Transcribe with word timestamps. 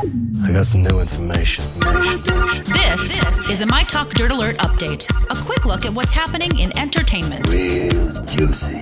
I 0.00 0.52
got 0.52 0.64
some 0.64 0.82
new 0.82 1.00
information. 1.00 1.64
information, 1.74 2.18
information. 2.20 2.72
This, 2.72 3.50
is 3.50 3.62
a 3.62 3.66
My 3.66 3.82
Talk 3.82 4.10
Dirt 4.10 4.30
Alert 4.30 4.58
update. 4.58 5.10
A 5.30 5.42
quick 5.42 5.64
look 5.64 5.84
at 5.84 5.92
what's 5.92 6.12
happening 6.12 6.56
in 6.58 6.76
entertainment 6.78 7.48
Real 7.50 8.12
juicy. 8.26 8.80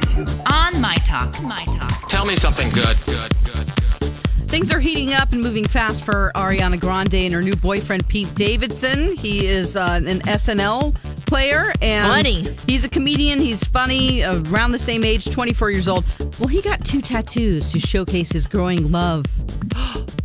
on 0.53 0.79
My 0.81 0.95
Talk. 1.07 1.41
My 1.43 1.65
Talk. 1.67 2.09
Tell 2.09 2.27
me 2.27 2.35
something 2.37 2.69
good. 2.71 2.99
Good, 3.07 3.35
good, 3.45 3.67
good. 4.01 4.13
Things 4.49 4.73
are 4.75 4.79
heating 4.79 5.15
up 5.15 5.33
and 5.33 5.41
moving 5.41 5.67
fast 5.67 6.05
for 6.05 6.33
Ariana 6.35 6.79
Grande 6.79 7.15
and 7.15 7.33
her 7.35 7.43
new 7.43 7.57
boyfriend 7.57 8.07
Pete 8.09 8.35
Davidson. 8.35 9.17
He 9.17 9.47
is 9.47 9.75
uh, 9.75 10.01
an 10.05 10.21
SNL 10.21 10.95
player 11.27 11.73
and 11.81 12.07
Funny. 12.13 12.55
he's 12.67 12.85
a 12.85 12.89
comedian. 12.91 13.41
He's 13.41 13.65
funny, 13.65 14.23
around 14.23 14.73
the 14.73 14.79
same 14.79 15.03
age, 15.03 15.31
24 15.31 15.71
years 15.71 15.89
old. 15.89 16.05
Well, 16.39 16.49
he 16.49 16.61
got 16.61 16.85
two 16.85 17.01
tattoos 17.01 17.73
to 17.73 17.81
showcase 17.81 18.33
his 18.33 18.47
growing 18.47 18.93
love 18.93 19.25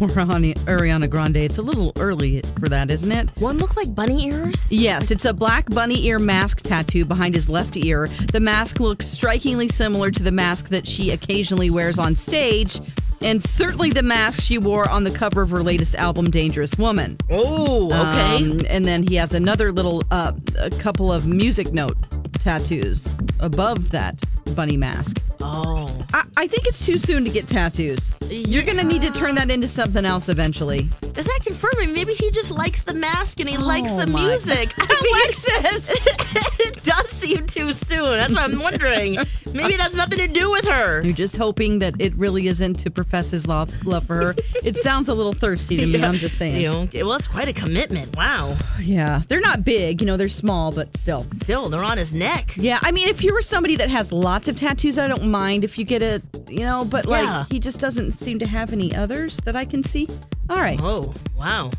Ani- 0.00 0.54
Ariana 0.54 1.08
Grande. 1.08 1.38
It's 1.38 1.58
a 1.58 1.62
little 1.62 1.92
early 1.98 2.42
for 2.58 2.68
that, 2.68 2.90
isn't 2.90 3.10
it? 3.12 3.28
One 3.40 3.58
looked 3.58 3.76
like 3.76 3.94
bunny 3.94 4.26
ears. 4.28 4.70
Yes, 4.70 5.10
it's 5.10 5.24
a 5.24 5.32
black 5.32 5.66
bunny 5.70 6.04
ear 6.06 6.18
mask 6.18 6.62
tattoo 6.62 7.04
behind 7.04 7.34
his 7.34 7.48
left 7.48 7.76
ear. 7.76 8.08
The 8.32 8.40
mask 8.40 8.80
looks 8.80 9.06
strikingly 9.06 9.68
similar 9.68 10.10
to 10.10 10.22
the 10.22 10.32
mask 10.32 10.68
that 10.68 10.86
she 10.86 11.10
occasionally 11.10 11.70
wears 11.70 11.98
on 11.98 12.16
stage, 12.16 12.80
and 13.26 13.42
certainly 13.42 13.90
the 13.90 14.02
mask 14.02 14.42
she 14.42 14.56
wore 14.58 14.88
on 14.88 15.04
the 15.04 15.10
cover 15.10 15.42
of 15.42 15.50
her 15.50 15.62
latest 15.62 15.94
album, 15.96 16.30
Dangerous 16.30 16.76
Woman. 16.78 17.18
Oh, 17.30 17.86
okay. 17.86 18.36
Um, 18.36 18.60
and 18.68 18.86
then 18.86 19.02
he 19.02 19.16
has 19.16 19.34
another 19.34 19.72
little, 19.72 20.02
uh, 20.10 20.32
a 20.58 20.70
couple 20.70 21.12
of 21.12 21.26
music 21.26 21.72
note 21.72 21.96
tattoos 22.34 23.16
above 23.40 23.90
that 23.90 24.16
bunny 24.54 24.76
mask. 24.76 25.20
oh, 25.42 25.90
I, 26.14 26.22
I 26.36 26.46
think 26.46 26.66
it's 26.66 26.86
too 26.86 26.98
soon 26.98 27.24
to 27.24 27.30
get 27.30 27.48
tattoos. 27.48 28.12
You're 28.30 28.62
going 28.62 28.76
to 28.78 28.84
need 28.84 29.02
to 29.02 29.10
turn 29.12 29.34
that 29.34 29.50
into 29.50 29.66
something 29.66 30.04
else 30.04 30.28
eventually. 30.28 30.88
does 31.12 31.26
that 31.26 31.40
confirm 31.44 31.72
it? 31.80 31.92
Maybe 31.92 32.14
he 32.14 32.30
just 32.30 32.50
likes 32.52 32.82
the 32.82 32.94
mask 32.94 33.40
and 33.40 33.48
he 33.48 33.56
likes 33.58 33.92
the 33.94 34.04
Oh 34.04 34.06
my- 34.06 34.26
music. 34.28 34.72
Alexis! 34.78 36.06
it 36.60 36.82
does 36.84 37.10
seem 37.10 37.44
too 37.46 37.72
soon. 37.72 38.16
That's 38.16 38.34
what 38.34 38.44
I'm 38.44 38.60
wondering. 38.60 39.18
Maybe 39.52 39.76
that's 39.76 39.94
nothing 39.96 40.18
to 40.20 40.28
do 40.28 40.50
with 40.50 40.66
her. 40.68 41.02
You're 41.02 41.12
just 41.14 41.36
hoping 41.36 41.80
that 41.80 42.00
it 42.00 42.14
really 42.14 42.46
isn't 42.46 42.74
to 42.80 42.90
profess 43.16 43.30
his 43.30 43.46
love, 43.48 43.86
love 43.86 44.06
for 44.06 44.16
her. 44.16 44.34
It 44.62 44.76
sounds 44.76 45.08
a 45.08 45.14
little 45.14 45.32
thirsty 45.32 45.78
to 45.78 45.86
me. 45.86 46.02
I'm 46.04 46.16
just 46.16 46.36
saying. 46.36 46.60
You 46.60 46.68
know, 46.68 46.88
well, 47.06 47.14
it's 47.14 47.26
quite 47.26 47.48
a 47.48 47.52
commitment. 47.54 48.14
Wow. 48.14 48.56
Yeah, 48.78 49.22
they're 49.28 49.40
not 49.40 49.64
big. 49.64 50.00
You 50.02 50.06
know, 50.06 50.18
they're 50.18 50.28
small, 50.28 50.70
but 50.70 50.94
still. 50.96 51.26
Still, 51.42 51.68
they're 51.70 51.82
on 51.82 51.96
his 51.96 52.12
neck. 52.12 52.54
Yeah, 52.58 52.78
I 52.82 52.92
mean, 52.92 53.08
if 53.08 53.24
you 53.24 53.32
were 53.32 53.40
somebody 53.42 53.76
that 53.76 53.88
has 53.88 54.12
lots 54.12 54.48
of 54.48 54.56
tattoos, 54.56 54.98
I 54.98 55.08
don't 55.08 55.28
mind 55.30 55.64
if 55.64 55.78
you 55.78 55.84
get 55.86 56.02
a, 56.02 56.20
you 56.48 56.60
know, 56.60 56.84
but 56.84 57.06
like 57.06 57.24
Yeah. 57.24 57.44
he 57.50 57.58
just 57.58 57.80
doesn't 57.80 58.12
seem 58.12 58.38
to 58.40 58.46
have 58.46 58.72
any 58.74 58.94
others 58.94 59.38
that 59.44 59.56
I 59.56 59.64
can 59.64 59.82
see. 59.82 60.08
All 60.50 60.58
right, 60.58 60.78
Oh, 60.82 61.14
wow. 61.38 61.70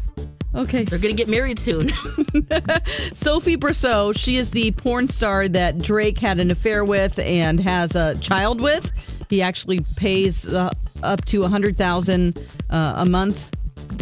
okay. 0.56 0.84
They're 0.86 1.00
gonna 1.00 1.14
get 1.14 1.30
married 1.30 1.60
soon. 1.60 1.92
Sophie 3.14 3.56
Brussaux, 3.58 4.14
she 4.14 4.38
is 4.38 4.52
the 4.52 4.72
porn 4.72 5.08
star 5.08 5.48
that 5.50 5.78
Drake 5.78 6.18
had 6.20 6.40
an 6.40 6.50
affair 6.52 6.84
with 6.84 7.20
and 7.20 7.60
has 7.60 7.96
a 7.96 8.16
child 8.18 8.60
with. 8.60 8.92
He 9.30 9.42
actually 9.42 9.82
pays 9.98 10.48
uh, 10.48 10.72
up 11.04 11.24
to 11.26 11.44
a 11.44 11.48
hundred 11.48 11.78
thousand 11.78 12.46
uh, 12.70 12.96
a 12.98 13.06
month. 13.06 13.52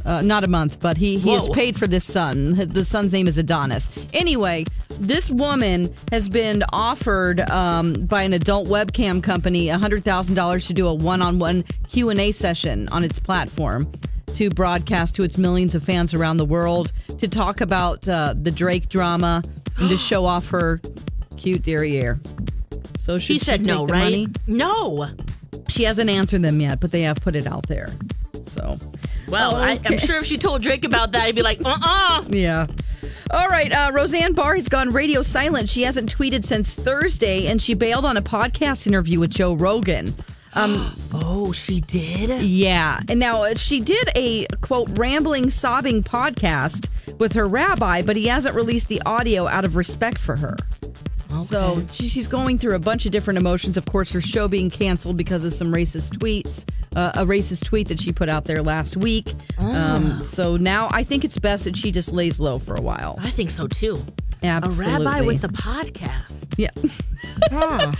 Uh, 0.03 0.21
not 0.21 0.43
a 0.43 0.47
month, 0.47 0.79
but 0.79 0.97
he, 0.97 1.17
he 1.17 1.31
has 1.31 1.47
Whoa. 1.47 1.53
paid 1.53 1.77
for 1.77 1.85
this 1.87 2.05
son. 2.05 2.53
The 2.55 2.83
son's 2.83 3.13
name 3.13 3.27
is 3.27 3.37
Adonis. 3.37 3.91
Anyway, 4.13 4.65
this 4.99 5.29
woman 5.29 5.93
has 6.11 6.27
been 6.27 6.63
offered 6.73 7.41
um, 7.51 7.93
by 7.93 8.23
an 8.23 8.33
adult 8.33 8.67
webcam 8.67 9.21
company 9.21 9.67
$100,000 9.67 10.67
to 10.67 10.73
do 10.73 10.87
a 10.87 10.93
one-on-one 10.93 11.63
Q&A 11.87 12.31
session 12.31 12.87
on 12.89 13.03
its 13.03 13.19
platform 13.19 13.91
to 14.33 14.49
broadcast 14.49 15.15
to 15.15 15.23
its 15.23 15.37
millions 15.37 15.75
of 15.75 15.83
fans 15.83 16.13
around 16.13 16.37
the 16.37 16.45
world 16.45 16.91
to 17.17 17.27
talk 17.27 17.61
about 17.61 18.07
uh, 18.07 18.33
the 18.35 18.51
Drake 18.51 18.89
drama 18.89 19.43
and 19.77 19.89
to 19.89 19.97
show 19.99 20.25
off 20.25 20.49
her 20.49 20.81
cute 21.37 21.63
derriere. 21.63 22.19
So 22.97 23.19
She 23.19 23.37
said 23.39 23.65
no, 23.65 23.85
right? 23.85 24.03
money? 24.03 24.27
No. 24.47 25.07
She 25.69 25.83
hasn't 25.83 26.09
answered 26.09 26.41
them 26.41 26.59
yet, 26.61 26.79
but 26.79 26.91
they 26.91 27.01
have 27.01 27.17
put 27.21 27.35
it 27.35 27.47
out 27.47 27.67
there. 27.67 27.93
So, 28.43 28.77
Well, 29.27 29.55
I, 29.55 29.73
Okay. 29.75 29.93
I'm 29.95 29.97
sure 29.99 30.17
if 30.19 30.25
she 30.25 30.37
told 30.37 30.61
Drake 30.61 30.85
about 30.85 31.11
that, 31.13 31.25
he'd 31.25 31.35
be 31.35 31.41
like, 31.41 31.59
uh 31.65 31.77
uh 31.81 32.23
yeah. 32.29 32.67
All 33.31 33.47
right, 33.47 33.71
uh, 33.71 33.91
Roseanne 33.91 34.33
Barr 34.33 34.55
has 34.55 34.69
gone 34.69 34.91
radio 34.91 35.23
silent. 35.23 35.67
She 35.69 35.81
hasn't 35.81 36.15
tweeted 36.15 36.45
since 36.45 36.75
Thursday, 36.75 37.47
and 37.47 37.59
she 37.59 37.73
bailed 37.73 38.05
on 38.05 38.17
a 38.17 38.21
podcast 38.21 38.85
interview 38.85 39.19
with 39.19 39.31
Joe 39.31 39.53
Rogan. 39.55 40.13
Um, 40.53 40.95
Oh, 41.13 41.51
she 41.51 41.81
did? 41.81 42.43
Yeah. 42.43 42.99
And 43.09 43.19
now 43.19 43.43
uh, 43.43 43.55
she 43.55 43.79
did 43.81 44.09
a 44.15 44.45
quote 44.61 44.87
rambling, 44.97 45.49
sobbing 45.49 46.03
podcast 46.03 46.87
with 47.19 47.33
her 47.33 47.47
rabbi, 47.47 48.03
but 48.03 48.15
he 48.15 48.27
hasn't 48.27 48.55
released 48.55 48.89
the 48.89 49.01
audio 49.05 49.47
out 49.47 49.65
of 49.65 49.75
respect 49.75 50.19
for 50.19 50.35
her. 50.35 50.55
So 51.43 51.85
she's 51.89 52.27
going 52.27 52.57
through 52.57 52.75
a 52.75 52.79
bunch 52.79 53.05
of 53.05 53.11
different 53.11 53.37
emotions. 53.37 53.77
Of 53.77 53.85
course, 53.85 54.11
her 54.13 54.21
show 54.21 54.47
being 54.47 54.69
canceled 54.69 55.17
because 55.17 55.45
of 55.45 55.53
some 55.53 55.71
racist 55.73 56.17
tweets, 56.17 56.65
uh, 56.95 57.11
a 57.15 57.25
racist 57.25 57.65
tweet 57.65 57.87
that 57.89 57.99
she 57.99 58.11
put 58.11 58.29
out 58.29 58.45
there 58.45 58.61
last 58.61 58.97
week. 58.97 59.33
Um, 59.57 60.21
so 60.23 60.57
now 60.57 60.87
I 60.91 61.03
think 61.03 61.23
it's 61.23 61.37
best 61.37 61.65
that 61.65 61.75
she 61.77 61.91
just 61.91 62.11
lays 62.11 62.39
low 62.39 62.59
for 62.59 62.75
a 62.75 62.81
while. 62.81 63.17
I 63.21 63.29
think 63.29 63.49
so 63.49 63.67
too. 63.67 64.03
Absolutely. 64.43 64.93
A 64.93 64.99
rabbi 65.09 65.21
with 65.21 65.43
a 65.43 65.47
podcast. 65.47 66.53
yeah. 66.57 66.69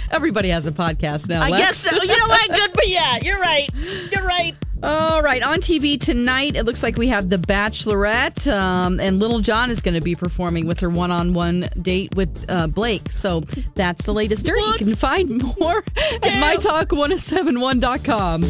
Everybody 0.12 0.50
has 0.50 0.68
a 0.68 0.72
podcast 0.72 1.28
now. 1.29 1.41
I 1.41 1.50
Lex. 1.50 1.63
guess 1.63 1.78
so. 1.78 2.03
You 2.03 2.19
know 2.19 2.28
what? 2.28 2.50
Good, 2.50 2.74
but 2.74 2.88
yeah, 2.88 3.18
you're 3.22 3.40
right. 3.40 3.68
You're 4.12 4.25
right. 4.25 4.53
All 4.84 5.22
right, 5.24 5.41
on 5.41 5.59
TV 5.59 5.97
tonight, 6.00 6.56
it 6.58 6.63
looks 6.66 6.84
like 6.84 6.97
we 6.97 7.08
have 7.08 7.30
The 7.30 7.38
Bachelorette, 7.38 8.46
um, 8.52 9.00
and 9.00 9.19
Little 9.19 9.40
John 9.40 9.72
is 9.72 9.81
going 9.81 9.94
to 9.96 10.02
be 10.02 10.16
performing 10.16 10.68
with 10.68 10.81
her 10.81 10.90
one 10.90 11.12
on 11.12 11.34
one 11.34 11.69
date 11.81 12.13
with 12.16 12.46
uh, 12.50 12.68
Blake. 12.68 13.09
So 13.12 13.40
that's 13.75 14.06
the 14.06 14.13
latest 14.13 14.46
dirt. 14.46 14.58
You 14.59 14.74
can 14.78 14.96
find 14.96 15.41
more 15.59 15.78
at 15.78 16.22
mytalk1071.com. 16.22 18.44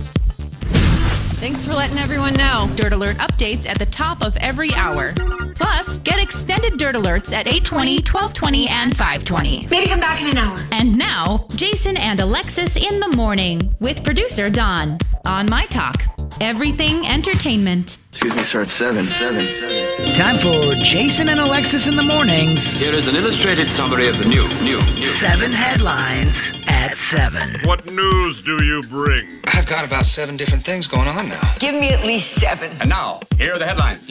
Thanks 1.38 1.68
for 1.68 1.74
letting 1.74 1.98
everyone 2.00 2.34
know. 2.34 2.70
Dirt 2.76 2.94
Alert 2.94 3.18
updates 3.18 3.68
at 3.70 3.78
the 3.78 3.86
top 3.86 4.24
of 4.24 4.36
every 4.38 4.74
hour. 4.74 5.14
Plus, 5.54 6.00
get 6.00 6.18
extended 6.20 6.78
Dirt 6.78 6.96
Alerts 6.96 7.32
at 7.34 7.48
820, 7.48 7.98
1220, 7.98 8.68
and 8.68 8.98
520. 8.98 9.68
Maybe 9.70 9.88
come 9.88 10.00
back 10.00 10.22
in 10.22 10.30
an 10.30 10.38
hour. 10.38 10.66
And 10.72 10.98
now, 10.98 11.46
Jason 11.56 11.98
and 11.98 12.20
Alexis 12.20 12.76
in 12.78 13.00
the 13.00 13.10
morning 13.16 13.76
with 13.80 14.04
producer 14.04 14.50
Don 14.50 14.98
on 15.26 15.46
My 15.50 15.66
Talk. 15.68 16.02
Everything 16.42 17.06
entertainment. 17.08 18.05
Excuse 18.16 18.34
me, 18.34 18.44
sir. 18.46 18.62
It's 18.62 18.72
seven, 18.72 19.10
seven, 19.10 19.46
seven. 19.46 20.16
Time 20.16 20.38
for 20.38 20.74
Jason 20.76 21.28
and 21.28 21.38
Alexis 21.38 21.86
in 21.86 21.98
the 21.98 22.02
mornings. 22.02 22.80
Here 22.80 22.94
is 22.94 23.08
an 23.08 23.16
illustrated 23.18 23.68
summary 23.72 24.08
of 24.08 24.18
the 24.18 24.24
new, 24.24 24.48
new, 24.64 24.78
new. 24.94 25.04
Seven 25.04 25.52
headlines 25.52 26.64
at 26.70 26.96
seven. 26.96 27.60
What 27.66 27.92
news 27.92 28.42
do 28.42 28.64
you 28.64 28.82
bring? 28.84 29.28
I've 29.48 29.68
got 29.68 29.84
about 29.84 30.06
seven 30.06 30.38
different 30.38 30.64
things 30.64 30.88
going 30.88 31.10
on 31.10 31.28
now. 31.28 31.42
Give 31.60 31.76
me 31.76 31.90
at 31.90 32.06
least 32.06 32.36
seven. 32.36 32.72
And 32.80 32.88
now, 32.88 33.20
here 33.38 33.52
are 33.52 33.60
the 33.60 33.66
headlines. 33.66 34.10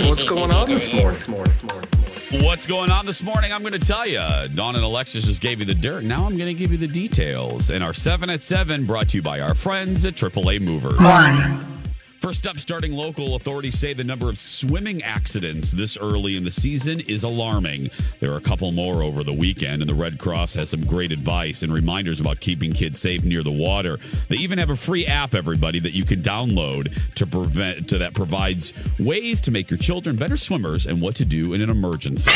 What's 0.00 0.28
going 0.28 0.50
on 0.50 0.68
this 0.68 0.92
morning? 0.92 1.20
morning, 1.28 1.54
morning, 1.68 1.88
morning? 2.32 2.44
What's 2.44 2.66
going 2.66 2.90
on 2.90 3.06
this 3.06 3.22
morning? 3.22 3.52
I'm 3.52 3.60
going 3.60 3.74
to 3.74 3.78
tell 3.78 4.08
you. 4.08 4.18
Dawn 4.48 4.74
and 4.74 4.82
Alexis 4.84 5.24
just 5.24 5.40
gave 5.40 5.60
you 5.60 5.64
the 5.64 5.74
dirt. 5.74 6.02
Now 6.02 6.26
I'm 6.26 6.36
going 6.36 6.52
to 6.52 6.60
give 6.60 6.72
you 6.72 6.78
the 6.78 6.88
details. 6.88 7.70
And 7.70 7.84
our 7.84 7.94
7 7.94 8.28
at 8.28 8.42
7 8.42 8.86
brought 8.86 9.10
to 9.10 9.18
you 9.18 9.22
by 9.22 9.38
our 9.38 9.54
friends 9.54 10.04
at 10.04 10.14
AAA 10.14 10.60
Movers. 10.60 10.98
One. 10.98 11.77
First 12.20 12.48
up, 12.48 12.58
starting 12.58 12.92
local, 12.92 13.36
authorities 13.36 13.78
say 13.78 13.92
the 13.92 14.02
number 14.02 14.28
of 14.28 14.38
swimming 14.38 15.04
accidents 15.04 15.70
this 15.70 15.96
early 15.96 16.36
in 16.36 16.42
the 16.42 16.50
season 16.50 16.98
is 16.98 17.22
alarming. 17.22 17.90
There 18.18 18.32
are 18.32 18.36
a 18.36 18.40
couple 18.40 18.72
more 18.72 19.04
over 19.04 19.22
the 19.22 19.32
weekend, 19.32 19.82
and 19.82 19.88
the 19.88 19.94
Red 19.94 20.18
Cross 20.18 20.54
has 20.54 20.68
some 20.68 20.84
great 20.84 21.12
advice 21.12 21.62
and 21.62 21.72
reminders 21.72 22.20
about 22.20 22.40
keeping 22.40 22.72
kids 22.72 22.98
safe 22.98 23.24
near 23.24 23.44
the 23.44 23.52
water. 23.52 23.98
They 24.28 24.36
even 24.36 24.58
have 24.58 24.70
a 24.70 24.76
free 24.76 25.06
app, 25.06 25.32
everybody, 25.32 25.78
that 25.78 25.92
you 25.92 26.04
can 26.04 26.20
download 26.20 27.14
to 27.14 27.24
prevent 27.24 27.88
to 27.90 27.98
that 27.98 28.14
provides 28.14 28.72
ways 28.98 29.40
to 29.42 29.52
make 29.52 29.70
your 29.70 29.78
children 29.78 30.16
better 30.16 30.36
swimmers 30.36 30.86
and 30.86 31.00
what 31.00 31.14
to 31.16 31.24
do 31.24 31.54
in 31.54 31.60
an 31.60 31.70
emergency. 31.70 32.32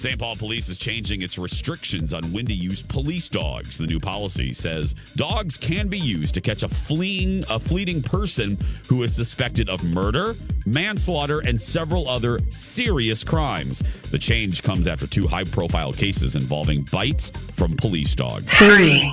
St. 0.00 0.18
Paul 0.18 0.34
Police 0.34 0.70
is 0.70 0.78
changing 0.78 1.20
its 1.20 1.36
restrictions 1.36 2.14
on 2.14 2.22
when 2.32 2.46
to 2.46 2.54
use 2.54 2.80
police 2.80 3.28
dogs. 3.28 3.76
The 3.76 3.86
new 3.86 4.00
policy 4.00 4.54
says 4.54 4.94
dogs 5.14 5.58
can 5.58 5.88
be 5.88 5.98
used 5.98 6.32
to 6.36 6.40
catch 6.40 6.62
a 6.62 6.70
fleeing 6.70 7.44
a 7.50 7.58
fleeting 7.58 8.02
person 8.02 8.56
who 8.88 9.02
is 9.02 9.14
suspected 9.14 9.68
of 9.68 9.84
murder, 9.84 10.36
manslaughter, 10.64 11.40
and 11.40 11.60
several 11.60 12.08
other 12.08 12.40
serious 12.48 13.22
crimes. 13.22 13.82
The 14.10 14.18
change 14.18 14.62
comes 14.62 14.88
after 14.88 15.06
two 15.06 15.28
high-profile 15.28 15.92
cases 15.92 16.34
involving 16.34 16.88
bites 16.90 17.28
from 17.52 17.76
police 17.76 18.14
dogs. 18.14 18.50
Three. 18.54 19.12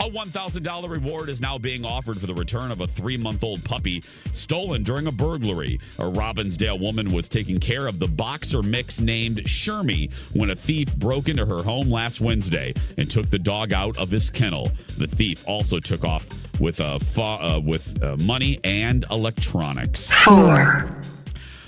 A 0.00 0.10
$1,000 0.10 0.90
reward 0.90 1.28
is 1.28 1.40
now 1.40 1.56
being 1.58 1.84
offered 1.84 2.20
for 2.20 2.26
the 2.26 2.34
return 2.34 2.70
of 2.70 2.80
a 2.80 2.86
three 2.86 3.16
month 3.16 3.42
old 3.42 3.64
puppy 3.64 4.02
stolen 4.30 4.82
during 4.82 5.06
a 5.06 5.12
burglary. 5.12 5.80
A 5.98 6.02
Robbinsdale 6.02 6.78
woman 6.78 7.12
was 7.12 7.28
taking 7.28 7.58
care 7.58 7.86
of 7.86 7.98
the 7.98 8.06
boxer 8.06 8.62
mix 8.62 9.00
named 9.00 9.38
Shermie 9.44 10.12
when 10.34 10.50
a 10.50 10.54
thief 10.56 10.94
broke 10.96 11.28
into 11.28 11.46
her 11.46 11.62
home 11.62 11.90
last 11.90 12.20
Wednesday 12.20 12.74
and 12.98 13.10
took 13.10 13.30
the 13.30 13.38
dog 13.38 13.72
out 13.72 13.96
of 13.98 14.10
his 14.10 14.28
kennel. 14.30 14.70
The 14.98 15.06
thief 15.06 15.42
also 15.48 15.80
took 15.80 16.04
off 16.04 16.28
with, 16.60 16.80
uh, 16.80 16.98
fa- 16.98 17.22
uh, 17.22 17.60
with 17.64 18.02
uh, 18.02 18.16
money 18.18 18.60
and 18.64 19.04
electronics. 19.10 20.10
Four. 20.10 21.00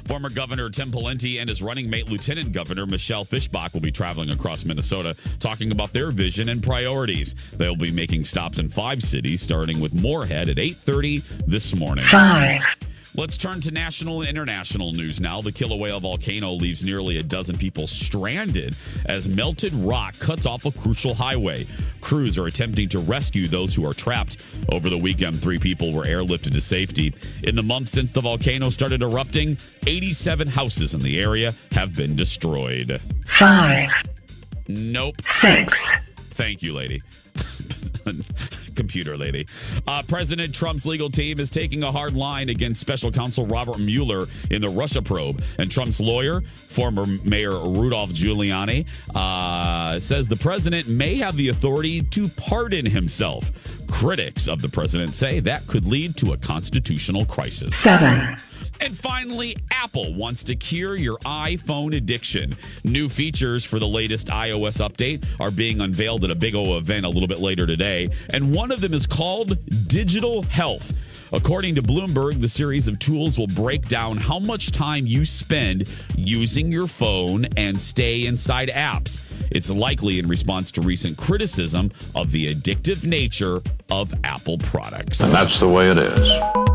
Former 0.09 0.31
Governor 0.31 0.71
Tim 0.71 0.91
Pawlenty 0.91 1.39
and 1.39 1.51
his 1.51 1.63
running 1.63 1.91
mate 1.91 2.09
Lieutenant 2.09 2.53
Governor 2.53 2.87
Michelle 2.87 3.27
Fischbach 3.27 3.75
will 3.75 3.83
be 3.83 3.93
traveling 3.93 4.31
across 4.31 4.65
Minnesota 4.65 5.15
talking 5.39 5.71
about 5.71 5.93
their 5.93 6.11
vision 6.11 6.49
and 6.49 6.63
priorities. 6.63 7.35
They'll 7.59 7.77
be 7.77 7.91
making 7.91 8.25
stops 8.25 8.59
in 8.59 8.71
five 8.71 9.03
cities 9.03 9.43
starting 9.43 9.81
with 9.81 9.93
Moorhead 9.93 10.49
at 10.49 10.59
8:30 10.59 11.23
this 11.47 11.75
morning. 11.75 12.07
Five. 12.07 12.63
Let's 13.19 13.37
turn 13.37 13.61
to 13.63 13.73
national 13.73 14.21
and 14.21 14.31
international 14.31 14.93
news 14.93 15.21
now. 15.21 15.41
The 15.41 15.51
Kilauea 15.51 16.01
volcano 16.01 16.53
leaves 16.53 16.85
nearly 16.85 17.19
a 17.19 17.23
dozen 17.25 17.59
people 17.59 17.89
stranded 17.89 18.77
as 19.07 19.27
melted 19.27 19.75
rock 19.75 20.17
cuts 20.21 20.47
off 20.47 20.67
a 20.67 20.71
crucial 20.71 21.15
highway. 21.15 21.67
Crews 22.01 22.39
are 22.39 22.47
attempting 22.47 22.89
to 22.91 23.01
rescue 23.01 23.49
those 23.49 23.75
who 23.75 23.85
are 23.85 23.93
trapped. 23.93 24.37
Over 24.71 24.89
the 24.89 24.97
weekend, 24.97 25.43
three 25.43 25.59
people 25.59 25.93
were 25.93 26.05
airlifted 26.05 26.55
to 26.55 26.61
safety. 26.61 27.13
In 27.43 27.57
the 27.57 27.63
month 27.65 27.89
since 27.89 28.13
the 28.13 28.21
volcano 28.21 28.71
started 28.71 29.03
erupting, 29.03 29.59
87 29.85 30.47
houses 30.47 30.95
in 30.95 31.01
the 31.01 31.21
area 31.21 31.55
have 31.73 31.97
been 31.97 32.15
destroyed. 32.15 33.01
Five. 33.27 33.91
Nope. 34.69 35.17
Six. 35.27 35.75
Thank 36.31 36.63
you, 36.63 36.73
lady. 36.73 37.03
Computer 38.89 39.19
lady. 39.19 39.47
Uh, 39.87 40.03
President 40.09 40.55
Trump's 40.55 40.87
legal 40.87 41.11
team 41.11 41.39
is 41.39 41.51
taking 41.51 41.83
a 41.83 41.93
hard 41.93 42.15
line 42.15 42.49
against 42.49 42.81
special 42.81 43.13
counsel 43.13 43.45
Robert 43.45 43.79
Mueller 43.79 44.25
in 44.51 44.63
the 44.63 44.69
Russia 44.71 45.03
probe. 45.03 45.43
And 45.59 45.71
Trump's 45.71 46.01
lawyer, 46.01 46.41
former 46.41 47.05
Mayor 47.23 47.51
Rudolph 47.51 48.15
Giuliani, 48.15 48.87
uh, 49.15 50.01
says 50.01 50.27
the 50.27 50.37
president 50.37 50.89
may 50.89 51.17
have 51.17 51.37
the 51.37 51.51
authority 51.51 52.01
to 52.01 52.29
pardon 52.31 52.87
himself. 52.87 53.53
Critics 53.91 54.49
of 54.49 54.63
the 54.63 54.71
president 54.71 55.15
say 55.15 55.41
that 55.41 55.67
could 55.67 55.85
lead 55.85 56.17
to 56.17 56.33
a 56.33 56.39
constitutional 56.39 57.27
crisis. 57.27 57.77
Seven. 57.77 58.39
And 58.81 58.97
finally, 58.97 59.57
Apple 59.71 60.15
wants 60.15 60.45
to 60.45 60.57
cure 60.57 60.97
your 60.97 61.19
iPhone 61.19 61.97
addiction. 61.97 62.57
New 62.85 63.09
features 63.09 63.65
for 63.65 63.79
the 63.79 63.89
latest 63.89 64.29
iOS 64.29 64.87
update 64.87 65.25
are 65.41 65.51
being 65.51 65.81
unveiled 65.81 66.25
at 66.25 66.31
a 66.31 66.35
big 66.35 66.55
O 66.55 66.77
event 66.79 67.05
a 67.05 67.09
little 67.09 67.29
bit 67.29 67.41
later 67.41 67.67
today. 67.67 68.09
And 68.33 68.53
one 68.55 68.71
of 68.71 68.81
them 68.81 68.95
is 68.95 69.07
called 69.07 69.59
Digital 69.89 70.43
Health. 70.43 71.05
According 71.33 71.75
to 71.75 71.83
Bloomberg, 71.83 72.41
the 72.41 72.49
series 72.49 72.89
of 72.89 72.99
tools 72.99 73.39
will 73.39 73.49
break 73.49 73.87
down 73.89 74.17
how 74.17 74.39
much 74.39 74.71
time 74.71 75.07
you 75.07 75.27
spend 75.27 75.91
using 76.17 76.73
your 76.73 76.87
phone 76.87 77.47
and 77.57 77.79
stay 77.79 78.27
inside 78.27 78.71
apps. 78.71 79.25
It's 79.51 79.71
likely 79.71 80.19
in 80.19 80.27
response 80.27 80.71
to 80.73 80.81
recent 80.81 81.19
criticism 81.19 81.91
of 82.15 82.31
the 82.31 82.55
addictive 82.55 83.07
nature 83.07 83.61
of 83.91 84.15
Apple 84.25 84.59
products. 84.59 85.21
And 85.21 85.33
that's 85.33 85.61
the 85.61 85.69
way 85.69 85.91
it 85.91 85.99
is. 85.99 86.68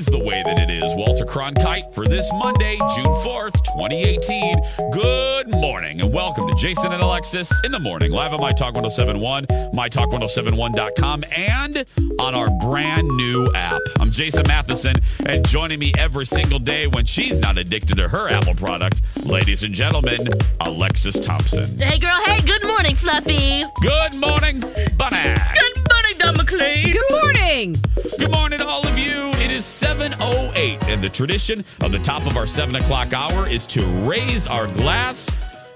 And 0.00 0.06
that 0.06 0.12
is 0.14 0.18
the 0.18 0.24
way 0.24 0.42
that 0.44 0.58
it 0.58 0.70
is. 0.70 0.94
Walter 0.94 1.24
Cronkite 1.26 1.92
for 1.94 2.06
this 2.06 2.30
Monday, 2.32 2.76
June 2.78 3.12
4th, 3.22 3.52
2018. 3.78 4.56
Good 4.92 5.48
morning 5.54 6.00
and 6.00 6.12
welcome 6.12 6.48
to 6.48 6.54
Jason 6.56 6.92
and 6.92 7.02
Alexis 7.02 7.52
in 7.64 7.72
the 7.72 7.78
morning, 7.78 8.10
live 8.10 8.32
on 8.32 8.40
My 8.40 8.52
Talk 8.52 8.74
1071, 8.74 9.46
MyTalk1071.com, 9.74 11.24
and 11.36 11.84
on 12.18 12.34
our 12.34 12.48
brand 12.60 13.08
new 13.08 13.52
app. 13.54 13.80
I'm 13.98 14.10
Jason 14.10 14.46
Matheson, 14.46 14.96
and 15.26 15.46
joining 15.46 15.78
me 15.78 15.92
every 15.98 16.24
single 16.24 16.58
day 16.58 16.86
when 16.86 17.04
she's 17.04 17.40
not 17.40 17.58
addicted 17.58 17.96
to 17.98 18.08
her 18.08 18.30
Apple 18.30 18.54
product, 18.54 19.02
ladies 19.26 19.64
and 19.64 19.74
gentlemen, 19.74 20.28
Alexis 20.62 21.24
Thompson. 21.24 21.78
Hey, 21.78 21.98
girl. 21.98 22.16
Hey, 22.24 22.40
good 22.42 22.66
morning, 22.66 22.94
Fluffy. 22.94 23.64
Good 23.82 24.14
morning, 24.18 24.60
Bunny. 24.96 25.34
Good 25.54 25.76
morning, 25.90 26.14
Don 26.18 26.36
McLean. 26.36 26.92
Good 26.92 27.10
morning. 27.10 27.76
Good 28.18 28.30
morning 28.30 28.58
to 28.60 28.66
all 28.66 28.86
of 28.86 28.98
you. 28.98 29.19
It 29.60 29.64
is 29.64 29.82
7.08, 29.82 30.88
and 30.88 31.04
the 31.04 31.10
tradition 31.10 31.62
of 31.82 31.92
the 31.92 31.98
top 31.98 32.24
of 32.24 32.38
our 32.38 32.46
7 32.46 32.76
o'clock 32.76 33.12
hour 33.12 33.46
is 33.46 33.66
to 33.66 33.84
raise 34.08 34.46
our 34.46 34.66
glass 34.66 35.28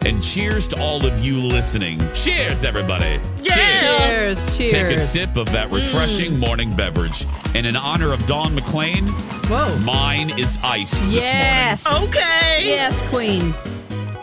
and 0.06 0.22
cheers 0.22 0.66
to 0.68 0.80
all 0.80 1.04
of 1.04 1.22
you 1.22 1.38
listening. 1.38 1.98
Cheers, 2.14 2.64
everybody. 2.64 3.20
Cheers. 3.42 4.56
Cheers. 4.56 4.72
Take 4.72 4.96
a 4.96 4.98
sip 4.98 5.36
of 5.36 5.52
that 5.52 5.70
refreshing 5.70 6.40
morning 6.40 6.74
beverage. 6.74 7.26
And 7.54 7.66
in 7.66 7.76
honor 7.76 8.14
of 8.14 8.26
Dawn 8.26 8.54
McLean, 8.54 9.04
Whoa. 9.48 9.78
mine 9.80 10.30
is 10.38 10.58
iced 10.62 11.04
Yes. 11.04 11.86
Okay. 12.04 12.62
Yes, 12.64 13.02
Queen. 13.10 13.52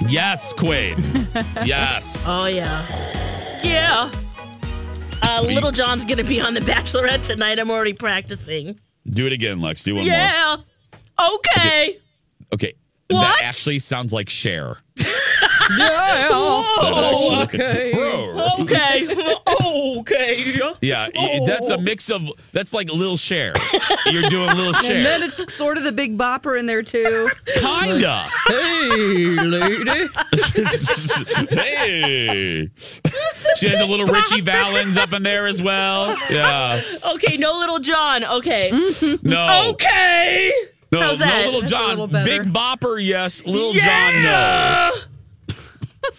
Yes, 0.10 0.54
Quaid. 0.54 0.98
yes. 1.68 2.26
Oh, 2.28 2.46
yeah. 2.46 2.84
Yeah. 3.64 4.12
Uh, 5.22 5.44
Little 5.44 5.72
John's 5.72 6.04
going 6.04 6.18
to 6.18 6.24
be 6.24 6.42
on 6.42 6.56
The 6.56 6.62
Bachelorette 6.62 7.28
tonight. 7.28 7.60
I'm 7.60 7.70
already 7.70 7.94
practicing. 7.94 8.80
Do 9.10 9.26
it 9.28 9.34
again, 9.34 9.60
Lex. 9.60 9.84
Do 9.84 9.96
one 9.96 10.06
more. 10.06 10.14
Yeah. 10.14 10.58
Okay. 11.20 11.98
Okay. 12.54 12.74
What? 13.08 13.22
That 13.22 13.42
actually 13.44 13.80
sounds 13.80 14.14
like 14.14 14.30
Cher. 14.30 14.78
Yeah. 15.78 16.30
Whoa. 16.32 17.44
okay. 17.44 17.94
Okay. 18.62 19.08
okay. 19.98 20.62
Yeah, 20.82 21.08
i- 21.16 21.42
that's 21.46 21.70
a 21.70 21.76
oh. 21.76 21.82
mix 21.82 22.10
of 22.10 22.24
that's 22.52 22.74
like 22.74 22.92
Lil 22.92 23.18
Cher. 23.18 23.54
You're 24.06 24.30
doing 24.30 24.56
Lil 24.56 24.74
Cher. 24.74 24.98
And 24.98 25.06
then 25.06 25.24
it's 25.24 25.54
sort 25.54 25.78
of 25.78 25.84
the 25.84 25.92
big 25.92 26.18
bopper 26.18 26.60
in 26.60 26.66
there 26.66 26.84
too. 26.84 27.30
Kinda. 27.46 28.30
Hey, 28.48 29.26
lady. 29.40 30.08
hey. 31.50 32.70
She 33.56 33.68
has 33.70 33.80
a 33.82 33.86
little 33.86 34.06
Ritchie 34.06 34.42
Valens 34.42 34.98
up 34.98 35.14
in 35.14 35.24
there 35.24 35.48
as 35.48 35.62
well. 35.62 36.16
Yeah. 36.30 36.82
Okay, 37.14 37.38
no 37.38 37.58
Little 37.60 37.80
John. 37.80 38.24
Okay. 38.24 38.72
No. 39.24 39.70
Okay. 39.72 40.54
No, 40.92 41.00
How's 41.02 41.20
no 41.22 41.42
little 41.46 41.62
John. 41.62 41.90
little. 41.92 42.08
Big 42.08 42.42
Bopper, 42.52 43.04
yes. 43.04 43.46
Lil 43.46 43.74
Jon, 43.74 44.24
no. 44.24 44.92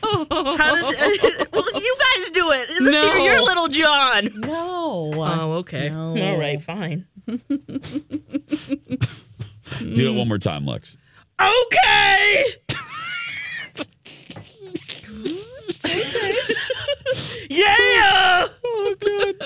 How 0.03 0.25
does 0.25 0.93
well, 1.53 1.65
you 1.83 1.97
guys 1.99 2.31
do 2.31 2.51
it? 2.53 2.69
Let's 2.81 3.03
No. 3.03 3.13
hear 3.15 3.33
your 3.33 3.43
Little 3.43 3.69
John. 3.69 4.31
No. 4.37 5.13
Oh, 5.15 5.53
okay. 5.61 5.89
No. 5.91 6.17
All 6.17 6.39
right, 6.39 6.61
fine. 6.63 7.07
Do 7.27 7.41
it 10.09 10.15
one 10.15 10.29
more 10.29 10.39
time, 10.39 10.67
Lex. 10.67 10.97
Okay. 11.41 12.45
yeah. 17.49 18.47
Oh, 18.65 18.95
good. 19.01 19.43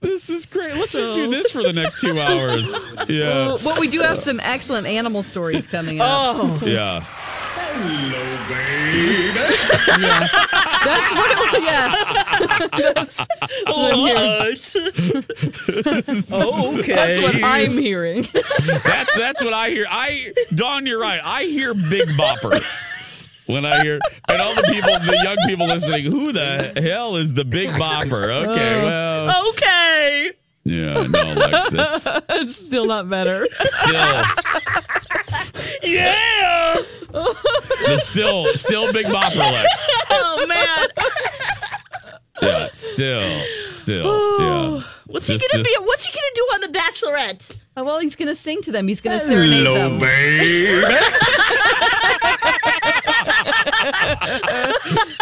This 0.00 0.30
is 0.30 0.46
great. 0.46 0.74
Let's 0.74 0.92
just 0.92 1.12
do 1.14 1.28
this 1.30 1.50
for 1.52 1.62
the 1.62 1.72
next 1.72 2.00
two 2.00 2.18
hours. 2.18 2.74
Yeah. 3.08 3.56
But 3.64 3.78
we 3.80 3.88
do 3.88 4.00
have 4.00 4.18
some 4.18 4.38
excellent 4.40 4.86
animal 4.86 5.22
stories 5.22 5.66
coming 5.66 5.98
up. 6.00 6.36
Oh. 6.36 6.60
Yeah. 6.62 7.04
That's 10.84 11.12
what 11.14 11.30
it 11.30 11.38
was. 11.38 11.64
Yeah. 11.64 11.94
That's, 12.94 13.26
that's 13.26 13.76
what 13.76 13.94
I'm 13.94 14.06
hearing. 14.06 14.56
okay. 16.80 16.94
That's 16.94 17.20
what 17.20 17.34
I'm 17.42 17.70
hearing. 17.72 18.22
That's 18.32 19.16
that's 19.16 19.42
what 19.44 19.52
I 19.52 19.70
hear. 19.70 19.86
I 19.88 20.32
Dawn, 20.54 20.86
you're 20.86 21.00
right. 21.00 21.20
I 21.22 21.44
hear 21.44 21.74
Big 21.74 22.08
Bopper. 22.10 22.62
When 23.46 23.64
I 23.64 23.82
hear 23.82 23.98
and 24.28 24.42
all 24.42 24.54
the 24.54 24.62
people, 24.62 24.90
the 25.00 25.18
young 25.24 25.36
people 25.46 25.66
listening, 25.66 26.04
who 26.04 26.32
the 26.32 26.72
hell 26.76 27.16
is 27.16 27.34
the 27.34 27.44
Big 27.44 27.70
Bopper? 27.70 28.48
Okay, 28.50 28.80
uh, 28.80 29.26
well, 29.26 29.48
Okay. 29.50 30.32
yeah, 30.64 31.02
no, 31.06 31.32
Lex, 31.34 31.72
it's 31.72 32.06
it's 32.30 32.56
still 32.56 32.86
not 32.86 33.08
better. 33.08 33.46
still, 33.60 34.24
Yeah. 35.82 36.82
it's 37.90 38.06
still, 38.08 38.46
still 38.54 38.92
Big 38.92 39.06
Bopper, 39.06 39.36
Lex. 39.36 39.90
Oh 40.10 40.46
man. 40.46 40.88
Yeah, 42.40 42.68
still, 42.72 43.40
still, 43.68 44.40
yeah. 44.40 44.82
What's 45.06 45.26
Just- 45.26 45.44
he 45.44 45.48
gonna 45.50 45.64
just- 45.64 45.76
be? 45.80 45.84
What's 45.86 46.04
he 46.06 46.12
gonna 46.12 46.34
do 46.34 46.42
on 46.54 46.60
the 46.60 46.68
Bachelorette? 46.78 47.52
Oh, 47.76 47.84
well, 47.84 47.98
he's 48.00 48.16
going 48.16 48.26
to 48.26 48.34
sing 48.34 48.60
to 48.62 48.72
them. 48.72 48.88
He's 48.88 49.00
going 49.00 49.16
to 49.16 49.24
serenade 49.24 49.64
them. 49.64 50.00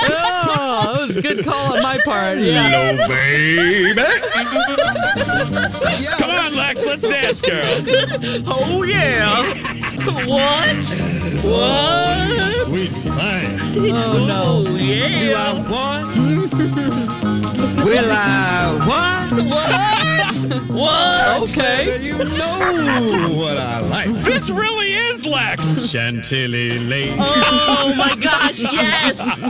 Oh, 0.09 0.93
that 0.95 1.01
was 1.07 1.17
a 1.17 1.23
good 1.23 1.45
call 1.45 1.77
on 1.77 1.83
my 1.83 1.99
part. 2.05 2.39
Yeah. 2.39 2.97
Come 6.19 6.31
on, 6.31 6.55
Lex, 6.57 6.85
let's 6.87 7.03
dance, 7.03 7.41
girl. 7.43 7.83
Oh 8.47 8.83
yeah. 8.83 9.43
What? 10.27 10.77
What? 11.45 12.27
Oh, 13.79 14.25
no. 14.27 14.65
Oh 14.67 14.77
yeah. 14.77 15.53
Will 17.85 18.11
I 18.11 18.15
what? 18.87 19.31
What? 19.55 19.86
What? 20.53 21.43
Okay. 21.43 22.03
You 22.03 22.19
know 22.19 23.31
what 23.37 23.57
I 23.59 23.81
like. 23.81 24.09
This 24.25 24.51
really 24.51 24.95
is 24.95 25.25
Lex. 25.27 25.89
Chantilly 25.91 26.79
lace. 26.79 27.15
Oh 27.19 27.93
my 27.97 28.15
gosh, 28.17 28.63
yes. 28.63 29.41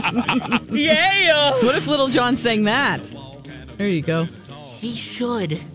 Yeah. 0.71 1.51
What 1.63 1.75
if 1.75 1.87
Little 1.87 2.07
John 2.07 2.35
sang 2.35 2.63
that? 2.65 3.11
There 3.77 3.87
you 3.87 4.01
go. 4.01 4.25
He 4.79 4.93
should. 4.95 5.59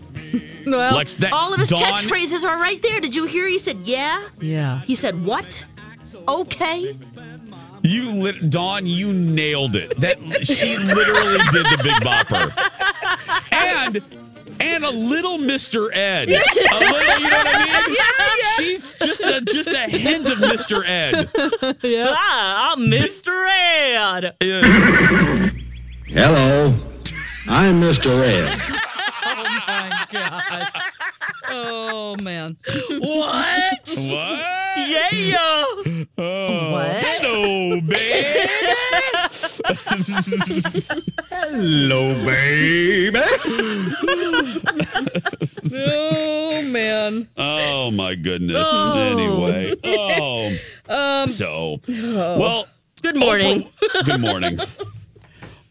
Well, 0.65 0.95
Lex, 0.95 1.15
that 1.15 1.33
All 1.33 1.53
of 1.53 1.59
his 1.59 1.67
Dawn, 1.67 1.81
catchphrases 1.83 2.45
are 2.45 2.57
right 2.57 2.81
there. 2.81 3.01
Did 3.01 3.13
you 3.13 3.25
hear? 3.25 3.49
He 3.49 3.59
said, 3.59 3.79
"Yeah." 3.83 4.23
yeah. 4.39 4.79
He 4.83 4.95
said, 4.95 5.25
"What?" 5.25 5.65
Okay. 6.25 6.97
You 7.81 8.13
lit 8.13 8.49
Dawn, 8.49 8.85
you 8.85 9.11
nailed 9.11 9.75
it. 9.75 9.99
That 9.99 10.19
she 10.45 10.77
literally 10.77 11.39
did 11.51 11.65
the 11.65 11.81
Big 11.83 11.95
Bopper. 11.95 12.49
And 13.51 14.01
and 14.59 14.83
a 14.85 14.91
little 14.91 15.37
Mr. 15.37 15.89
Ed. 15.95 16.29
A 16.29 16.31
little, 16.31 16.39
you 17.19 17.29
know 17.29 17.37
what 17.37 17.47
I 17.47 17.57
mean? 17.59 17.69
Yeah, 17.93 18.03
yeah. 18.39 18.49
She's 18.57 18.91
just 18.99 19.21
a 19.21 19.41
just 19.41 19.69
a 19.73 19.79
hint 19.89 20.27
of 20.27 20.37
Mr. 20.39 20.83
Ed. 20.87 21.29
Ah, 22.15 22.71
I'm 22.73 22.79
Mr. 22.89 23.47
Ed. 23.49 24.35
Yeah. 24.41 25.49
Hello, 26.07 26.75
I'm 27.47 27.81
Mr. 27.81 28.21
Ed. 28.23 28.59
Oh, 29.25 29.43
my 29.67 30.05
gosh. 30.11 30.73
Oh, 31.49 32.15
man. 32.21 32.57
What? 32.89 33.89
What? 33.97 34.39
Yeah. 34.89 35.65
Oh, 36.17 36.71
What? 36.71 37.03
Hello, 37.03 37.81
babe. 37.81 38.49
Hello, 41.29 42.13
baby. 42.25 43.19
Oh, 45.75 46.61
man. 46.63 47.27
oh 47.37 47.91
my 47.91 48.15
goodness. 48.15 48.67
Anyway. 48.95 49.75
Oh. 49.83 50.51
Um, 50.89 51.27
So 51.27 51.79
well 51.87 52.67
Good 53.01 53.17
morning. 53.17 53.63
Oprah- 53.63 54.05
good 54.05 54.21
morning. 54.21 54.59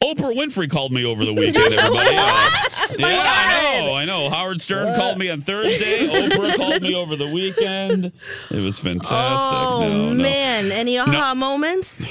Oprah 0.02 0.34
Winfrey 0.34 0.68
called 0.70 0.92
me 0.92 1.04
over 1.04 1.24
the 1.24 1.32
weekend, 1.32 1.56
everybody. 1.74 2.14
What? 2.16 2.94
Yeah, 2.98 3.06
I 3.08 3.80
know, 3.86 3.94
I 3.94 4.04
know. 4.04 4.30
Howard 4.30 4.60
Stern 4.60 4.94
called 4.96 5.18
me 5.18 5.30
on 5.30 5.42
Thursday. 5.42 6.08
Oprah 6.08 6.56
called 6.56 6.82
me 6.82 6.94
over 6.94 7.16
the 7.16 7.28
weekend. 7.28 8.12
It 8.50 8.60
was 8.60 8.78
fantastic. 8.78 9.12
Oh 9.12 9.80
no, 9.80 10.12
no. 10.12 10.22
man, 10.22 10.72
any 10.72 10.98
aha 10.98 11.34
moments? 11.34 12.04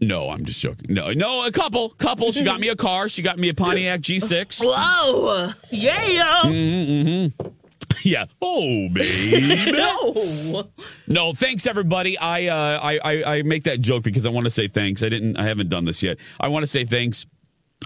No, 0.00 0.28
I'm 0.28 0.44
just 0.44 0.60
joking. 0.60 0.92
No, 0.92 1.12
no, 1.12 1.46
a 1.46 1.52
couple. 1.52 1.90
Couple. 1.90 2.30
She 2.32 2.42
got 2.44 2.60
me 2.60 2.68
a 2.68 2.76
car. 2.76 3.08
She 3.08 3.22
got 3.22 3.38
me 3.38 3.48
a 3.48 3.54
Pontiac 3.54 4.00
G6. 4.00 4.62
Whoa, 4.62 5.52
yeah. 5.70 6.42
Mm-hmm. 6.42 7.46
Yeah. 8.02 8.26
Oh, 8.42 8.88
baby. 8.92 9.72
No. 9.72 10.68
No, 11.08 11.32
thanks 11.32 11.66
everybody. 11.66 12.18
I, 12.18 12.46
uh, 12.46 12.80
I 12.82 12.98
I 13.04 13.36
I 13.36 13.42
make 13.42 13.64
that 13.64 13.80
joke 13.80 14.02
because 14.04 14.26
I 14.26 14.30
want 14.30 14.44
to 14.46 14.50
say 14.50 14.68
thanks. 14.68 15.02
I 15.02 15.08
didn't. 15.08 15.38
I 15.38 15.44
haven't 15.44 15.68
done 15.70 15.84
this 15.84 16.02
yet. 16.02 16.18
I 16.40 16.48
want 16.48 16.62
to 16.62 16.66
say 16.66 16.84
thanks. 16.84 17.26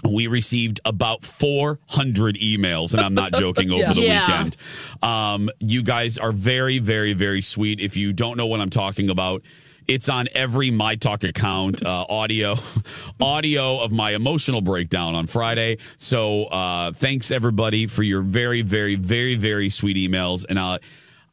We 0.09 0.25
received 0.27 0.79
about 0.83 1.23
400 1.23 2.35
emails, 2.37 2.93
and 2.93 3.01
I'm 3.01 3.13
not 3.13 3.33
joking. 3.33 3.69
Over 3.71 3.93
the 3.93 4.01
Yeah. 4.01 4.27
weekend, 4.27 4.57
um, 5.03 5.49
you 5.59 5.83
guys 5.83 6.17
are 6.17 6.31
very, 6.31 6.79
very, 6.79 7.13
very 7.13 7.41
sweet. 7.41 7.79
If 7.79 7.95
you 7.95 8.11
don't 8.13 8.35
know 8.37 8.47
what 8.47 8.61
I'm 8.61 8.69
talking 8.71 9.09
about. 9.09 9.43
It's 9.87 10.09
on 10.09 10.27
every 10.33 10.71
My 10.71 10.95
Talk 10.95 11.23
account, 11.23 11.83
uh, 11.85 12.05
audio, 12.07 12.55
audio 13.19 13.79
of 13.79 13.91
my 13.91 14.11
emotional 14.11 14.61
breakdown 14.61 15.15
on 15.15 15.27
Friday. 15.27 15.77
So, 15.97 16.45
uh, 16.45 16.91
thanks 16.93 17.29
everybody 17.31 17.87
for 17.87 18.03
your 18.03 18.21
very, 18.21 18.61
very, 18.61 18.95
very, 18.95 19.35
very 19.35 19.69
sweet 19.69 19.97
emails. 19.97 20.45
And 20.47 20.57
uh, 20.57 20.77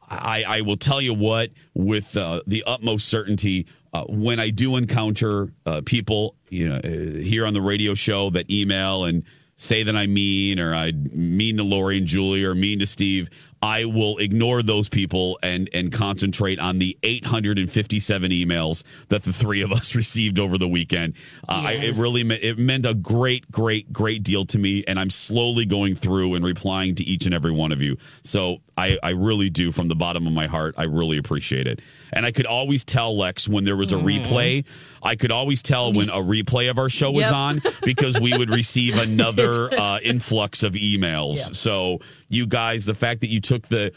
I, 0.09 0.43
I 0.47 0.61
will 0.61 0.77
tell 0.77 0.99
you 0.99 1.13
what, 1.13 1.51
with 1.75 2.17
uh, 2.17 2.41
the 2.47 2.63
utmost 2.67 3.07
certainty, 3.07 3.67
uh, 3.93 4.03
when 4.07 4.39
I 4.39 4.49
do 4.49 4.77
encounter 4.77 5.51
uh, 5.65 5.81
people, 5.85 6.35
you 6.49 6.69
know, 6.69 6.75
uh, 6.75 6.89
here 6.89 7.45
on 7.45 7.53
the 7.53 7.61
radio 7.61 7.93
show 7.93 8.29
that 8.31 8.49
email 8.51 9.05
and 9.05 9.23
say 9.55 9.83
that 9.83 9.95
I'm 9.95 10.13
mean 10.13 10.57
or 10.59 10.73
I 10.73 10.91
mean 10.91 11.57
to 11.57 11.63
Lori 11.63 11.97
and 11.97 12.07
Julie 12.07 12.45
or 12.45 12.55
mean 12.55 12.79
to 12.79 12.87
Steve, 12.87 13.29
I 13.61 13.85
will 13.85 14.17
ignore 14.17 14.63
those 14.63 14.87
people 14.87 15.37
and 15.43 15.69
and 15.73 15.91
concentrate 15.91 16.59
on 16.59 16.79
the 16.79 16.97
857 17.03 18.31
emails 18.31 18.83
that 19.09 19.23
the 19.23 19.33
three 19.33 19.61
of 19.61 19.73
us 19.73 19.95
received 19.95 20.39
over 20.39 20.57
the 20.57 20.67
weekend. 20.67 21.15
Uh, 21.47 21.63
I, 21.67 21.71
it 21.73 21.97
really 21.97 22.23
meant, 22.23 22.41
it 22.41 22.57
meant 22.57 22.85
a 22.85 22.93
great, 22.93 23.51
great, 23.51 23.91
great 23.91 24.23
deal 24.23 24.45
to 24.45 24.57
me, 24.57 24.85
and 24.87 24.97
I'm 24.97 25.09
slowly 25.09 25.65
going 25.65 25.95
through 25.95 26.35
and 26.35 26.45
replying 26.45 26.95
to 26.95 27.03
each 27.03 27.25
and 27.25 27.35
every 27.35 27.51
one 27.51 27.73
of 27.73 27.81
you. 27.81 27.97
So 28.23 28.61
I, 28.79 28.97
I 29.03 29.09
really 29.09 29.49
do, 29.49 29.71
from 29.73 29.89
the 29.89 29.95
bottom 29.95 30.25
of 30.25 30.31
my 30.31 30.47
heart, 30.47 30.75
I 30.77 30.83
really 30.83 31.17
appreciate 31.17 31.67
it. 31.67 31.81
And 32.13 32.25
I 32.25 32.31
could 32.31 32.45
always 32.45 32.85
tell 32.85 33.17
Lex 33.17 33.47
when 33.47 33.65
there 33.65 33.75
was 33.75 33.91
a 33.91 33.97
replay. 33.97 34.65
I 35.03 35.15
could 35.15 35.31
always 35.31 35.61
tell 35.61 35.91
when 35.91 36.09
a 36.09 36.13
replay 36.13 36.69
of 36.69 36.77
our 36.77 36.89
show 36.89 37.11
was 37.11 37.31
on 37.31 37.61
because 37.83 38.19
we 38.19 38.37
would 38.37 38.49
receive 38.49 38.97
another 38.97 39.73
uh, 39.79 39.99
influx 40.01 40.63
of 40.63 40.73
emails. 40.73 41.55
So 41.55 41.99
you 42.29 42.47
guys, 42.47 42.85
the 42.85 42.95
fact 42.95 43.19
that 43.21 43.27
you 43.27 43.41
took 43.41 43.67
the 43.67 43.91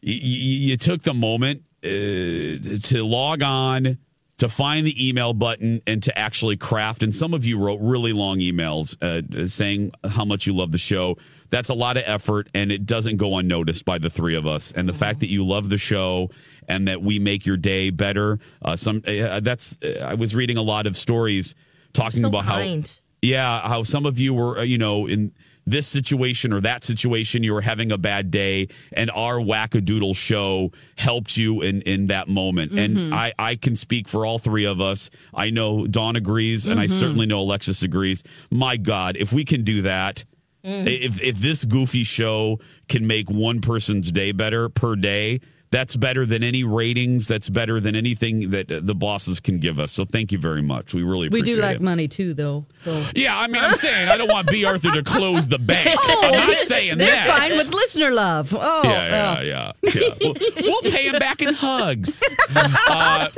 you, 0.00 0.70
you 0.70 0.76
took 0.76 1.02
the 1.02 1.14
moment 1.14 1.62
uh, 1.84 1.88
to 1.88 3.04
log 3.04 3.42
on 3.42 3.98
to 4.44 4.48
find 4.48 4.86
the 4.86 5.08
email 5.08 5.32
button 5.32 5.80
and 5.86 6.02
to 6.02 6.16
actually 6.18 6.56
craft 6.56 7.02
and 7.02 7.14
some 7.14 7.32
of 7.34 7.44
you 7.44 7.58
wrote 7.58 7.80
really 7.80 8.12
long 8.12 8.38
emails 8.38 8.96
uh, 9.02 9.46
saying 9.46 9.90
how 10.04 10.24
much 10.24 10.46
you 10.46 10.54
love 10.54 10.70
the 10.70 10.78
show 10.78 11.16
that's 11.50 11.68
a 11.68 11.74
lot 11.74 11.96
of 11.96 12.02
effort 12.06 12.48
and 12.54 12.70
it 12.70 12.84
doesn't 12.84 13.16
go 13.16 13.38
unnoticed 13.38 13.84
by 13.84 13.96
the 13.98 14.10
three 14.10 14.34
of 14.34 14.46
us 14.46 14.72
and 14.72 14.88
the 14.88 14.94
fact 14.94 15.20
that 15.20 15.30
you 15.30 15.46
love 15.46 15.68
the 15.70 15.78
show 15.78 16.28
and 16.68 16.86
that 16.88 17.00
we 17.02 17.18
make 17.18 17.46
your 17.46 17.56
day 17.56 17.90
better 17.90 18.38
uh, 18.62 18.76
some 18.76 19.02
uh, 19.06 19.40
that's 19.40 19.78
uh, 19.82 20.00
i 20.00 20.14
was 20.14 20.34
reading 20.34 20.56
a 20.56 20.62
lot 20.62 20.86
of 20.86 20.96
stories 20.96 21.54
talking 21.92 22.20
So 22.22 22.28
about 22.28 22.44
kind. 22.44 22.86
how 22.86 23.00
yeah, 23.22 23.66
how 23.66 23.82
some 23.84 24.04
of 24.04 24.18
you 24.18 24.34
were, 24.34 24.58
uh, 24.58 24.62
you 24.64 24.76
know, 24.76 25.06
in 25.06 25.32
this 25.66 25.86
situation 25.86 26.52
or 26.52 26.60
that 26.60 26.84
situation, 26.84 27.42
you 27.42 27.54
were 27.54 27.60
having 27.60 27.92
a 27.92 27.98
bad 27.98 28.30
day, 28.30 28.68
and 28.92 29.10
our 29.10 29.36
wackadoodle 29.36 30.16
show 30.16 30.70
helped 30.96 31.36
you 31.36 31.62
in 31.62 31.82
in 31.82 32.08
that 32.08 32.28
moment. 32.28 32.72
And 32.72 32.96
mm-hmm. 32.96 33.14
I 33.14 33.32
I 33.38 33.56
can 33.56 33.76
speak 33.76 34.08
for 34.08 34.26
all 34.26 34.38
three 34.38 34.64
of 34.64 34.80
us. 34.80 35.10
I 35.32 35.50
know 35.50 35.86
Dawn 35.86 36.16
agrees, 36.16 36.66
and 36.66 36.78
I 36.78 36.86
mm-hmm. 36.86 36.98
certainly 36.98 37.26
know 37.26 37.40
Alexis 37.40 37.82
agrees. 37.82 38.22
My 38.50 38.76
God, 38.76 39.16
if 39.16 39.32
we 39.32 39.44
can 39.44 39.64
do 39.64 39.82
that. 39.82 40.24
Mm. 40.64 40.86
If 40.86 41.20
if 41.20 41.36
this 41.40 41.66
goofy 41.66 42.04
show 42.04 42.58
can 42.88 43.06
make 43.06 43.30
one 43.30 43.60
person's 43.60 44.10
day 44.10 44.32
better 44.32 44.70
per 44.70 44.96
day, 44.96 45.40
that's 45.74 45.96
better 45.96 46.24
than 46.24 46.44
any 46.44 46.62
ratings. 46.62 47.26
That's 47.26 47.48
better 47.48 47.80
than 47.80 47.96
anything 47.96 48.50
that 48.50 48.70
uh, 48.70 48.78
the 48.80 48.94
bosses 48.94 49.40
can 49.40 49.58
give 49.58 49.80
us. 49.80 49.90
So 49.90 50.04
thank 50.04 50.30
you 50.30 50.38
very 50.38 50.62
much. 50.62 50.94
We 50.94 51.02
really 51.02 51.28
We 51.28 51.42
do 51.42 51.56
like 51.56 51.76
it. 51.76 51.82
money 51.82 52.06
too, 52.06 52.32
though. 52.32 52.64
So 52.84 53.04
Yeah, 53.16 53.36
I 53.36 53.48
mean, 53.48 53.60
I'm 53.64 53.74
saying 53.74 54.08
I 54.08 54.16
don't 54.16 54.30
want 54.30 54.48
B. 54.48 54.64
Arthur 54.64 54.92
to 54.92 55.02
close 55.02 55.48
the 55.48 55.58
bank. 55.58 55.98
I'm 56.04 56.48
not 56.48 56.58
saying 56.58 56.92
Oh, 56.92 56.96
they're 56.96 57.10
that. 57.10 57.36
fine 57.38 57.50
with 57.52 57.68
listener 57.74 58.12
love. 58.12 58.54
Oh, 58.56 58.82
Yeah, 58.84 59.40
yeah, 59.40 59.40
yeah, 59.42 59.72
yeah. 59.82 60.14
We'll, 60.20 60.34
we'll 60.62 60.82
pay 60.92 61.08
him 61.08 61.18
back 61.18 61.42
in 61.42 61.52
hugs. 61.54 62.22
Uh, 62.54 63.28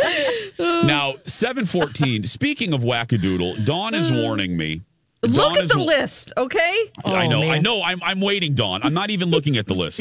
now, 0.59 1.15
seven 1.25 1.65
fourteen. 1.65 2.25
Speaking 2.25 2.73
of 2.75 2.83
wackadoodle, 2.83 3.65
Dawn 3.65 3.95
is 3.95 4.13
warning 4.13 4.57
me 4.59 4.83
Look 5.23 5.35
Dawn 5.55 5.57
at 5.59 5.65
is- 5.65 5.71
the 5.71 5.79
list, 5.79 6.33
okay? 6.37 6.77
I 7.05 7.27
Oh, 7.27 7.29
know, 7.31 7.51
I 7.51 7.59
know. 7.59 7.83
I'm, 7.83 8.01
I'm 8.03 8.21
waiting, 8.21 8.55
Dawn. 8.55 8.83
I'm 8.83 8.95
not 8.95 9.11
even 9.11 9.31
looking 9.31 9.57
at 9.57 9.67
the 9.67 9.75
list. 9.75 10.01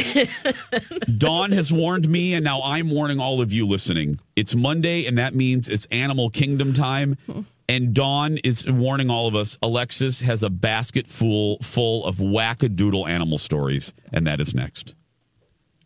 Dawn 1.17 1.51
has 1.51 1.71
warned 1.71 2.07
me, 2.09 2.33
and 2.33 2.43
now 2.43 2.61
I'm 2.61 2.89
warning 2.89 3.19
all 3.19 3.41
of 3.41 3.51
you 3.51 3.65
listening. 3.65 4.19
It's 4.35 4.55
Monday, 4.55 5.05
and 5.05 5.17
that 5.17 5.33
means 5.33 5.67
it's 5.69 5.85
Animal 5.85 6.29
Kingdom 6.29 6.73
time. 6.73 7.17
And 7.67 7.93
Dawn 7.95 8.37
is 8.43 8.69
warning 8.69 9.09
all 9.09 9.27
of 9.27 9.35
us. 9.35 9.57
Alexis 9.63 10.21
has 10.21 10.43
a 10.43 10.49
basket 10.51 11.07
full 11.07 11.57
full 11.59 12.05
of 12.05 12.17
wackadoodle 12.17 13.09
animal 13.09 13.37
stories, 13.39 13.93
and 14.13 14.27
that 14.27 14.39
is 14.39 14.53
next. 14.53 14.93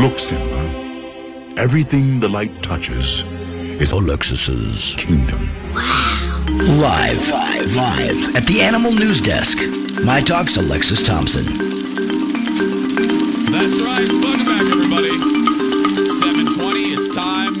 Look, 0.00 0.18
Simba. 0.18 1.60
Everything 1.60 2.20
the 2.20 2.28
light 2.28 2.62
touches 2.62 3.22
is 3.82 3.92
Alexis's 3.92 4.94
kingdom. 4.96 5.50
Live, 5.74 7.28
live, 7.28 7.76
live 7.76 8.34
at 8.34 8.46
the 8.46 8.62
Animal 8.62 8.92
News 8.92 9.20
Desk. 9.20 9.58
My 10.02 10.22
Talk's 10.22 10.56
Alexis 10.56 11.02
Thompson. 11.02 11.44
That's 13.52 13.78
right. 13.82 14.08
Welcome 14.08 14.46
back, 14.46 14.62
everybody. 14.72 15.12
720. 16.16 16.80
It's 16.96 17.14
time 17.14 17.54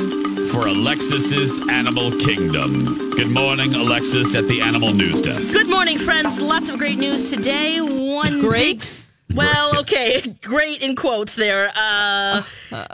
for 0.48 0.66
Alexis's 0.66 1.60
Animal 1.68 2.10
Kingdom. 2.10 3.10
Good 3.10 3.30
morning, 3.30 3.74
Alexis, 3.74 4.34
at 4.34 4.44
the 4.44 4.62
Animal 4.62 4.94
News 4.94 5.20
Desk. 5.20 5.52
Good 5.52 5.68
morning, 5.68 5.98
friends. 5.98 6.40
Lots 6.40 6.70
of 6.70 6.78
great 6.78 6.96
news 6.96 7.30
today. 7.30 7.82
One 7.82 8.40
Great. 8.40 8.99
Well, 9.34 9.78
okay, 9.80 10.20
great 10.42 10.82
in 10.82 10.96
quotes 10.96 11.36
there. 11.36 11.70
Uh, 11.74 12.42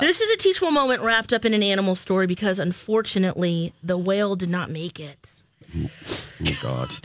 this 0.01 0.21
is 0.21 0.31
a 0.31 0.37
teachable 0.37 0.71
moment 0.71 1.03
wrapped 1.03 1.33
up 1.33 1.45
in 1.45 1.55
an 1.55 1.63
animal 1.63 1.95
story 1.95 2.27
because 2.27 2.59
unfortunately 2.59 3.73
the 3.83 3.97
whale 3.99 4.37
did 4.37 4.51
not 4.51 4.71
make 4.71 5.01
it. 5.01 5.43
Oh, 5.75 6.59
God. 6.63 6.97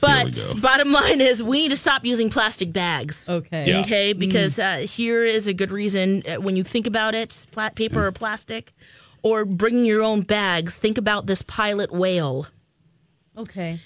But 0.00 0.34
go. 0.34 0.60
bottom 0.60 0.92
line 0.92 1.20
is 1.20 1.42
we 1.42 1.62
need 1.62 1.68
to 1.70 1.76
stop 1.76 2.04
using 2.04 2.28
plastic 2.28 2.72
bags. 2.72 3.26
Okay. 3.28 3.68
Yeah. 3.68 3.80
Okay, 3.80 4.12
because 4.12 4.58
uh, 4.58 4.78
here 4.78 5.24
is 5.24 5.48
a 5.48 5.54
good 5.54 5.70
reason 5.70 6.22
uh, 6.28 6.40
when 6.40 6.56
you 6.56 6.64
think 6.64 6.86
about 6.86 7.14
it, 7.14 7.46
pla- 7.52 7.70
paper 7.70 8.06
or 8.06 8.12
plastic, 8.12 8.72
or 9.22 9.44
bringing 9.46 9.86
your 9.86 10.02
own 10.02 10.20
bags. 10.22 10.76
Think 10.76 10.98
about 10.98 11.26
this 11.26 11.42
pilot 11.42 11.90
whale. 11.90 12.48
Okay. 13.36 13.80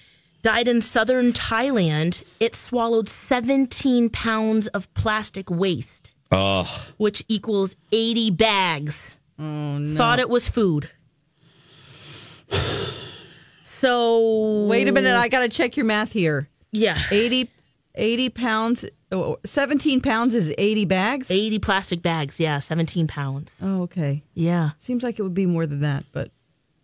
Died 0.48 0.66
in 0.66 0.80
southern 0.80 1.34
Thailand. 1.34 2.24
It 2.40 2.54
swallowed 2.54 3.10
17 3.10 4.08
pounds 4.08 4.66
of 4.68 4.92
plastic 4.94 5.50
waste, 5.50 6.14
Ugh. 6.32 6.66
which 6.96 7.22
equals 7.28 7.76
80 7.92 8.30
bags. 8.30 9.18
Oh, 9.38 9.42
no. 9.76 9.94
Thought 9.94 10.20
it 10.20 10.30
was 10.30 10.48
food. 10.48 10.88
So 13.62 14.64
Wait 14.68 14.88
a 14.88 14.92
minute. 14.92 15.16
I 15.16 15.28
got 15.28 15.40
to 15.40 15.50
check 15.50 15.76
your 15.76 15.84
math 15.84 16.12
here. 16.12 16.48
yeah, 16.72 16.96
80, 17.10 17.50
80 17.94 18.28
pounds, 18.30 18.84
oh, 19.12 19.36
17 19.44 20.00
pounds 20.00 20.34
is 20.34 20.54
80 20.56 20.86
bags? 20.86 21.30
80 21.30 21.58
plastic 21.58 22.00
bags. 22.00 22.40
Yeah, 22.40 22.58
17 22.58 23.06
pounds. 23.06 23.60
Oh, 23.62 23.82
okay. 23.82 24.22
Yeah. 24.32 24.70
Seems 24.78 25.02
like 25.02 25.18
it 25.18 25.22
would 25.24 25.34
be 25.34 25.44
more 25.44 25.66
than 25.66 25.80
that, 25.80 26.04
but 26.12 26.30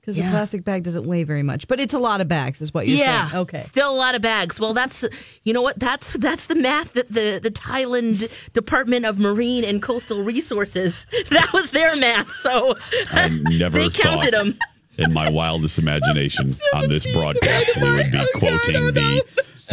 because 0.05 0.19
Yeah. 0.19 0.29
a 0.29 0.31
plastic 0.31 0.65
bag 0.65 0.83
doesn't 0.83 1.07
weigh 1.07 1.23
very 1.25 1.43
much. 1.43 1.67
But 1.67 1.81
it's 1.81 1.95
a 1.95 1.99
lot 1.99 2.21
of 2.21 2.29
bags, 2.29 2.61
is 2.61 2.75
what 2.75 2.87
you're 2.87 2.99
yeah. 2.99 3.31
saying. 3.31 3.43
Okay. 3.43 3.59
Still 3.61 3.91
a 3.91 3.97
lot 3.97 4.15
of 4.15 4.21
bags. 4.21 4.61
Well, 4.61 4.75
that's 4.75 5.05
you 5.45 5.55
know 5.55 5.63
what? 5.63 5.79
That's 5.79 6.13
that's 6.15 6.47
the 6.47 6.55
math 6.55 6.93
that 6.93 7.11
the 7.11 7.41
the 7.43 7.51
Thailand 7.51 8.31
Department 8.53 9.07
of 9.07 9.19
Marine 9.19 9.65
and 9.65 9.81
Coastal 9.81 10.23
Resources 10.23 11.07
that 11.31 11.53
was 11.55 11.71
their 11.71 11.97
math. 11.97 12.31
So 12.33 12.77
I 13.11 13.29
never 13.51 13.89
they 13.89 13.91
counted 13.91 14.35
them. 14.35 14.59
in 14.99 15.13
my 15.13 15.31
wildest 15.31 15.79
imagination 15.79 16.47
on 16.75 16.89
this 16.89 17.07
broadcast 17.13 17.77
we 17.81 17.91
would 17.91 18.13
be 18.13 18.19
oh, 18.21 18.39
quoting 18.39 18.93
the 18.93 19.25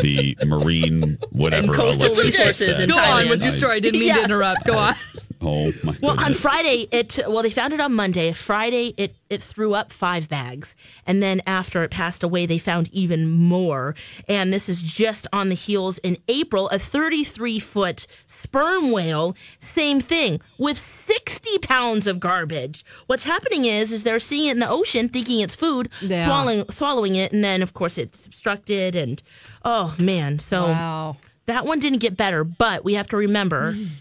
the 0.02 0.38
marine 0.46 1.18
whatever 1.32 1.68
And 1.68 1.76
coastal 1.76 2.16
resources 2.16 2.80
in 2.80 2.90
Go 2.90 2.98
on 2.98 3.28
with 3.28 3.44
your 3.44 3.52
story. 3.52 3.76
I 3.76 3.80
didn't 3.82 4.00
mean 4.00 4.16
to 4.16 4.24
interrupt. 4.24 4.66
Go 4.66 4.78
on. 4.78 4.96
Oh 5.44 5.72
my 5.84 5.94
god. 5.94 6.02
Well, 6.02 6.16
on. 6.20 6.34
Friday, 6.34 6.88
it 6.92 7.20
well 7.28 7.42
they 7.42 7.50
found 7.50 7.74
it 7.74 7.80
on 7.80 7.94
Monday. 7.94 8.32
Friday, 8.32 8.94
it 8.98 9.16
it 9.30 9.42
threw 9.42 9.74
up 9.74 9.92
five 9.92 10.30
bags, 10.30 10.76
and 11.08 11.22
then 11.24 11.42
after 11.48 11.82
it 11.84 11.90
passed 11.92 12.22
away, 12.24 12.46
they 12.46 12.58
found 12.60 12.90
even 12.94 13.28
more. 13.30 13.96
And 14.28 14.54
this 14.54 14.70
is 14.70 14.82
just 14.82 15.26
on 15.34 15.50
the 15.50 15.56
heels 15.56 15.98
in 16.00 16.18
April, 16.28 16.70
a 16.70 16.78
33 16.78 17.60
foot 17.60 18.06
sperm 18.28 18.92
whale, 18.92 19.36
same 19.60 20.00
thing 20.00 20.42
with 20.60 20.78
60 20.78 21.58
pounds 21.60 22.08
of 22.08 22.20
garbage. 22.20 22.84
What's 23.08 23.24
happening 23.24 23.66
is 23.66 23.92
is 23.92 24.04
they're 24.04 24.20
seeing 24.20 24.48
it 24.50 24.52
in 24.52 24.60
the 24.60 24.70
ocean, 24.70 25.10
thinking 25.10 25.40
it's 25.40 25.56
food, 25.56 25.90
Yeah. 26.02 26.26
swallowing 26.28 26.66
swallowing 26.70 27.16
it, 27.16 27.32
and 27.32 27.44
then 27.44 27.62
of 27.64 27.74
course 27.74 27.98
it's 27.98 28.26
obstructed. 28.28 28.96
And 28.96 29.22
oh 29.66 29.96
man, 29.98 30.38
so 30.40 30.66
Wow. 30.66 31.18
that 31.48 31.66
one 31.66 31.80
didn't 31.80 32.00
get 32.00 32.16
better, 32.16 32.44
but 32.44 32.84
we 32.84 32.94
have 32.94 33.08
to 33.10 33.18
remember. 33.18 33.76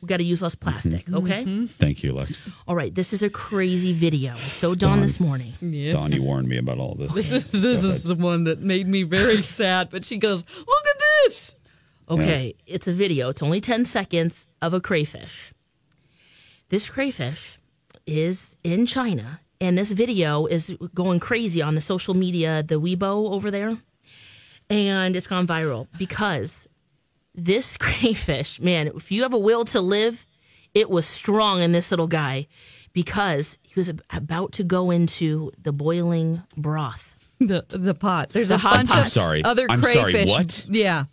We 0.00 0.06
got 0.06 0.18
to 0.18 0.24
use 0.24 0.42
less 0.42 0.54
plastic, 0.54 1.06
mm-hmm. 1.06 1.16
okay? 1.16 1.44
Mm-hmm. 1.44 1.66
Thank 1.66 2.04
you, 2.04 2.12
Lex. 2.12 2.48
All 2.68 2.76
right, 2.76 2.94
this 2.94 3.12
is 3.12 3.22
a 3.22 3.30
crazy 3.30 3.92
video. 3.92 4.34
I 4.34 4.48
showed 4.48 4.78
Dawn 4.78 5.00
this 5.00 5.18
morning. 5.18 5.54
Yeah. 5.60 5.94
Donnie 5.94 6.20
warned 6.20 6.48
me 6.48 6.56
about 6.58 6.78
all 6.78 6.94
this. 6.94 7.12
This 7.14 7.32
is 7.32 7.50
this 7.50 7.82
is 7.82 8.02
the 8.04 8.14
one 8.14 8.44
that 8.44 8.60
made 8.60 8.86
me 8.86 9.02
very 9.02 9.42
sad. 9.58 9.90
But 9.90 10.04
she 10.04 10.16
goes, 10.16 10.44
"Look 10.56 10.86
at 10.86 11.00
this." 11.24 11.56
Okay, 12.10 12.54
it's 12.66 12.88
a 12.88 12.92
video. 12.92 13.28
It's 13.28 13.42
only 13.42 13.60
10 13.60 13.84
seconds 13.84 14.46
of 14.62 14.72
a 14.72 14.80
crayfish. 14.80 15.52
This 16.70 16.88
crayfish 16.88 17.58
is 18.06 18.56
in 18.64 18.86
China, 18.86 19.40
and 19.60 19.76
this 19.76 19.92
video 19.92 20.46
is 20.46 20.74
going 20.94 21.20
crazy 21.20 21.60
on 21.60 21.74
the 21.74 21.80
social 21.80 22.14
media, 22.14 22.62
the 22.62 22.80
Weibo 22.80 23.30
over 23.32 23.50
there. 23.50 23.76
And 24.70 25.16
it's 25.16 25.26
gone 25.26 25.46
viral 25.46 25.88
because 25.98 26.68
this 27.38 27.76
crayfish, 27.78 28.60
man, 28.60 28.88
if 28.88 29.10
you 29.12 29.22
have 29.22 29.32
a 29.32 29.38
will 29.38 29.64
to 29.66 29.80
live, 29.80 30.26
it 30.74 30.90
was 30.90 31.06
strong 31.06 31.60
in 31.62 31.72
this 31.72 31.90
little 31.90 32.06
guy 32.08 32.46
because 32.92 33.58
he 33.62 33.72
was 33.76 33.88
ab- 33.88 34.02
about 34.10 34.52
to 34.52 34.64
go 34.64 34.90
into 34.90 35.52
the 35.62 35.72
boiling 35.72 36.42
broth. 36.56 37.14
The 37.40 37.64
the 37.68 37.94
pot. 37.94 38.30
There's 38.30 38.48
The 38.48 38.56
a 38.56 38.58
hot 38.58 38.74
bunch 38.74 38.88
pot. 38.90 38.98
of 38.98 39.04
I'm 39.04 39.10
sorry. 39.10 39.44
other 39.44 39.66
I'm 39.70 39.82
sorry, 39.82 40.12
crayfish. 40.12 40.28
what? 40.30 40.66
Yeah. 40.68 41.04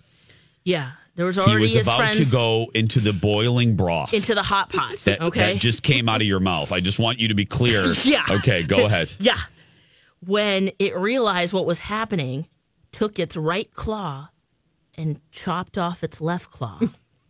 Yeah, 0.64 0.94
there 1.16 1.28
was 1.28 1.38
already 1.38 1.52
He 1.52 1.54
already 1.54 1.62
was 1.66 1.74
his 1.76 1.88
about 1.88 1.98
friends 2.00 2.18
to 2.18 2.32
go 2.36 2.72
into 2.74 3.00
the 3.00 3.14
boiling 3.14 3.76
broth. 3.76 4.12
into 4.16 4.34
the 4.34 4.42
hot 4.42 4.70
pot. 4.72 4.98
that, 5.06 5.22
okay. 5.22 5.54
that 5.54 5.62
just 5.62 5.84
came 5.84 6.10
out 6.10 6.22
of 6.22 6.28
your 6.28 6.40
mouth. 6.40 6.72
I 6.72 6.80
just 6.80 6.98
want 6.98 7.20
you 7.20 7.28
to 7.28 7.36
be 7.36 7.46
clear. 7.46 7.94
Yeah. 8.04 8.24
Okay, 8.32 8.64
go 8.64 8.86
ahead. 8.88 9.14
Yeah. 9.20 9.38
When 10.26 10.72
it 10.80 10.98
realized 10.98 11.54
what 11.54 11.68
was 11.68 11.78
happening, 11.80 12.48
took 12.92 13.20
its 13.20 13.38
right 13.38 13.72
claw 13.72 14.30
and 14.98 15.20
chopped 15.32 15.78
off 15.78 16.04
its 16.04 16.22
left 16.22 16.52
claw. 16.52 16.80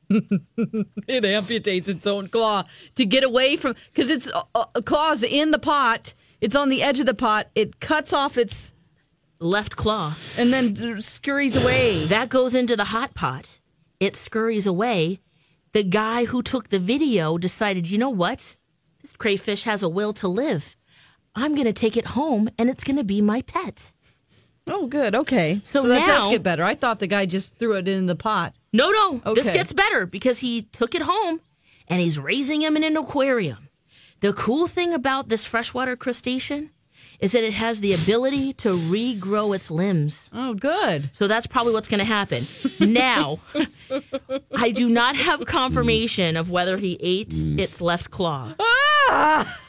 It 0.09 1.23
amputates 1.23 1.87
its 1.87 2.05
own 2.05 2.27
claw 2.27 2.63
to 2.95 3.05
get 3.05 3.23
away 3.23 3.55
from 3.55 3.75
because 3.87 4.09
its 4.09 4.27
uh, 4.27 4.43
uh, 4.53 4.65
claws 4.81 5.23
in 5.23 5.51
the 5.51 5.59
pot. 5.59 6.13
It's 6.41 6.55
on 6.55 6.69
the 6.69 6.83
edge 6.83 6.99
of 6.99 7.07
the 7.07 7.15
pot. 7.15 7.49
It 7.55 7.79
cuts 7.79 8.13
off 8.13 8.37
its 8.37 8.71
left 9.39 9.75
claw 9.75 10.13
and 10.37 10.53
then 10.53 11.01
scurries 11.01 11.55
away. 11.55 12.05
That 12.05 12.29
goes 12.29 12.55
into 12.55 12.75
the 12.75 12.85
hot 12.85 13.13
pot. 13.15 13.59
It 13.99 14.15
scurries 14.15 14.67
away. 14.67 15.21
The 15.71 15.83
guy 15.83 16.25
who 16.25 16.41
took 16.41 16.69
the 16.69 16.79
video 16.79 17.37
decided, 17.37 17.89
you 17.89 17.97
know 17.97 18.09
what? 18.09 18.57
This 19.01 19.13
crayfish 19.13 19.63
has 19.63 19.83
a 19.83 19.89
will 19.89 20.13
to 20.13 20.27
live. 20.27 20.75
I'm 21.35 21.53
going 21.53 21.65
to 21.65 21.73
take 21.73 21.97
it 21.97 22.07
home 22.07 22.49
and 22.57 22.69
it's 22.69 22.83
going 22.83 22.97
to 22.97 23.03
be 23.03 23.21
my 23.21 23.41
pet. 23.41 23.91
Oh, 24.67 24.87
good. 24.87 25.15
Okay. 25.15 25.61
So 25.63 25.83
So, 25.83 25.87
that 25.89 26.05
does 26.05 26.25
now- 26.25 26.31
get 26.31 26.43
better. 26.43 26.63
I 26.63 26.75
thought 26.75 26.99
the 26.99 27.07
guy 27.07 27.25
just 27.25 27.55
threw 27.57 27.73
it 27.75 27.87
in 27.87 28.05
the 28.07 28.15
pot. 28.15 28.53
No, 28.73 28.91
no. 28.91 29.33
This 29.33 29.49
gets 29.49 29.73
better 29.73 30.05
because 30.05 30.39
he 30.39 30.63
took 30.63 30.95
it 30.95 31.03
home 31.03 31.39
and 31.87 32.01
he's 32.01 32.19
raising 32.19 32.61
him 32.61 32.75
in 32.75 32.83
an 32.83 32.97
aquarium. 32.97 33.69
The 34.21 34.33
cool 34.33 34.67
thing 34.67 34.93
about 34.93 35.29
this 35.29 35.45
freshwater 35.45 35.95
crustacean 35.95 36.71
is 37.19 37.31
that 37.31 37.43
it 37.43 37.53
has 37.53 37.79
the 37.79 37.93
ability 37.93 38.53
to 38.53 38.69
regrow 38.69 39.55
its 39.55 39.71
limbs. 39.71 40.29
Oh, 40.33 40.53
good. 40.53 41.09
So 41.13 41.27
that's 41.27 41.47
probably 41.47 41.73
what's 41.73 41.87
going 41.87 41.99
to 41.99 42.05
happen. 42.05 42.43
Now, 42.79 43.39
I 44.55 44.71
do 44.71 44.89
not 44.89 45.15
have 45.15 45.45
confirmation 45.45 46.35
of 46.35 46.49
whether 46.49 46.77
he 46.77 46.97
ate 46.99 47.29
mm. 47.29 47.59
its 47.59 47.79
left 47.81 48.09
claw, 48.11 48.53
ah! 48.59 49.59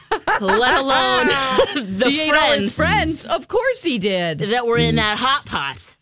Let 0.41 0.79
alone 0.81 1.27
the 1.99 2.07
he 2.09 2.29
ate 2.29 2.35
all 2.35 2.53
his 2.53 2.77
friends. 2.77 3.25
Of 3.25 3.49
course 3.49 3.83
he 3.83 3.99
did. 3.99 4.39
that 4.41 4.67
were 4.67 4.79
in 4.79 4.97
that 4.97 5.19
hot 5.19 5.47
pot. 5.47 5.97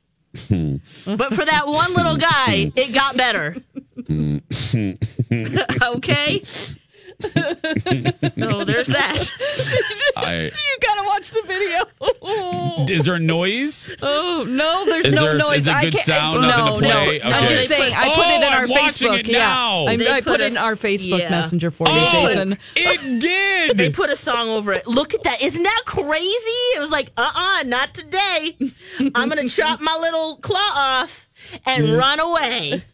Hmm. 0.48 0.76
but 1.04 1.32
for 1.32 1.44
that 1.44 1.68
one 1.68 1.94
little 1.94 2.16
guy, 2.16 2.64
hmm. 2.64 2.70
it 2.78 2.92
got 2.92 3.16
better. 3.16 3.56
Hmm. 4.06 4.38
okay? 5.82 6.42
so 8.34 8.64
there's 8.64 8.88
that. 8.88 9.30
I, 10.16 10.50
You 10.54 10.78
gotta 10.82 11.06
watch 11.06 11.30
the 11.30 11.42
video. 11.46 12.86
is 12.88 13.04
there 13.06 13.18
noise? 13.18 13.94
Oh 14.02 14.44
no, 14.46 14.84
there's 14.86 15.06
Is 15.06 15.12
no 15.14 15.24
there- 15.24 15.38
noise. 15.38 15.58
is 15.58 15.68
it 15.68 15.74
I 15.74 15.84
good 15.84 15.92
can't. 15.94 16.04
sound? 16.04 16.42
no, 16.42 16.48
Nothing 16.48 16.74
to 16.74 16.78
play? 17.04 17.20
no. 17.24 17.30
I'm 17.30 17.48
just 17.48 17.68
saying. 17.68 17.94
I 17.94 18.08
put 18.14 18.24
Oh, 18.26 18.30
it 18.30 18.36
in 18.36 18.52
our 18.52 18.62
I'm 18.64 18.68
Facebook. 18.68 19.18
it 19.20 19.26
now. 19.28 19.84
Yeah, 19.84 19.90
I, 19.90 19.96
They 19.96 20.10
I 20.10 20.20
put 20.20 20.24
put 20.32 20.40
a 20.40 20.44
it 20.46 20.52
in 20.52 20.58
our 20.58 20.74
Facebook 20.74 21.18
yeah. 21.20 21.30
Messenger 21.30 21.70
for 21.70 21.86
you, 21.88 21.94
Oh, 21.96 22.26
Jason. 22.28 22.58
It 22.76 23.20
did. 23.20 23.78
They 23.78 23.90
put 23.90 24.10
a 24.10 24.16
song 24.16 24.48
over 24.48 24.72
it. 24.72 24.86
Look 24.86 25.14
at 25.14 25.22
that. 25.24 25.42
Isn't 25.42 25.62
that 25.62 25.82
crazy? 25.86 26.24
It 26.76 26.80
was 26.80 26.90
like, 26.90 27.10
uh 27.16 27.30
uh 27.34 27.62
not 27.64 27.94
today. 27.94 28.56
I'm 29.14 29.28
going 29.28 29.48
to 29.48 29.54
chop 29.54 29.80
my 29.80 29.96
little 29.96 30.36
claw 30.36 30.70
off 30.74 31.28
and 31.64 31.88
run 31.90 32.20
away. 32.20 32.84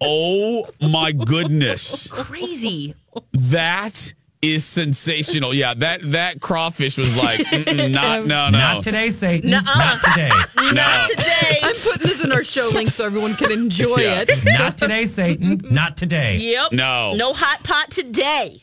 Oh 0.00 0.68
my 0.80 1.12
goodness. 1.12 2.08
Crazy. 2.08 2.94
That 3.32 4.14
is 4.42 4.64
sensational. 4.64 5.54
Yeah, 5.54 5.74
that 5.74 6.00
that 6.12 6.40
crawfish 6.40 6.98
was 6.98 7.16
like, 7.16 7.40
not 7.50 8.26
no 8.26 8.48
no. 8.48 8.50
Not 8.50 8.82
today, 8.82 9.10
Satan. 9.10 9.50
Nuh-uh. 9.50 9.62
Not 9.62 10.02
today. 10.02 10.30
Not 10.72 11.08
today. 11.10 11.58
I'm 11.62 11.74
putting 11.74 12.06
this 12.06 12.24
in 12.24 12.32
our 12.32 12.44
show 12.44 12.68
link 12.72 12.90
so 12.90 13.04
everyone 13.06 13.34
can 13.34 13.50
enjoy 13.52 13.96
Yeah. 13.98 14.24
it. 14.26 14.30
Not 14.58 14.76
today, 14.78 15.06
Satan. 15.06 15.60
Not 15.70 15.96
today. 15.96 16.36
Yep. 16.38 16.72
No. 16.72 17.14
No 17.14 17.32
hot 17.32 17.62
pot 17.64 17.90
today. 17.90 18.62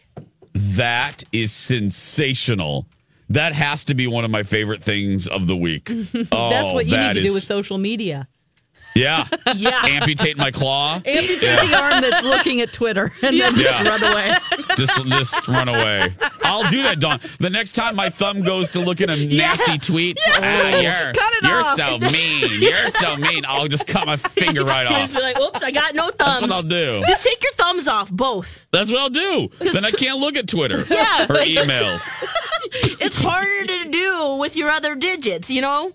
That 0.54 1.24
is 1.32 1.52
sensational. 1.52 2.88
That 3.30 3.54
has 3.54 3.86
to 3.86 3.96
be 3.96 4.06
one 4.06 4.26
of 4.26 4.32
my 4.32 4.44
favorite 4.44 4.84
things 4.84 5.28
of 5.28 5.48
the 5.48 5.56
week. 5.58 5.90
Oh, 6.32 6.50
That's 6.50 6.72
what 6.72 6.86
you 6.86 6.92
need 6.98 7.04
that 7.04 7.14
to 7.14 7.24
do 7.24 7.34
with 7.34 7.44
social 7.44 7.78
media. 7.78 8.28
Yeah. 8.96 9.28
Yeah. 9.56 9.82
Amputate 9.86 10.38
my 10.38 10.52
claw. 10.52 10.96
Amputate 11.06 11.42
Yeah. 11.42 11.66
the 11.66 11.76
arm 11.80 12.02
that's 12.02 12.24
looking 12.24 12.62
at 12.62 12.72
Twitter 12.74 13.12
and 13.22 13.40
then 13.40 13.56
just 13.56 13.80
Yeah. 13.82 13.90
run 13.90 14.04
away. 14.04 14.38
Just 14.78 15.06
just 15.08 15.48
run 15.48 15.68
away. 15.68 16.14
I'll 16.44 16.68
do 16.70 16.84
that, 16.84 17.00
Dawn. 17.00 17.20
The 17.40 17.50
next 17.50 17.74
time 17.74 17.96
my 17.96 18.10
thumb 18.10 18.42
goes 18.42 18.72
to 18.72 18.80
look 18.80 19.02
at 19.02 19.10
a 19.10 19.16
nasty 19.16 19.78
tweet, 19.78 20.18
ah, 20.28 20.80
you're, 20.80 21.14
Cut 21.14 21.34
it 21.34 21.44
you're 21.44 21.60
off. 21.62 21.76
so 21.78 21.98
mean. 22.00 22.62
You're 22.62 22.90
so 22.90 23.16
mean. 23.18 23.46
I'll 23.48 23.68
just 23.68 23.88
cut 23.88 24.06
my 24.06 24.18
finger 24.18 24.64
right 24.66 24.86
off. 24.86 24.98
just 25.00 25.16
be 25.16 25.22
like, 25.22 25.40
oops, 25.40 25.64
I 25.64 25.72
got 25.72 25.96
no 25.96 26.10
thumbs. 26.10 26.18
That's 26.18 26.42
what 26.42 26.52
I'll 26.52 26.62
do. 26.62 27.04
Just 27.08 27.24
take 27.24 27.42
your 27.44 27.54
thumbs 27.54 27.88
off, 27.88 28.12
both. 28.12 28.68
That's 28.72 28.92
what 28.92 29.00
I'll 29.00 29.10
do. 29.10 29.50
Then 29.60 29.86
I 29.86 29.92
can't 29.92 30.20
look 30.20 30.36
at 30.36 30.48
Twitter 30.48 30.86
Yeah. 30.90 31.24
or 31.30 31.36
emails. 31.36 32.08
It's 33.00 33.16
harder 33.16 33.68
to 33.68 33.90
do 33.92 34.36
with 34.40 34.56
your 34.56 34.70
other 34.72 34.96
digits, 34.96 35.50
you 35.50 35.62
know? 35.62 35.94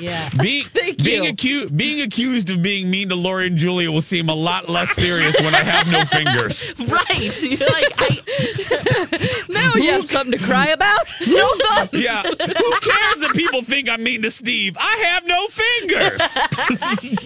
Yeah. 0.00 0.28
Being 0.42 0.66
being 1.02 1.26
accused 1.26 1.76
being 1.76 2.02
accused 2.02 2.50
of 2.50 2.62
being 2.62 2.90
mean 2.90 3.08
to 3.08 3.14
Lori 3.14 3.46
and 3.46 3.56
Julia 3.56 3.90
will 3.90 4.00
seem 4.02 4.28
a 4.28 4.34
lot 4.34 4.68
less 4.68 4.90
serious 4.92 5.38
when 5.40 5.54
I 5.54 5.62
have 5.62 5.90
no 5.90 6.04
fingers. 6.16 6.72
Right. 6.78 7.42
You're 7.42 7.68
like, 7.68 7.92
I, 7.98 9.46
Now 9.48 9.74
you 9.74 9.90
have 9.92 10.06
something 10.06 10.32
to 10.38 10.44
cry 10.44 10.68
about? 10.68 11.06
No 11.26 11.48
thumbs. 11.56 11.90
Yeah. 11.92 12.22
Who 12.22 12.36
cares 12.36 13.22
if 13.22 13.32
people 13.34 13.62
think 13.62 13.88
I'm 13.88 14.02
mean 14.02 14.22
to 14.22 14.30
Steve? 14.30 14.76
I 14.78 14.96
have 15.12 15.26
no 15.26 15.46
fingers. 15.48 16.36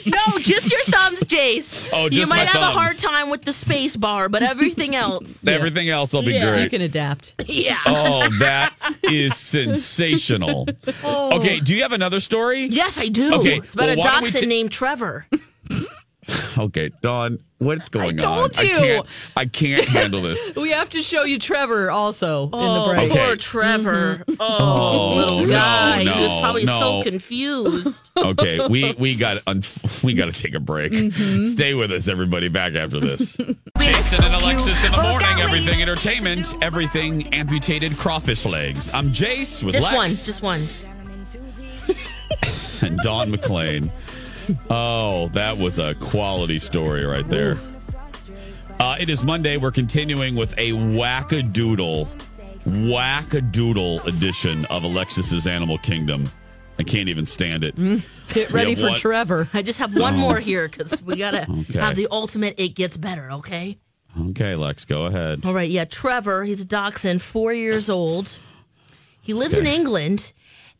no, 0.06 0.38
just 0.38 0.70
your 0.70 0.80
thumbs, 0.84 1.20
Jace. 1.24 1.88
Oh, 1.92 2.08
just 2.08 2.20
you 2.20 2.26
might 2.28 2.44
my 2.46 2.50
have 2.52 2.62
a 2.62 2.72
hard 2.78 2.96
time 2.98 3.30
with 3.30 3.44
the 3.44 3.52
space 3.52 3.96
bar, 3.96 4.28
but 4.28 4.42
everything 4.42 4.94
else. 4.94 5.46
Everything 5.46 5.88
else 5.88 6.12
will 6.12 6.22
be 6.22 6.32
Yeah. 6.32 6.50
great. 6.50 6.62
You 6.64 6.70
can 6.70 6.80
adapt. 6.82 7.34
Yeah. 7.46 7.78
Oh, 7.86 8.28
that 8.40 8.74
is 9.04 9.36
sensational. 9.36 10.66
Oh. 11.02 11.36
Okay, 11.36 11.60
do 11.60 11.74
you 11.74 11.82
have 11.82 11.92
another 11.92 12.20
story? 12.20 12.53
Yes, 12.54 12.98
I 12.98 13.08
do. 13.08 13.34
Okay, 13.40 13.58
It's 13.58 13.74
about 13.74 13.86
well, 13.88 13.94
a 13.94 13.98
why 13.98 14.20
dachshund 14.22 14.42
ta- 14.44 14.46
named 14.48 14.72
Trevor. 14.72 15.26
Okay, 16.56 16.90
Dawn, 17.02 17.38
what's 17.58 17.90
going 17.90 18.16
told 18.16 18.58
on? 18.58 18.64
you. 18.64 18.72
I 18.74 18.78
can't, 18.78 19.06
I 19.36 19.44
can't 19.44 19.84
handle 19.86 20.22
this. 20.22 20.52
We 20.56 20.70
have 20.70 20.88
to 20.90 21.02
show 21.02 21.24
you 21.24 21.38
Trevor 21.38 21.90
also 21.90 22.44
in 22.44 22.50
the 22.52 22.56
Oh, 22.56 22.86
break. 22.86 23.10
Okay. 23.10 23.26
poor 23.26 23.36
Trevor. 23.36 24.24
Oh, 24.40 24.46
Oh, 24.58 25.16
little 25.16 25.40
no, 25.40 25.48
guy. 25.48 26.00
he 26.00 26.08
was 26.22 26.30
no, 26.32 26.40
probably 26.40 26.64
so 26.64 27.02
confused. 27.02 28.00
Okay, 28.16 28.66
we 28.68 28.94
we 28.96 29.16
got 29.16 29.38
un- 29.48 29.62
we 30.04 30.14
got 30.14 30.32
to 30.32 30.40
take 30.40 30.54
a 30.54 30.60
break. 30.60 30.92
Mm-hmm. 30.92 31.44
Stay 31.44 31.74
with 31.74 31.90
us, 31.90 32.06
everybody. 32.08 32.46
Back 32.48 32.74
after 32.74 33.00
this. 33.00 33.36
Jason 33.80 34.24
and 34.24 34.34
Alexis 34.34 34.86
in 34.86 34.92
the 34.92 35.02
morning. 35.02 35.40
Everything 35.40 35.82
entertainment. 35.82 36.54
Everything 36.62 37.34
amputated 37.34 37.98
crawfish 37.98 38.46
legs. 38.46 38.90
I'm 38.94 39.10
Jace 39.10 39.62
with 39.64 39.74
Just 39.74 39.88
Lex 39.88 39.96
one. 39.96 40.08
Just 40.08 40.42
one. 40.42 40.62
And 42.82 42.98
Don 43.02 43.32
McClain. 43.32 43.90
Oh, 44.70 45.28
that 45.28 45.56
was 45.56 45.78
a 45.78 45.94
quality 45.96 46.58
story 46.58 47.04
right 47.04 47.28
there. 47.28 47.56
Uh, 48.80 48.96
it 49.00 49.08
is 49.08 49.24
Monday. 49.24 49.56
We're 49.56 49.70
continuing 49.70 50.34
with 50.34 50.52
a 50.58 50.72
wackadoodle, 50.72 52.06
wackadoodle 52.64 54.04
edition 54.06 54.64
of 54.66 54.84
Alexis's 54.84 55.46
Animal 55.46 55.78
Kingdom. 55.78 56.30
I 56.78 56.82
can't 56.82 57.08
even 57.08 57.24
stand 57.24 57.62
it. 57.64 57.76
Get 58.34 58.50
We 58.50 58.54
ready 58.54 58.74
for 58.74 58.88
one- 58.90 58.98
Trevor. 58.98 59.48
I 59.54 59.62
just 59.62 59.78
have 59.78 59.94
one 59.96 60.16
more 60.16 60.40
here 60.40 60.68
because 60.68 61.00
we 61.02 61.16
got 61.16 61.30
to 61.32 61.46
Okay. 61.70 61.78
have 61.78 61.94
the 61.96 62.08
ultimate 62.10 62.56
it 62.58 62.70
gets 62.74 62.96
better, 62.96 63.30
okay? 63.32 63.78
Okay, 64.30 64.54
Lex, 64.56 64.84
go 64.84 65.06
ahead. 65.06 65.44
All 65.46 65.54
right, 65.54 65.70
yeah. 65.70 65.84
Trevor, 65.84 66.44
he's 66.44 66.60
a 66.62 66.64
dachshund, 66.64 67.22
four 67.22 67.52
years 67.52 67.88
old. 67.88 68.38
He 69.22 69.34
lives 69.34 69.56
in 69.56 69.66
England. 69.66 70.32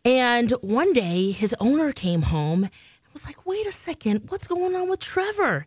And 0.05 0.51
one 0.61 0.93
day 0.93 1.31
his 1.31 1.55
owner 1.61 1.93
came 1.93 2.23
home 2.23 2.65
and 2.65 2.73
was 3.13 3.25
like, 3.25 3.47
wait 3.47 3.67
a 3.67 3.73
second, 3.73 4.25
what's 4.29 4.47
going 4.47 4.75
on 4.77 4.89
with 4.89 5.01
Trevor? 5.01 5.67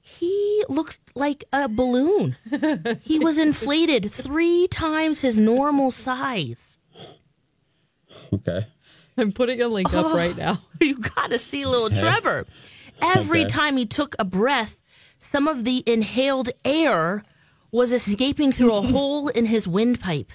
He 0.00 0.64
looked 0.68 0.98
like 1.14 1.44
a 1.52 1.68
balloon. 1.68 2.36
he 3.02 3.18
was 3.18 3.38
inflated 3.46 4.10
three 4.10 4.68
times 4.68 5.20
his 5.20 5.36
normal 5.36 5.90
size. 5.90 6.78
Okay. 8.32 8.66
I'm 9.18 9.32
putting 9.32 9.60
a 9.60 9.68
link 9.68 9.92
up 9.92 10.14
right 10.14 10.34
oh, 10.36 10.42
now. 10.42 10.58
You 10.80 10.98
gotta 10.98 11.38
see 11.38 11.64
little 11.66 11.90
Trevor. 11.90 12.46
Every 13.02 13.40
Okay. 13.40 13.48
time 13.48 13.76
he 13.76 13.86
took 13.86 14.14
a 14.18 14.24
breath, 14.24 14.80
some 15.18 15.46
of 15.46 15.64
the 15.64 15.82
inhaled 15.86 16.50
air 16.64 17.22
was 17.70 17.92
escaping 17.92 18.52
through 18.52 18.72
a 18.74 18.80
hole 18.92 19.28
in 19.28 19.46
his 19.46 19.68
windpipe. 19.68 20.32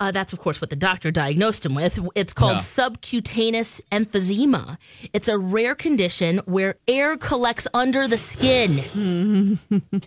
Uh, 0.00 0.12
that's, 0.12 0.32
of 0.32 0.38
course, 0.38 0.60
what 0.60 0.70
the 0.70 0.76
doctor 0.76 1.10
diagnosed 1.10 1.66
him 1.66 1.74
with. 1.74 1.98
It's 2.14 2.32
called 2.32 2.52
Yeah. 2.58 2.58
subcutaneous 2.58 3.80
emphysema. 3.90 4.78
It's 5.12 5.26
a 5.26 5.36
rare 5.36 5.74
condition 5.74 6.38
where 6.44 6.76
air 6.86 7.16
collects 7.16 7.66
under 7.74 8.06
the 8.08 8.18
skin. 8.18 9.58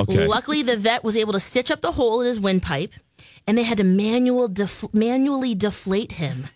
Okay. 0.00 0.26
Luckily, 0.26 0.62
the 0.64 0.76
vet 0.76 1.04
was 1.04 1.16
able 1.16 1.32
to 1.32 1.38
stitch 1.38 1.70
up 1.70 1.80
the 1.80 1.92
hole 1.92 2.20
in 2.22 2.26
his 2.26 2.40
windpipe, 2.40 2.92
and 3.46 3.56
they 3.56 3.62
had 3.62 3.76
to 3.78 3.84
manual 3.84 4.48
def- 4.48 4.92
manually 4.92 5.54
deflate 5.54 6.12
him. 6.12 6.48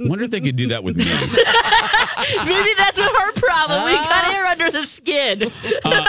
Wonder 0.00 0.24
if 0.24 0.30
they 0.30 0.40
could 0.40 0.56
do 0.56 0.68
that 0.68 0.82
with 0.82 0.96
me. 0.96 1.04
Maybe 2.46 2.70
that's 2.76 2.98
what 2.98 3.12
her 3.12 3.32
problem. 3.32 3.84
We 3.84 3.92
got 3.92 4.24
ah. 4.24 4.34
air 4.34 4.46
under 4.46 4.70
the 4.70 4.84
skin. 4.84 5.50
Uh, 5.84 6.06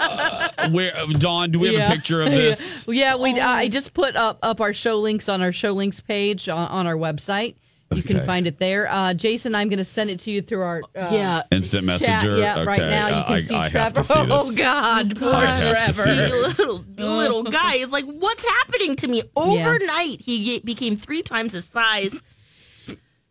uh, 0.00 0.70
where, 0.70 0.96
uh, 0.96 1.06
Dawn? 1.18 1.50
Do 1.50 1.58
we 1.58 1.74
have 1.74 1.90
a 1.90 1.94
picture 1.94 2.22
of 2.22 2.30
this? 2.30 2.86
Yeah, 2.88 3.16
we. 3.16 3.38
I 3.38 3.68
just 3.68 3.92
put 3.92 4.16
up 4.16 4.38
up 4.42 4.60
our 4.60 4.72
show 4.72 4.98
links 4.98 5.28
on 5.28 5.42
our 5.42 5.52
show 5.52 5.72
links 5.72 6.00
page 6.00 6.48
on, 6.48 6.68
on 6.68 6.86
our 6.86 6.96
website. 6.96 7.56
You 7.94 8.02
can 8.02 8.24
find 8.26 8.46
it 8.46 8.58
there. 8.58 8.90
Uh, 8.90 9.14
Jason, 9.14 9.54
I'm 9.54 9.68
going 9.68 9.78
to 9.78 9.84
send 9.84 10.10
it 10.10 10.18
to 10.20 10.30
you 10.30 10.42
through 10.42 10.62
our 10.62 10.82
uh, 10.96 11.08
Yeah. 11.12 11.42
Instant 11.52 11.86
chat. 11.86 12.00
messenger. 12.02 12.38
Yeah, 12.38 12.64
right 12.64 12.78
now 12.80 13.08
you 13.08 13.24
can 13.24 13.32
I, 13.34 13.40
see 13.40 13.54
I 13.54 13.68
have 13.68 13.92
Trevor. 13.94 13.94
to 13.94 14.04
see 14.04 14.14
this. 14.26 14.28
Oh 14.32 14.56
God, 14.56 15.16
poor 15.18 15.32
I 15.34 15.44
have 15.46 15.86
to 15.86 15.92
see 15.92 16.02
Trevor. 16.02 16.14
this. 16.28 16.58
little 16.58 16.84
little 16.98 17.42
guy 17.62 17.74
is 17.76 17.92
like, 17.92 18.04
what's 18.04 18.44
happening 18.44 18.96
to 18.96 19.08
me? 19.08 19.22
Overnight, 19.36 20.20
he 20.20 20.58
became 20.60 20.96
three 20.96 21.22
times 21.22 21.52
his 21.54 21.64
size. 21.64 22.20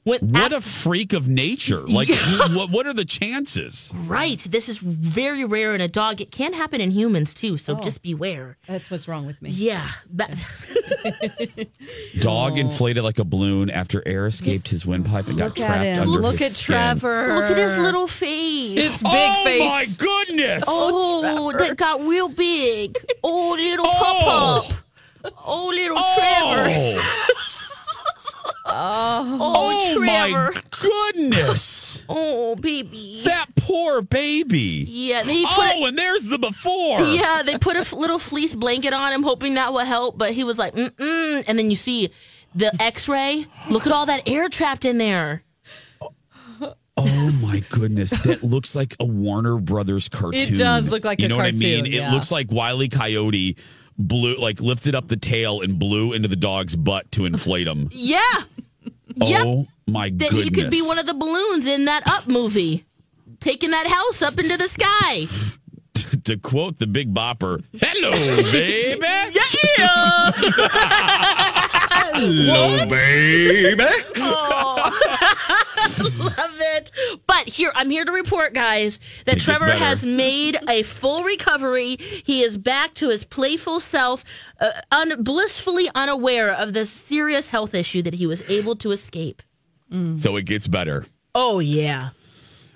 When 0.06 0.20
What 0.32 0.54
a 0.54 0.62
freak 0.62 1.14
of 1.14 1.28
nature! 1.28 1.82
Like, 1.96 2.10
what 2.54 2.70
what 2.70 2.86
are 2.86 2.94
the 2.94 3.06
chances? 3.06 3.92
Right. 3.96 4.38
This 4.40 4.70
is 4.70 4.78
very 4.78 5.44
rare 5.46 5.74
in 5.74 5.82
a 5.82 5.88
dog. 5.88 6.22
It 6.22 6.30
can 6.32 6.54
happen 6.54 6.80
in 6.80 6.92
humans 6.92 7.34
too, 7.34 7.58
so 7.58 7.76
Oh. 7.76 7.82
just 7.82 8.04
beware. 8.04 8.58
That's 8.68 8.92
what's 8.92 9.08
wrong 9.08 9.26
with 9.26 9.42
me. 9.42 9.50
Yeah. 9.50 9.90
But 10.14 10.30
Dog 12.20 12.54
oh. 12.54 12.56
inflated 12.58 13.04
like 13.04 13.18
a 13.18 13.24
balloon 13.24 13.70
after 13.72 14.04
air 14.08 14.28
escaped 14.28 14.68
his 14.70 14.86
windpipe 14.86 15.28
and 15.28 15.38
got 15.40 15.46
Look 15.58 15.60
at 15.60 15.66
trapped 15.66 15.98
him. 15.98 16.10
under 16.10 16.22
Look 16.22 16.40
his 16.40 16.52
at 16.52 16.52
skin. 16.52 16.76
Trevor. 16.76 17.34
look 17.36 17.50
at 17.52 17.58
his 17.58 17.78
little 17.80 18.08
face. 18.08 18.84
His 18.84 19.02
big 19.02 19.12
oh 19.12 19.44
face. 19.44 19.62
Oh 19.62 19.70
my 19.70 19.86
goodness! 19.98 20.64
Oh, 20.68 21.52
that 21.58 21.78
got 21.78 22.02
real 22.02 22.30
big. 22.30 22.96
Oh, 23.24 23.56
little 23.58 23.88
Oh. 23.90 24.62
pup 24.62 24.70
pup. 24.70 25.34
Oh, 25.46 25.68
little 25.70 25.98
oh! 25.98 26.16
Trevor. 26.16 27.02
Oh, 28.66 29.96
Oh, 29.96 30.00
my 30.02 30.52
goodness! 30.72 32.04
Oh, 32.10 32.56
baby. 32.56 33.22
That 33.26 33.48
poor 33.56 34.02
baby. 34.04 34.86
Yeah, 34.88 35.24
they 35.24 35.42
put 35.42 35.52
Oh, 35.76 35.86
and 35.86 35.98
there's 35.98 36.28
the 36.28 36.38
before. 36.38 37.02
Yeah, 37.02 37.42
they 37.44 37.58
put 37.58 37.76
a 37.76 37.96
little 37.96 38.20
fleece 38.20 38.54
blanket 38.54 38.94
on 38.94 39.12
him, 39.12 39.24
hoping 39.24 39.56
that 39.56 39.74
would 39.74 39.88
help. 39.88 40.18
But 40.18 40.32
he 40.32 40.44
was 40.44 40.60
like, 40.60 40.74
mm 40.76 40.90
mm. 40.92 41.44
And 41.48 41.58
then 41.58 41.70
you 41.72 41.76
see 41.76 42.12
the 42.54 42.72
X-ray. 42.80 43.48
Look 43.70 43.88
at 43.88 43.92
all 43.94 44.06
that 44.06 44.30
air 44.30 44.50
trapped 44.50 44.86
in 44.86 45.00
there. 45.00 45.44
Oh 46.98 47.40
my 47.44 47.62
goodness, 47.70 48.12
that 48.22 48.42
looks 48.44 48.76
like 48.76 48.96
a 49.00 49.06
Warner 49.06 49.58
Brothers 49.58 50.08
cartoon. 50.08 50.56
It 50.56 50.58
does 50.58 50.92
look 50.92 51.04
like 51.04 51.20
a 51.20 51.24
you 51.24 51.28
know 51.28 51.36
what 51.36 51.46
I 51.46 51.52
mean. 51.52 51.84
cartoon, 51.86 51.94
It 51.94 52.12
looks 52.12 52.32
like 52.32 52.52
Wiley 52.52 52.88
Coyote 52.88 53.58
blew, 53.98 54.36
like 54.38 54.60
lifted 54.62 54.96
up 54.96 55.08
the 55.08 55.18
tail 55.18 55.62
and 55.62 55.80
blew 55.80 56.14
into 56.14 56.28
the 56.28 56.36
dog's 56.36 56.76
butt 56.76 57.12
to 57.14 57.26
inflate 57.26 57.68
him. 57.68 57.90
Yeah, 57.96 58.20
oh 59.22 59.30
Yep. 59.30 59.46
Oh 59.46 59.68
my 59.88 60.10
that 60.10 60.30
goodness! 60.30 60.44
he 60.44 60.50
could 60.50 60.72
be 60.72 60.82
one 60.82 61.00
of 61.00 61.06
the 61.06 61.14
balloons 61.14 61.68
in 61.68 61.86
that 61.86 62.08
Up 62.08 62.28
movie, 62.28 62.86
taking 63.40 63.72
that 63.72 63.88
house 63.88 64.22
up 64.22 64.38
into 64.40 64.58
the 64.58 64.68
sky. 64.68 65.28
to 66.26 66.38
quote 66.38 66.80
the 66.80 66.88
Big 66.88 67.14
Bopper, 67.14 67.64
"Hello, 67.80 68.12
baby." 68.52 69.02
Hello, 72.14 72.86
baby. 72.86 73.84
Love 76.18 76.58
it. 76.60 76.92
But 77.28 77.48
here, 77.48 77.72
I'm 77.76 77.90
here 77.90 78.06
to 78.06 78.12
report, 78.12 78.54
guys, 78.54 79.00
that 79.26 79.38
It 79.38 79.42
Trevor 79.42 79.72
has 79.72 80.06
made 80.06 80.58
a 80.70 80.84
full 80.84 81.24
recovery. 81.24 81.98
He 82.00 82.42
is 82.44 82.58
back 82.58 82.94
to 82.96 83.10
his 83.10 83.26
playful 83.26 83.80
self, 83.80 84.24
uh, 84.60 84.72
un- 84.92 85.24
blissfully 85.24 85.90
unaware 85.96 86.54
of 86.54 86.74
the 86.74 86.86
serious 86.86 87.48
health 87.48 87.74
issue 87.74 88.02
that 88.04 88.14
he 88.14 88.28
was 88.28 88.44
able 88.50 88.76
to 88.78 88.92
escape. 88.92 89.42
So 90.18 90.36
it 90.36 90.44
gets 90.46 90.68
better. 90.68 91.06
Oh 91.34 91.60
yeah. 91.60 92.10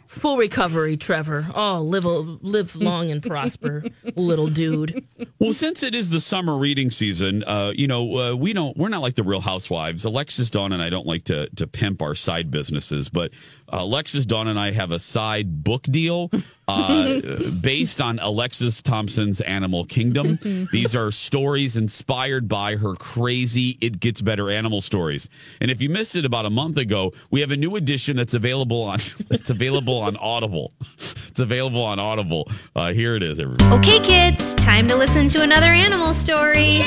Full 0.09 0.37
recovery, 0.37 0.97
Trevor. 0.97 1.47
Oh, 1.53 1.81
live 1.81 2.03
a, 2.03 2.09
live 2.09 2.75
long 2.75 3.11
and 3.11 3.21
prosper, 3.21 3.83
little 4.15 4.47
dude. 4.47 5.05
Well, 5.37 5.53
since 5.53 5.83
it 5.83 5.93
is 5.93 6.09
the 6.09 6.19
summer 6.19 6.57
reading 6.57 6.89
season, 6.89 7.43
uh, 7.43 7.73
you 7.75 7.85
know, 7.85 8.17
uh, 8.17 8.35
we 8.35 8.51
don't, 8.53 8.75
we're 8.75 8.89
not 8.89 9.03
like 9.03 9.13
the 9.13 9.21
Real 9.21 9.39
Housewives. 9.39 10.05
Alexis, 10.05 10.49
Dawn, 10.49 10.73
and 10.73 10.81
I 10.81 10.89
don't 10.89 11.05
like 11.05 11.25
to 11.25 11.47
to 11.57 11.67
pimp 11.67 12.01
our 12.01 12.15
side 12.15 12.49
businesses, 12.49 13.07
but 13.07 13.29
uh, 13.71 13.77
Alexis, 13.81 14.25
Dawn, 14.25 14.47
and 14.47 14.59
I 14.59 14.71
have 14.71 14.89
a 14.89 14.97
side 14.97 15.63
book 15.63 15.83
deal 15.83 16.31
uh, 16.69 17.21
based 17.61 17.99
on 17.99 18.19
Alexis 18.19 18.81
Thompson's 18.81 19.41
Animal 19.41 19.85
Kingdom. 19.85 20.39
These 20.71 20.95
are 20.95 21.11
stories 21.11 21.75
inspired 21.77 22.47
by 22.47 22.75
her 22.75 22.95
crazy 22.95 23.77
"It 23.81 23.99
Gets 23.99 24.21
Better" 24.21 24.49
animal 24.49 24.81
stories. 24.81 25.29
And 25.61 25.71
if 25.71 25.81
you 25.81 25.89
missed 25.89 26.15
it 26.15 26.25
about 26.25 26.45
a 26.45 26.49
month 26.49 26.77
ago, 26.77 27.13
we 27.31 27.41
have 27.41 27.51
a 27.51 27.57
new 27.57 27.75
edition 27.75 28.15
that's 28.17 28.33
available 28.33 28.83
on 28.83 28.99
that's 29.29 29.49
available 29.49 29.97
on 29.97 30.15
Audible. 30.17 30.71
It's 30.91 31.39
available 31.39 31.83
on 31.83 31.99
Audible. 31.99 32.49
Uh, 32.75 32.93
here 32.93 33.15
it 33.15 33.23
is, 33.23 33.39
everybody. 33.39 33.75
Okay, 33.75 33.99
kids, 33.99 34.53
time 34.55 34.87
to 34.87 34.95
listen 34.95 35.27
to 35.29 35.41
another 35.41 35.67
animal 35.67 36.13
story. 36.13 36.79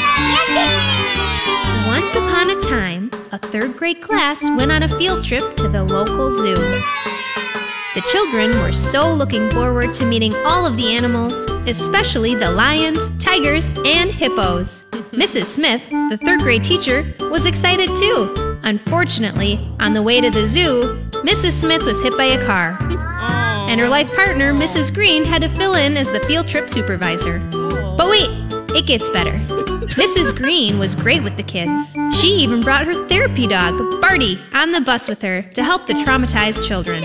Once 1.87 2.15
upon 2.15 2.51
a 2.51 2.61
time, 2.61 3.11
a 3.33 3.39
third 3.39 3.77
grade 3.77 4.01
class 4.01 4.43
went 4.57 4.71
on 4.71 4.83
a 4.83 4.89
field 4.99 5.25
trip 5.25 5.57
to 5.57 5.69
the 5.69 5.83
local 5.83 6.31
zoo. 6.31 6.83
The 7.95 8.01
children 8.11 8.59
were 8.59 8.73
so 8.73 9.13
looking 9.13 9.51
forward 9.51 9.93
to 9.95 10.07
meeting 10.07 10.35
all 10.47 10.65
of 10.65 10.79
the 10.79 10.97
animals, 10.97 11.45
especially 11.67 12.35
the 12.35 12.51
lions, 12.51 13.11
tigers, 13.19 13.67
and 13.85 14.11
hippos. 14.11 14.85
Mrs. 15.13 15.45
Smith, 15.45 15.83
the 15.91 16.19
third 16.25 16.41
grade 16.41 16.65
teacher, 16.65 17.05
was 17.21 17.45
excited 17.45 17.95
too. 17.95 18.59
Unfortunately, 18.63 19.59
on 19.79 19.93
the 19.93 20.03
way 20.03 20.23
to 20.23 20.31
the 20.31 20.47
zoo, 20.47 21.07
Mrs. 21.23 21.53
Smith 21.53 21.83
was 21.83 22.03
hit 22.03 22.17
by 22.17 22.25
a 22.25 22.47
car. 22.47 22.79
And 23.69 23.79
her 23.79 23.91
life 23.91 24.11
partner, 24.15 24.55
Mrs. 24.55 24.95
Green, 24.95 25.23
had 25.23 25.43
to 25.43 25.51
fill 25.51 25.75
in 25.75 25.99
as 25.99 26.11
the 26.11 26.21
field 26.21 26.49
trip 26.49 26.71
supervisor. 26.71 27.41
But 27.51 28.09
wait, 28.09 28.31
it 28.75 28.87
gets 28.87 29.11
better. 29.11 29.33
Mrs. 29.93 30.35
Green 30.35 30.79
was 30.79 30.95
great 30.95 31.23
with 31.23 31.37
the 31.37 31.43
kids. 31.43 31.91
She 32.19 32.29
even 32.37 32.63
brought 32.63 32.87
her 32.87 33.07
therapy 33.07 33.47
dog, 33.47 34.01
Barty, 34.01 34.41
on 34.55 34.73
the 34.73 34.81
bus 34.81 35.09
with 35.09 35.21
her 35.21 35.43
to 35.43 35.63
help 35.63 35.87
the 35.87 35.93
traumatized 35.93 36.67
children. 36.67 37.05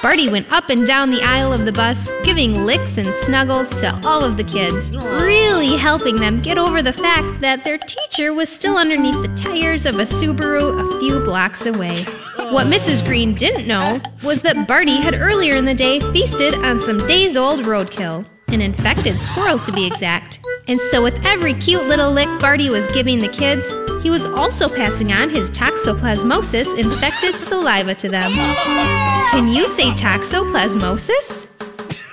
Barty 0.00 0.28
went 0.28 0.50
up 0.52 0.70
and 0.70 0.86
down 0.86 1.10
the 1.10 1.22
aisle 1.22 1.52
of 1.52 1.66
the 1.66 1.72
bus, 1.72 2.12
giving 2.22 2.64
licks 2.64 2.98
and 2.98 3.12
snuggles 3.12 3.74
to 3.76 3.92
all 4.04 4.22
of 4.22 4.36
the 4.36 4.44
kids, 4.44 4.92
really 4.92 5.76
helping 5.76 6.14
them 6.14 6.40
get 6.40 6.56
over 6.56 6.82
the 6.82 6.92
fact 6.92 7.40
that 7.40 7.64
their 7.64 7.78
teacher 7.78 8.32
was 8.32 8.48
still 8.48 8.78
underneath 8.78 9.20
the 9.20 9.34
tires 9.34 9.86
of 9.86 9.98
a 9.98 10.02
Subaru 10.02 10.78
a 10.78 11.00
few 11.00 11.18
blocks 11.18 11.66
away. 11.66 12.04
What 12.52 12.68
Mrs. 12.68 13.04
Green 13.04 13.34
didn't 13.34 13.66
know 13.66 14.00
was 14.22 14.40
that 14.42 14.68
Barty 14.68 14.98
had 14.98 15.14
earlier 15.14 15.56
in 15.56 15.64
the 15.64 15.74
day 15.74 15.98
feasted 16.12 16.54
on 16.54 16.78
some 16.78 17.04
days 17.08 17.36
old 17.36 17.66
roadkill, 17.66 18.24
an 18.48 18.60
infected 18.60 19.18
squirrel 19.18 19.58
to 19.58 19.72
be 19.72 19.84
exact. 19.84 20.38
And 20.68 20.78
so, 20.78 21.02
with 21.02 21.26
every 21.26 21.54
cute 21.54 21.86
little 21.88 22.12
lick 22.12 22.28
Barty 22.38 22.70
was 22.70 22.86
giving 22.88 23.18
the 23.18 23.28
kids, 23.28 23.72
he 24.00 24.10
was 24.10 24.24
also 24.24 24.68
passing 24.68 25.12
on 25.12 25.30
his 25.30 25.50
toxoplasmosis 25.50 26.78
infected 26.78 27.34
saliva 27.36 27.94
to 27.94 28.08
them. 28.08 28.32
Can 29.30 29.48
you 29.48 29.66
say 29.66 29.90
toxoplasmosis? 29.90 31.46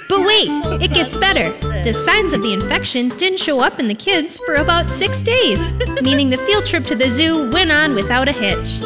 But 0.07 0.19
wait, 0.19 0.49
it 0.81 0.93
gets 0.93 1.17
better. 1.17 1.49
The 1.83 1.93
signs 1.93 2.33
of 2.33 2.41
the 2.41 2.53
infection 2.53 3.09
didn't 3.09 3.39
show 3.39 3.59
up 3.59 3.79
in 3.79 3.87
the 3.87 3.95
kids 3.95 4.37
for 4.37 4.55
about 4.55 4.89
six 4.89 5.21
days, 5.21 5.73
meaning 6.01 6.29
the 6.29 6.37
field 6.37 6.65
trip 6.65 6.85
to 6.85 6.95
the 6.95 7.09
zoo 7.09 7.49
went 7.51 7.71
on 7.71 7.95
without 7.95 8.27
a 8.27 8.31
hitch. 8.31 8.81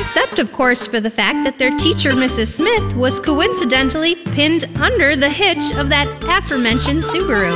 Except, 0.00 0.38
of 0.38 0.50
course, 0.50 0.86
for 0.86 0.98
the 0.98 1.10
fact 1.10 1.44
that 1.44 1.58
their 1.58 1.76
teacher, 1.76 2.12
Mrs. 2.12 2.46
Smith, 2.46 2.96
was 2.96 3.20
coincidentally 3.20 4.14
pinned 4.14 4.64
under 4.80 5.14
the 5.14 5.28
hitch 5.28 5.74
of 5.76 5.90
that 5.90 6.08
aforementioned 6.24 7.02
Subaru. 7.02 7.54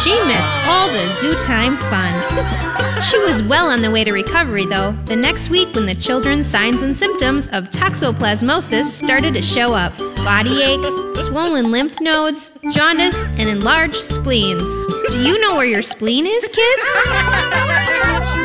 She 0.00 0.14
missed 0.24 0.54
all 0.66 0.88
the 0.88 1.10
zoo 1.14 1.34
time 1.44 1.76
fun. 1.90 3.02
She 3.02 3.18
was 3.18 3.42
well 3.42 3.68
on 3.68 3.82
the 3.82 3.90
way 3.90 4.04
to 4.04 4.12
recovery, 4.12 4.64
though, 4.64 4.92
the 5.06 5.16
next 5.16 5.50
week 5.50 5.74
when 5.74 5.86
the 5.86 5.94
children's 5.96 6.46
signs 6.46 6.82
and 6.82 6.96
symptoms 6.96 7.48
of 7.48 7.70
toxoplasmosis 7.70 8.84
started 8.84 9.34
to 9.34 9.42
show 9.42 9.74
up 9.74 9.98
body 10.18 10.62
aches, 10.62 10.88
swollen 11.26 11.72
lymph 11.72 12.00
nodes, 12.00 12.52
jaundice, 12.70 13.24
and 13.38 13.50
enlarged 13.50 13.96
spleens. 13.96 14.72
Do 15.10 15.20
you 15.20 15.38
know 15.40 15.56
where 15.56 15.66
your 15.66 15.82
spleen 15.82 16.26
is, 16.26 16.46
kids? 16.46 16.82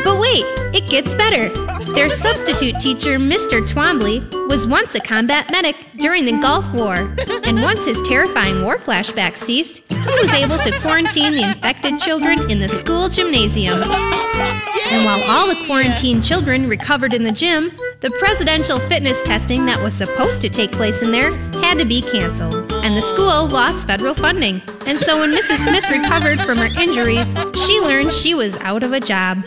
But 0.03 0.19
wait, 0.19 0.43
it 0.73 0.89
gets 0.89 1.13
better. 1.13 1.70
Their 1.93 2.09
substitute 2.09 2.79
teacher, 2.79 3.19
Mr. 3.19 3.67
Twombly, 3.67 4.21
was 4.47 4.65
once 4.65 4.95
a 4.95 4.99
combat 4.99 5.51
medic 5.51 5.75
during 5.97 6.25
the 6.25 6.39
Gulf 6.39 6.71
War, 6.73 6.95
and 7.43 7.61
once 7.61 7.85
his 7.85 8.01
terrifying 8.01 8.63
war 8.63 8.77
flashbacks 8.77 9.37
ceased, 9.37 9.83
he 9.89 10.19
was 10.19 10.31
able 10.33 10.57
to 10.59 10.71
quarantine 10.79 11.33
the 11.33 11.43
infected 11.43 11.99
children 11.99 12.49
in 12.49 12.59
the 12.59 12.69
school 12.69 13.09
gymnasium. 13.09 13.83
And 13.83 15.05
while 15.05 15.23
all 15.29 15.47
the 15.47 15.65
quarantined 15.65 16.23
children 16.23 16.67
recovered 16.67 17.13
in 17.13 17.23
the 17.23 17.31
gym, 17.31 17.71
the 17.99 18.11
presidential 18.11 18.79
fitness 18.79 19.21
testing 19.23 19.65
that 19.65 19.81
was 19.81 19.93
supposed 19.93 20.41
to 20.41 20.49
take 20.49 20.71
place 20.71 21.01
in 21.01 21.11
there 21.11 21.33
had 21.61 21.77
to 21.77 21.85
be 21.85 22.01
canceled, 22.01 22.73
and 22.73 22.95
the 22.95 23.01
school 23.01 23.47
lost 23.47 23.85
federal 23.85 24.13
funding. 24.13 24.61
And 24.85 24.97
so 24.97 25.19
when 25.19 25.31
Mrs. 25.31 25.67
Smith 25.67 25.89
recovered 25.89 26.39
from 26.41 26.57
her 26.57 26.81
injuries, 26.81 27.35
she 27.65 27.79
learned 27.79 28.11
she 28.11 28.33
was 28.33 28.57
out 28.57 28.83
of 28.83 28.93
a 28.93 28.99
job. 28.99 29.43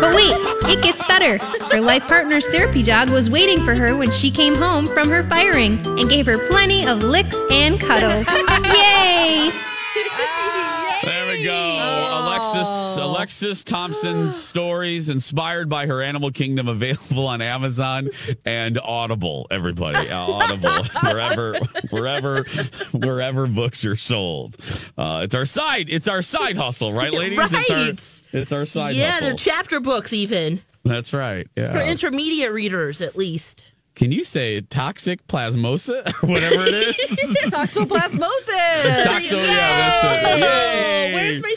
But 0.00 0.14
wait, 0.14 0.34
it 0.70 0.82
gets 0.82 1.02
better. 1.06 1.38
Her 1.66 1.80
life 1.80 2.02
partner's 2.06 2.46
therapy 2.48 2.82
dog 2.82 3.10
was 3.10 3.30
waiting 3.30 3.64
for 3.64 3.74
her 3.74 3.96
when 3.96 4.10
she 4.10 4.30
came 4.30 4.54
home 4.54 4.86
from 4.88 5.08
her 5.10 5.22
firing 5.24 5.78
and 5.98 6.08
gave 6.08 6.26
her 6.26 6.38
plenty 6.48 6.86
of 6.86 7.02
licks 7.02 7.38
and 7.50 7.80
cuddles. 7.80 8.26
Yay! 8.64 9.50
There 11.02 11.28
we 11.28 11.42
go. 11.42 11.76
Alexis 12.12 12.68
Alexis 13.16 13.64
Thompson's 13.64 14.36
stories 14.42 15.08
inspired 15.08 15.70
by 15.70 15.86
her 15.86 16.02
Animal 16.02 16.30
Kingdom 16.30 16.68
available 16.68 17.26
on 17.26 17.40
Amazon 17.40 18.10
and 18.44 18.78
Audible. 18.78 19.46
Everybody, 19.50 20.10
Uh, 20.10 20.18
Audible 20.20 20.84
wherever 21.02 21.58
wherever 21.90 22.42
wherever 22.92 23.46
books 23.46 23.86
are 23.86 23.96
sold. 23.96 24.56
Uh, 24.98 25.22
it's 25.24 25.34
our 25.34 25.46
side. 25.46 25.86
It's 25.88 26.08
our 26.08 26.20
side 26.20 26.56
hustle, 26.58 26.92
right, 26.92 27.12
ladies? 27.12 27.38
It's 27.40 27.70
Right. 27.70 27.70
our 28.34 28.40
it's 28.40 28.52
our 28.52 28.66
side 28.66 28.96
yeah, 28.96 29.12
hustle. 29.12 29.28
they're 29.28 29.36
chapter 29.36 29.80
books 29.80 30.12
even 30.12 30.60
That's 30.84 31.14
right. 31.14 31.48
Yeah. 31.56 31.72
for 31.72 31.80
intermediate 31.80 32.52
readers 32.52 33.00
at 33.00 33.16
least. 33.16 33.72
Can 33.94 34.12
you 34.12 34.24
say 34.24 34.60
toxic 34.60 35.26
plasmosa 35.26 36.06
or 36.22 36.26
whatever 36.28 36.66
it 36.66 36.74
is? 36.74 36.96
Toxoplasmosis. 37.50 39.04
Toxo, 39.04 39.36
yeah, 39.38 39.46
that's 39.46 40.34
it. 40.34 40.40
Yay. 40.40 41.14
Where's 41.14 41.42
my 41.42 41.54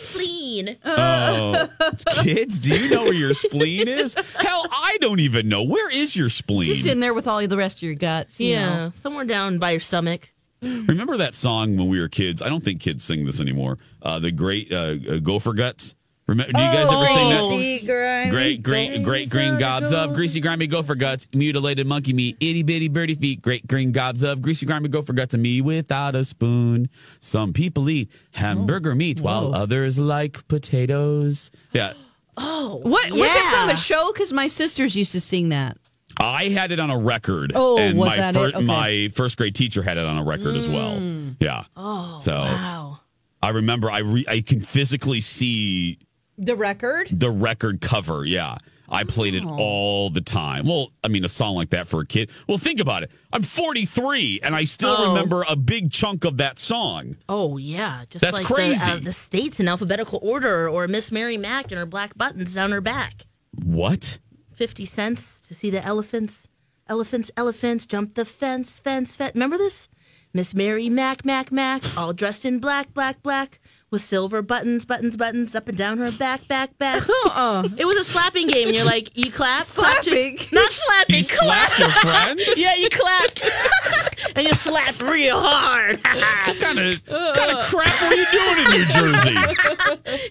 spleen? 0.59 0.77
Oh, 0.85 1.69
kids, 2.23 2.59
do 2.59 2.77
you 2.77 2.89
know 2.89 3.03
where 3.03 3.13
your 3.13 3.33
spleen 3.33 3.87
is? 3.87 4.13
Hell, 4.35 4.65
I 4.71 4.97
don't 5.01 5.19
even 5.19 5.49
know. 5.49 5.63
Where 5.63 5.89
is 5.89 6.15
your 6.15 6.29
spleen? 6.29 6.67
Just 6.67 6.85
in 6.85 6.99
there 6.99 7.13
with 7.13 7.27
all 7.27 7.45
the 7.45 7.57
rest 7.57 7.77
of 7.77 7.83
your 7.83 7.95
guts. 7.95 8.39
you 8.39 8.49
yeah, 8.49 8.75
know. 8.75 8.91
somewhere 8.95 9.25
down 9.25 9.59
by 9.59 9.71
your 9.71 9.79
stomach. 9.79 10.31
Remember 10.61 11.15
that 11.17 11.35
song 11.35 11.77
when 11.77 11.87
we 11.87 12.01
were 12.01 12.09
kids? 12.09 12.41
I 12.41 12.49
don't 12.49 12.63
think 12.63 12.81
kids 12.81 13.03
sing 13.05 13.25
this 13.25 13.39
anymore. 13.39 13.77
Uh, 14.01 14.19
the 14.19 14.31
great 14.31 14.71
uh, 14.71 14.95
uh, 15.09 15.17
Gopher 15.19 15.53
Guts. 15.53 15.95
Remember, 16.29 16.53
do 16.53 16.61
you 16.61 16.67
guys 16.67 16.87
ever 16.91 17.07
sing 17.07 17.29
that? 17.29 17.39
Oh, 17.41 17.47
greasy, 17.49 17.85
grimy, 17.85 18.29
Great, 18.29 18.63
great, 18.63 19.03
great 19.03 19.29
green 19.29 19.57
gobs 19.57 19.91
of 19.91 20.13
greasy, 20.13 20.39
grimy 20.39 20.67
gopher 20.67 20.93
guts, 20.95 21.27
mutilated 21.33 21.87
monkey 21.87 22.13
meat, 22.13 22.37
itty 22.39 22.61
bitty 22.61 22.87
birdie 22.87 23.15
feet, 23.15 23.41
great 23.41 23.65
green 23.67 23.91
gobs 23.91 24.21
of 24.21 24.41
greasy, 24.41 24.65
grimy 24.67 24.89
gopher 24.89 25.13
guts, 25.13 25.33
and 25.33 25.41
me 25.41 25.59
without 25.61 26.15
a 26.15 26.23
spoon. 26.23 26.87
Some 27.19 27.51
people 27.51 27.89
eat 27.89 28.11
hamburger 28.31 28.93
meat 28.93 29.19
oh, 29.19 29.23
while 29.23 29.55
others 29.55 29.97
like 29.97 30.47
potatoes. 30.47 31.49
Yeah, 31.73 31.93
Oh, 32.37 32.79
What 32.83 33.11
was 33.11 33.35
it 33.35 33.43
from 33.55 33.69
a 33.69 33.75
show? 33.75 34.11
Because 34.13 34.31
my 34.31 34.47
sisters 34.47 34.95
used 34.95 35.11
to 35.13 35.19
sing 35.19 35.49
that. 35.49 35.77
I 36.19 36.45
had 36.45 36.71
it 36.71 36.79
on 36.79 36.89
a 36.89 36.97
record. 36.97 37.51
Oh, 37.55 37.77
and 37.77 37.97
was 37.97 38.09
my 38.09 38.15
that 38.17 38.33
fir- 38.33 38.47
it? 38.49 38.55
Okay. 38.55 38.65
my 38.65 39.09
first 39.13 39.37
grade 39.37 39.55
teacher 39.55 39.81
had 39.81 39.97
it 39.97 40.05
on 40.05 40.17
a 40.17 40.23
record 40.23 40.55
as 40.55 40.67
well. 40.67 40.97
Mm. 40.97 41.35
Yeah. 41.39 41.63
Oh, 41.75 42.19
So 42.21 42.33
wow. 42.33 42.99
I 43.41 43.49
remember 43.49 43.89
I 43.91 43.99
re- 43.99 44.25
I 44.27 44.41
can 44.41 44.61
physically 44.61 45.21
see 45.21 45.97
The 46.39 46.55
record? 46.55 47.09
the 47.11 47.29
record 47.29 47.81
cover. 47.81 48.25
Yeah. 48.25 48.57
I 48.91 49.03
played 49.03 49.35
it 49.35 49.43
all 49.45 50.09
the 50.09 50.21
time. 50.21 50.65
Well, 50.65 50.91
I 51.03 51.09
mean, 51.09 51.23
a 51.23 51.29
song 51.29 51.53
like 51.53 51.69
that 51.69 51.87
for 51.87 52.01
a 52.01 52.05
kid. 52.07 52.31
Well, 52.47 52.57
think 52.57 52.79
about 52.79 53.03
it. 53.03 53.11
I'm 53.31 53.43
43 53.43 54.39
and 54.41 54.55
I 54.55 54.63
still 54.63 54.95
Oh. 54.97 55.09
remember 55.13 55.45
a 55.47 55.55
big 55.55 55.91
chunk 55.91 56.25
of 56.25 56.37
that 56.37 56.57
song. 56.57 57.15
Oh 57.29 57.57
yeah, 57.57 58.05
just 58.09 58.23
That's 58.23 58.37
like 58.39 58.47
crazy. 58.47 58.83
The, 58.83 58.93
uh, 58.93 58.99
the 58.99 59.11
states 59.11 59.59
in 59.59 59.67
alphabetical 59.67 60.19
order, 60.23 60.67
or 60.67 60.87
Miss 60.87 61.11
Mary 61.11 61.37
Mack 61.37 61.71
and 61.71 61.77
her 61.77 61.85
black 61.85 62.17
buttons 62.17 62.55
down 62.55 62.71
her 62.71 62.81
back. 62.81 63.27
What? 63.63 64.17
Fifty 64.51 64.85
cents 64.85 65.39
to 65.41 65.53
see 65.53 65.69
the 65.69 65.85
elephants, 65.85 66.47
elephants, 66.87 67.29
elephants 67.37 67.85
jump 67.85 68.15
the 68.15 68.25
fence, 68.25 68.79
fence, 68.79 69.15
fence. 69.15 69.35
Remember 69.35 69.57
this? 69.59 69.87
Miss 70.33 70.55
Mary 70.55 70.89
Mack, 70.89 71.23
Mack, 71.25 71.51
Mack, 71.51 71.83
all 71.97 72.13
dressed 72.13 72.43
in 72.43 72.59
black, 72.59 72.93
black, 72.95 73.21
black, 73.21 73.59
with 73.91 74.01
silver 74.01 74.41
buttons, 74.41 74.85
buttons, 74.85 75.17
buttons 75.17 75.55
up 75.55 75.67
and 75.67 75.77
down 75.77 75.97
her 75.97 76.11
back, 76.11 76.47
back, 76.47 76.77
back. 76.77 77.03
Uh-uh. 77.25 77.63
It 77.79 77.85
was 77.85 77.97
a 77.97 78.03
slapping 78.03 78.47
game, 78.47 78.67
and 78.67 78.75
you're 78.75 78.85
like, 78.85 79.09
you 79.17 79.31
clap, 79.31 79.65
clap 79.65 80.03
to- 80.03 80.09
Slapping? 80.11 80.37
not 80.51 80.71
slapping, 80.71 81.15
You 81.15 81.25
clap. 81.25 81.71
slapped 81.71 81.79
your 81.79 81.89
friends? 81.89 82.43
Yeah, 82.57 82.75
you 82.75 82.89
clapped, 82.89 83.49
and 84.35 84.45
you 84.47 84.53
slapped 84.53 85.01
real 85.01 85.39
hard. 85.39 85.97
What 86.05 86.59
kind 86.59 86.79
of 86.79 87.05
kind 87.05 87.51
of 87.51 87.59
crap 87.65 88.01
were 88.01 88.13
you 88.13 88.25
doing 88.31 88.65
in 88.65 88.71
New 88.71 88.85
Jersey? 88.85 89.35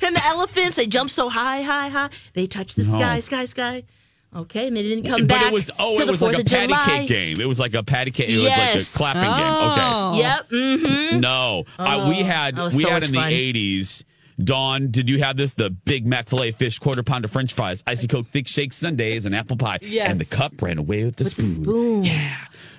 and 0.07 0.15
the 0.17 0.23
elephants, 0.27 0.77
they 0.77 0.87
jump 0.87 1.11
so 1.11 1.29
high, 1.29 1.63
high, 1.63 1.89
high. 1.89 2.11
They 2.35 2.47
touch 2.47 2.75
the 2.75 2.85
No. 2.85 2.99
sky, 2.99 3.21
sky, 3.21 3.45
sky. 3.47 3.83
Okay, 4.37 4.67
and 4.69 4.77
they 4.77 4.83
didn't 4.83 5.05
come 5.05 5.21
but 5.23 5.29
back. 5.29 5.41
But 5.45 5.47
it 5.49 5.53
was 5.55 5.71
oh, 5.79 5.99
it 6.01 6.07
was 6.09 6.21
like 6.21 6.39
a 6.39 6.45
patty 6.45 6.67
July. 6.69 6.85
cake 6.87 7.09
game. 7.09 7.41
It 7.41 7.49
was 7.49 7.59
like 7.59 7.75
a 7.75 7.83
patty 7.83 8.11
cake. 8.11 8.29
It 8.29 8.33
Yes. 8.35 8.75
was 8.75 9.01
like 9.01 9.15
a 9.15 9.15
clapping 9.15 9.31
game. 9.33 9.71
Okay. 9.71 10.19
Yep. 10.21 10.49
Mm-hmm. 11.11 11.21
No, 11.21 11.65
uh, 11.79 12.07
we 12.09 12.17
had 12.23 12.57
we 12.59 12.71
so 12.83 12.91
had 12.91 13.05
in 13.05 13.13
the 13.13 13.25
eighties. 13.27 14.05
Dawn, 14.43 14.91
did 14.93 15.09
you 15.11 15.21
have 15.21 15.37
this? 15.37 15.55
The 15.55 15.71
Big 15.71 16.07
Mac 16.07 16.29
filet 16.29 16.53
fish, 16.53 16.79
quarter 16.79 17.03
pounder 17.03 17.27
French 17.27 17.53
fries, 17.55 17.83
icy 17.89 18.07
coke, 18.07 18.29
thick 18.29 18.47
shake 18.47 18.73
sundaes, 18.73 19.27
and 19.27 19.35
apple 19.35 19.57
pie. 19.57 19.79
Yes. 19.83 20.11
And 20.11 20.21
the 20.21 20.27
cup 20.27 20.61
ran 20.63 20.79
away 20.79 21.05
with 21.05 21.17
the 21.17 21.25
With 21.25 21.35
the 21.35 21.43
spoon. 21.43 21.65
spoon. 21.65 22.05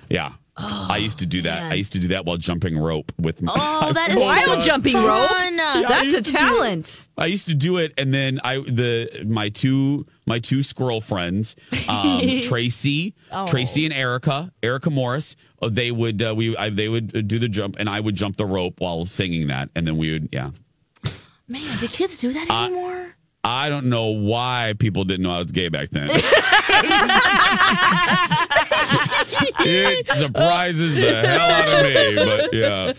Yeah. 0.08 0.32
I 0.62 0.98
used 0.98 1.18
to 1.20 1.26
do 1.26 1.42
that. 1.48 1.62
man. 1.62 1.72
I 1.72 1.74
used 1.76 1.92
to 1.94 1.98
do 1.98 2.08
that 2.08 2.24
while 2.24 2.36
jumping 2.36 2.78
rope 2.78 3.12
with. 3.18 3.42
my- 3.42 3.52
Oh, 3.56 3.92
that 3.92 4.10
is 4.10 4.16
Wild 4.22 4.62
so 4.62 4.68
jumping 4.68 4.94
fun. 4.94 5.04
rope. 5.06 5.30
I 5.30 5.84
That's 5.88 6.02
a 6.02 6.06
used 6.06 6.24
to 6.26 6.32
do 6.32 6.36
it. 6.36 6.40
talent. 6.40 7.00
I 7.18 7.26
used 7.26 7.48
to 7.48 7.54
do 7.54 7.76
it, 7.78 7.92
and 7.98 8.12
then 8.14 8.40
I 8.44 8.56
the 8.58 9.24
my 9.26 9.48
two 9.50 10.06
my 10.26 10.38
two 10.38 10.62
squirrel 10.62 11.00
friends, 11.00 11.56
um, 11.88 12.20
Tracy, 12.42 13.14
Oh. 13.32 13.46
Tracy 13.46 13.84
and 13.84 13.94
Erica, 13.94 14.52
Erica 14.62 14.90
Morris. 14.90 15.36
uh, 15.62 15.68
They 15.70 15.90
would 15.90 16.22
uh, 16.22 16.34
we 16.36 16.56
I, 16.56 16.70
they 16.70 16.88
would 16.88 17.16
uh, 17.16 17.20
do 17.20 17.38
the 17.38 17.48
jump, 17.48 17.76
and 17.78 17.88
I 17.90 18.00
would 18.00 18.14
jump 18.14 18.36
the 18.36 18.46
rope 18.46 18.80
while 18.80 19.04
singing 19.06 19.48
that, 19.48 19.70
and 19.74 19.86
then 19.86 19.96
we 19.96 20.12
would 20.12 20.28
yeah. 20.32 20.50
Man, 21.48 21.78
do 21.78 21.88
kids 21.88 22.16
do 22.16 22.32
that 22.32 22.46
Uh, 22.50 22.66
anymore? 22.66 23.16
I 23.42 23.70
don't 23.70 23.86
know 23.86 24.06
why 24.08 24.74
people 24.78 25.04
didn't 25.04 25.22
know 25.24 25.32
I 25.32 25.38
was 25.38 25.50
gay 25.50 25.68
back 25.70 25.88
then. 25.90 26.10
it 29.60 30.08
surprises 30.08 30.94
the 30.96 31.26
hell 31.26 31.50
out 31.50 31.68
of 31.68 31.82
me, 31.84 32.14
but 32.16 32.52
yeah. 32.54 32.92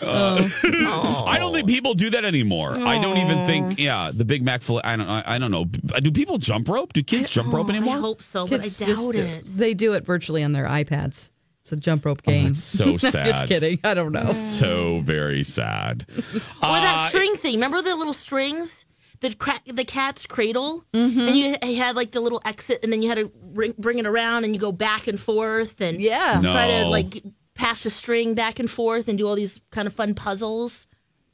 Uh, 0.00 1.24
I 1.26 1.38
don't 1.38 1.52
think 1.52 1.66
people 1.68 1.94
do 1.94 2.10
that 2.10 2.24
anymore. 2.24 2.78
I 2.80 3.00
don't 3.00 3.18
even 3.18 3.44
think. 3.46 3.78
Yeah, 3.78 4.10
the 4.12 4.24
Big 4.24 4.42
Mac 4.42 4.62
fillet. 4.62 4.82
I 4.84 4.96
don't. 4.96 5.08
I, 5.08 5.22
I 5.26 5.38
don't 5.38 5.50
know. 5.50 5.64
Do 5.66 6.10
people 6.12 6.38
jump 6.38 6.68
rope? 6.68 6.92
Do 6.92 7.02
kids 7.02 7.30
jump 7.30 7.52
rope 7.52 7.68
anymore? 7.70 7.96
I 7.96 8.00
hope 8.00 8.22
so, 8.22 8.46
but 8.46 8.62
Kids 8.62 8.82
I 8.82 8.86
doubt 8.86 9.12
do- 9.12 9.18
it. 9.18 9.44
They 9.46 9.74
do 9.74 9.92
it 9.94 10.04
virtually 10.04 10.42
on 10.44 10.52
their 10.52 10.66
iPads. 10.66 11.30
It's 11.60 11.72
a 11.72 11.76
jump 11.76 12.06
rope 12.06 12.22
game. 12.22 12.46
Oh, 12.46 12.48
that's 12.48 12.62
so 12.62 12.96
just 12.96 13.46
kidding. 13.46 13.78
I 13.84 13.92
don't 13.94 14.12
know. 14.12 14.28
So 14.28 15.00
very 15.00 15.44
sad. 15.44 16.06
Or 16.08 16.22
that 16.62 16.96
Uh, 16.98 17.08
string 17.08 17.36
thing. 17.36 17.54
Remember 17.56 17.82
the 17.82 17.94
little 17.94 18.14
strings? 18.14 18.86
The 19.20 19.34
cra- 19.34 19.60
the 19.66 19.84
cat's 19.84 20.26
cradle, 20.26 20.84
mm-hmm. 20.94 21.20
and 21.20 21.36
you 21.36 21.56
you 21.64 21.76
had 21.76 21.96
like 21.96 22.12
the 22.12 22.20
little 22.20 22.40
exit, 22.44 22.80
and 22.84 22.92
then 22.92 23.02
you 23.02 23.08
had 23.08 23.18
to 23.18 23.28
bring, 23.28 23.74
bring 23.76 23.98
it 23.98 24.06
around, 24.06 24.44
and 24.44 24.54
you 24.54 24.60
go 24.60 24.70
back 24.72 25.08
and 25.08 25.18
forth, 25.18 25.80
and 25.80 26.00
Yeah. 26.00 26.40
try 26.40 26.68
to 26.82 26.86
like 26.86 27.22
pass 27.54 27.82
the 27.82 27.90
string 27.90 28.34
back 28.34 28.60
and 28.60 28.70
forth, 28.70 29.08
and 29.08 29.18
do 29.18 29.26
all 29.26 29.34
these 29.34 29.60
kind 29.72 29.86
of 29.88 29.94
fun 29.94 30.14
puzzles. 30.14 30.86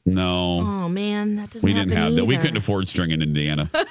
No. 0.07 0.59
Oh 0.59 0.89
man, 0.89 1.35
that 1.35 1.49
doesn't. 1.51 1.65
we 1.67 1.73
didn't 1.73 1.89
happen 1.91 2.03
have 2.03 2.15
that. 2.15 2.25
We 2.25 2.37
couldn't 2.37 2.57
afford 2.57 2.87
string 2.89 3.11
in 3.11 3.21
Indiana. 3.21 3.69
How 3.73 3.85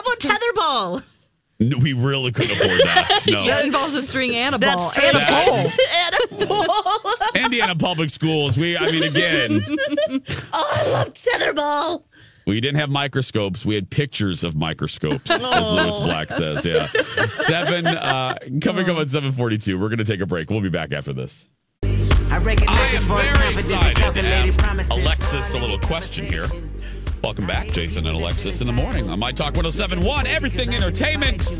about 0.00 0.18
tetherball? 0.18 1.02
No, 1.60 1.76
we 1.78 1.92
really 1.92 2.32
couldn't 2.32 2.52
afford 2.56 2.80
that. 2.84 3.06
No. 3.30 3.46
That 3.46 3.64
involves 3.66 3.94
a 3.94 4.02
string 4.02 4.34
and 4.34 4.54
a 4.54 4.58
ball 4.58 4.78
That's 4.78 4.98
and 5.04 5.16
a 5.16 5.20
pole. 5.20 5.70
and 5.94 6.42
a 6.42 6.46
ball. 6.46 7.14
Indiana 7.44 7.76
public 7.76 8.08
schools. 8.10 8.56
We, 8.56 8.76
I 8.78 8.86
mean, 8.86 9.02
again, 9.04 9.62
oh, 10.52 10.72
I 10.74 10.90
love 10.90 11.12
tetherball. 11.14 12.04
we 12.46 12.60
didn't 12.62 12.80
have 12.80 12.88
microscopes. 12.88 13.64
We 13.66 13.74
had 13.74 13.90
pictures 13.90 14.42
of 14.42 14.56
microscopes, 14.56 15.30
as 15.30 15.42
Lewis 15.42 15.98
Black 16.00 16.30
says. 16.32 16.64
Yeah. 16.64 16.86
Seven, 17.26 17.86
uh, 17.86 18.38
coming 18.62 18.88
up 18.88 18.96
at 18.96 19.10
742. 19.10 19.78
We're 19.78 19.88
going 19.88 19.98
to 19.98 20.04
take 20.04 20.20
a 20.22 20.26
break. 20.26 20.50
We'll 20.50 20.62
be 20.62 20.70
back 20.70 20.92
after 20.92 21.12
this. 21.12 21.46
I 21.82 22.36
I 22.36 22.36
am 22.36 22.92
your 22.92 23.00
voice, 23.02 23.28
very 23.30 23.52
excited 23.54 24.14
to 24.14 24.26
ask. 24.26 24.90
Alexis 24.90 25.54
a 25.54 25.58
little 25.58 25.78
question 25.78 26.24
here. 26.24 26.46
Welcome 27.22 27.46
back, 27.46 27.68
Jason 27.68 28.06
and 28.06 28.16
Alexis 28.16 28.60
in 28.60 28.66
the 28.66 28.72
morning 28.72 29.08
on 29.10 29.18
My 29.18 29.30
Talk 29.30 29.54
1071. 29.54 30.26
Everything 30.26 30.74
entertainment, 30.74 31.52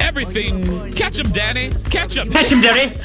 everything. 0.00 0.92
Catch 0.92 1.18
him, 1.18 1.30
Danny. 1.32 1.70
Catch 1.90 2.16
him. 2.16 2.30
Catch 2.30 2.52
him, 2.52 2.60
Derry. 2.60 2.96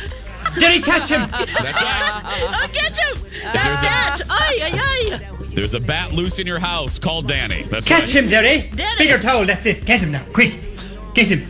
Derry, 0.60 0.80
catch 0.80 1.10
him. 1.10 1.22
That's 1.32 1.82
right. 1.82 2.22
I'll 2.24 2.68
get 2.70 2.98
you. 3.00 3.16
There's 3.32 3.82
That's 3.82 4.22
a- 4.22 4.26
Ay, 4.30 4.60
ay, 4.62 4.80
ay. 5.20 5.30
There's 5.56 5.74
a 5.74 5.80
bat 5.80 6.14
loose 6.14 6.38
in 6.40 6.46
your 6.48 6.60
house 6.60 7.00
called 7.00 7.28
Danny. 7.28 7.64
That's 7.64 7.88
Catch 7.88 8.02
right. 8.02 8.10
him, 8.16 8.28
Derry. 8.30 8.70
Derry. 8.76 8.98
Bigger 8.98 9.20
towel, 9.20 9.46
that's 9.46 9.66
it. 9.66 9.86
Catch 9.86 10.02
him 10.02 10.12
now, 10.12 10.24
quick. 10.34 10.60
Get 11.16 11.28
him. 11.30 11.48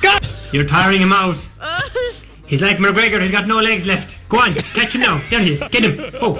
Got. 0.00 0.26
You're 0.52 0.64
tiring 0.64 1.00
him 1.02 1.12
out. 1.12 1.46
He's 2.46 2.60
like 2.62 2.78
McGregor, 2.78 3.22
he's 3.22 3.30
got 3.30 3.46
no 3.46 3.60
legs 3.60 3.86
left. 3.86 4.18
Go 4.28 4.38
on, 4.40 4.52
catch 4.54 4.92
him 4.96 5.02
now. 5.02 5.22
There 5.30 5.38
he 5.40 5.52
is. 5.52 5.62
Get 5.68 5.84
him. 5.84 6.10
Oh. 6.20 6.34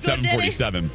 747. 0.00 0.90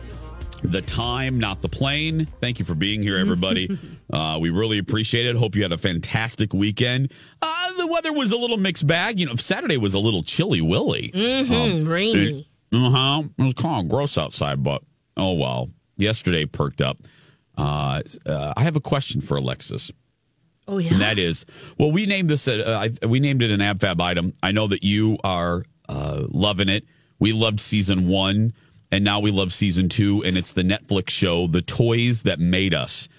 The 0.63 0.81
time, 0.81 1.39
not 1.39 1.61
the 1.61 1.69
plane. 1.69 2.27
Thank 2.41 2.57
you 2.57 2.65
for 2.65 2.73
being 2.73 3.03
here, 3.03 3.17
everybody. 3.17 3.77
uh, 4.13 4.39
we 4.41 4.49
really 4.49 4.79
appreciate 4.79 5.27
it. 5.27 5.35
Hope 5.35 5.55
you 5.55 5.61
had 5.61 5.71
a 5.71 5.77
fantastic 5.77 6.53
weekend. 6.53 7.11
Uh, 7.41 7.73
the 7.77 7.85
weather 7.85 8.11
was 8.11 8.31
a 8.31 8.37
little 8.37 8.57
mixed 8.57 8.87
bag. 8.87 9.19
You 9.19 9.27
know, 9.27 9.35
Saturday 9.35 9.77
was 9.77 9.93
a 9.93 9.99
little 9.99 10.23
chilly 10.23 10.61
willy. 10.61 11.11
Mm-hmm. 11.13 11.87
Rainy. 11.87 12.47
Uh 12.73 12.89
huh. 12.89 13.23
It 13.37 13.43
was 13.43 13.53
kind 13.53 13.85
of 13.85 13.89
gross 13.89 14.17
outside, 14.17 14.63
but 14.63 14.81
oh 15.17 15.33
well. 15.33 15.69
Yesterday 15.97 16.45
perked 16.45 16.81
up. 16.81 16.97
Uh, 17.57 18.01
uh, 18.25 18.53
I 18.57 18.63
have 18.63 18.75
a 18.75 18.81
question 18.81 19.21
for 19.21 19.37
Alexis. 19.37 19.91
Oh 20.67 20.79
yeah. 20.79 20.93
And 20.93 21.01
that 21.01 21.19
is, 21.19 21.45
well, 21.77 21.91
we 21.91 22.05
named 22.05 22.29
this, 22.29 22.47
uh, 22.47 22.89
I, 23.01 23.05
we 23.05 23.19
named 23.19 23.43
it 23.43 23.51
an 23.51 23.59
AbFab 23.59 24.01
item. 24.01 24.33
I 24.41 24.51
know 24.51 24.67
that 24.67 24.83
you 24.83 25.17
are 25.23 25.63
uh, 25.87 26.23
loving 26.27 26.69
it. 26.69 26.85
We 27.19 27.31
loved 27.33 27.61
season 27.61 28.07
one, 28.07 28.53
and 28.95 29.03
now 29.03 29.19
we 29.19 29.29
love 29.29 29.51
season 29.51 29.89
two, 29.89 30.23
and 30.23 30.37
it's 30.37 30.53
the 30.53 30.61
Netflix 30.63 31.09
show, 31.09 31.47
The 31.47 31.61
Toys 31.61 32.23
That 32.23 32.39
Made 32.39 32.73
Us. 32.73 33.09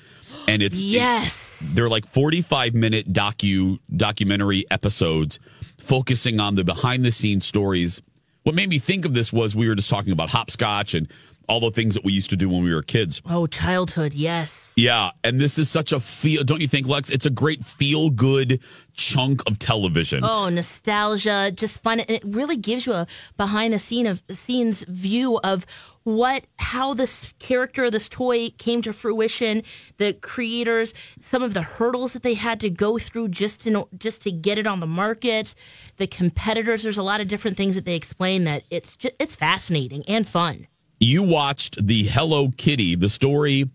And 0.48 0.62
it's 0.62 0.80
Yes. 0.80 1.62
they're 1.74 1.90
like 1.90 2.06
45 2.06 2.72
minute 2.72 3.12
docu 3.12 3.78
documentary 3.94 4.64
episodes 4.70 5.38
focusing 5.76 6.40
on 6.40 6.54
the 6.54 6.64
behind 6.64 7.04
the 7.04 7.12
scenes 7.12 7.44
stories. 7.44 8.00
What 8.44 8.54
made 8.54 8.70
me 8.70 8.78
think 8.78 9.04
of 9.04 9.12
this 9.12 9.34
was 9.34 9.54
we 9.54 9.68
were 9.68 9.74
just 9.74 9.90
talking 9.90 10.12
about 10.14 10.30
hopscotch 10.30 10.94
and 10.94 11.08
all 11.48 11.60
the 11.60 11.70
things 11.70 11.94
that 11.94 12.04
we 12.04 12.12
used 12.12 12.30
to 12.30 12.36
do 12.36 12.48
when 12.48 12.62
we 12.64 12.74
were 12.74 12.82
kids. 12.82 13.22
Oh, 13.28 13.46
childhood, 13.46 14.14
yes. 14.14 14.72
Yeah, 14.76 15.10
and 15.24 15.40
this 15.40 15.58
is 15.58 15.70
such 15.70 15.92
a 15.92 16.00
feel. 16.00 16.44
Don't 16.44 16.60
you 16.60 16.68
think, 16.68 16.86
Lex? 16.86 17.10
It's 17.10 17.26
a 17.26 17.30
great 17.30 17.64
feel 17.64 18.10
good 18.10 18.60
chunk 18.94 19.42
of 19.46 19.58
television. 19.58 20.24
Oh, 20.24 20.48
nostalgia, 20.48 21.52
just 21.54 21.82
fun. 21.82 22.00
And 22.00 22.10
it 22.10 22.22
really 22.24 22.56
gives 22.56 22.86
you 22.86 22.94
a 22.94 23.06
behind 23.36 23.72
the 23.72 23.78
scene 23.78 24.06
of 24.06 24.22
scenes 24.30 24.84
view 24.84 25.38
of 25.44 25.66
what 26.04 26.46
how 26.58 26.94
this 26.94 27.34
character, 27.40 27.84
of 27.84 27.92
this 27.92 28.08
toy 28.08 28.50
came 28.58 28.80
to 28.82 28.92
fruition, 28.92 29.62
the 29.96 30.12
creators, 30.12 30.94
some 31.20 31.42
of 31.42 31.52
the 31.52 31.62
hurdles 31.62 32.12
that 32.12 32.22
they 32.22 32.34
had 32.34 32.60
to 32.60 32.70
go 32.70 32.96
through 32.96 33.28
just 33.28 33.62
to 33.62 33.88
just 33.98 34.22
to 34.22 34.30
get 34.30 34.56
it 34.56 34.66
on 34.66 34.80
the 34.80 34.86
market, 34.86 35.54
the 35.96 36.06
competitors. 36.06 36.84
There's 36.84 36.98
a 36.98 37.02
lot 37.02 37.20
of 37.20 37.28
different 37.28 37.56
things 37.56 37.74
that 37.74 37.84
they 37.84 37.96
explain 37.96 38.44
that 38.44 38.62
it's 38.70 38.96
just, 38.96 39.14
it's 39.18 39.34
fascinating 39.34 40.04
and 40.06 40.26
fun. 40.26 40.68
You 40.98 41.22
watched 41.22 41.84
the 41.86 42.04
Hello 42.04 42.50
Kitty, 42.56 42.94
the 42.94 43.08
story 43.08 43.68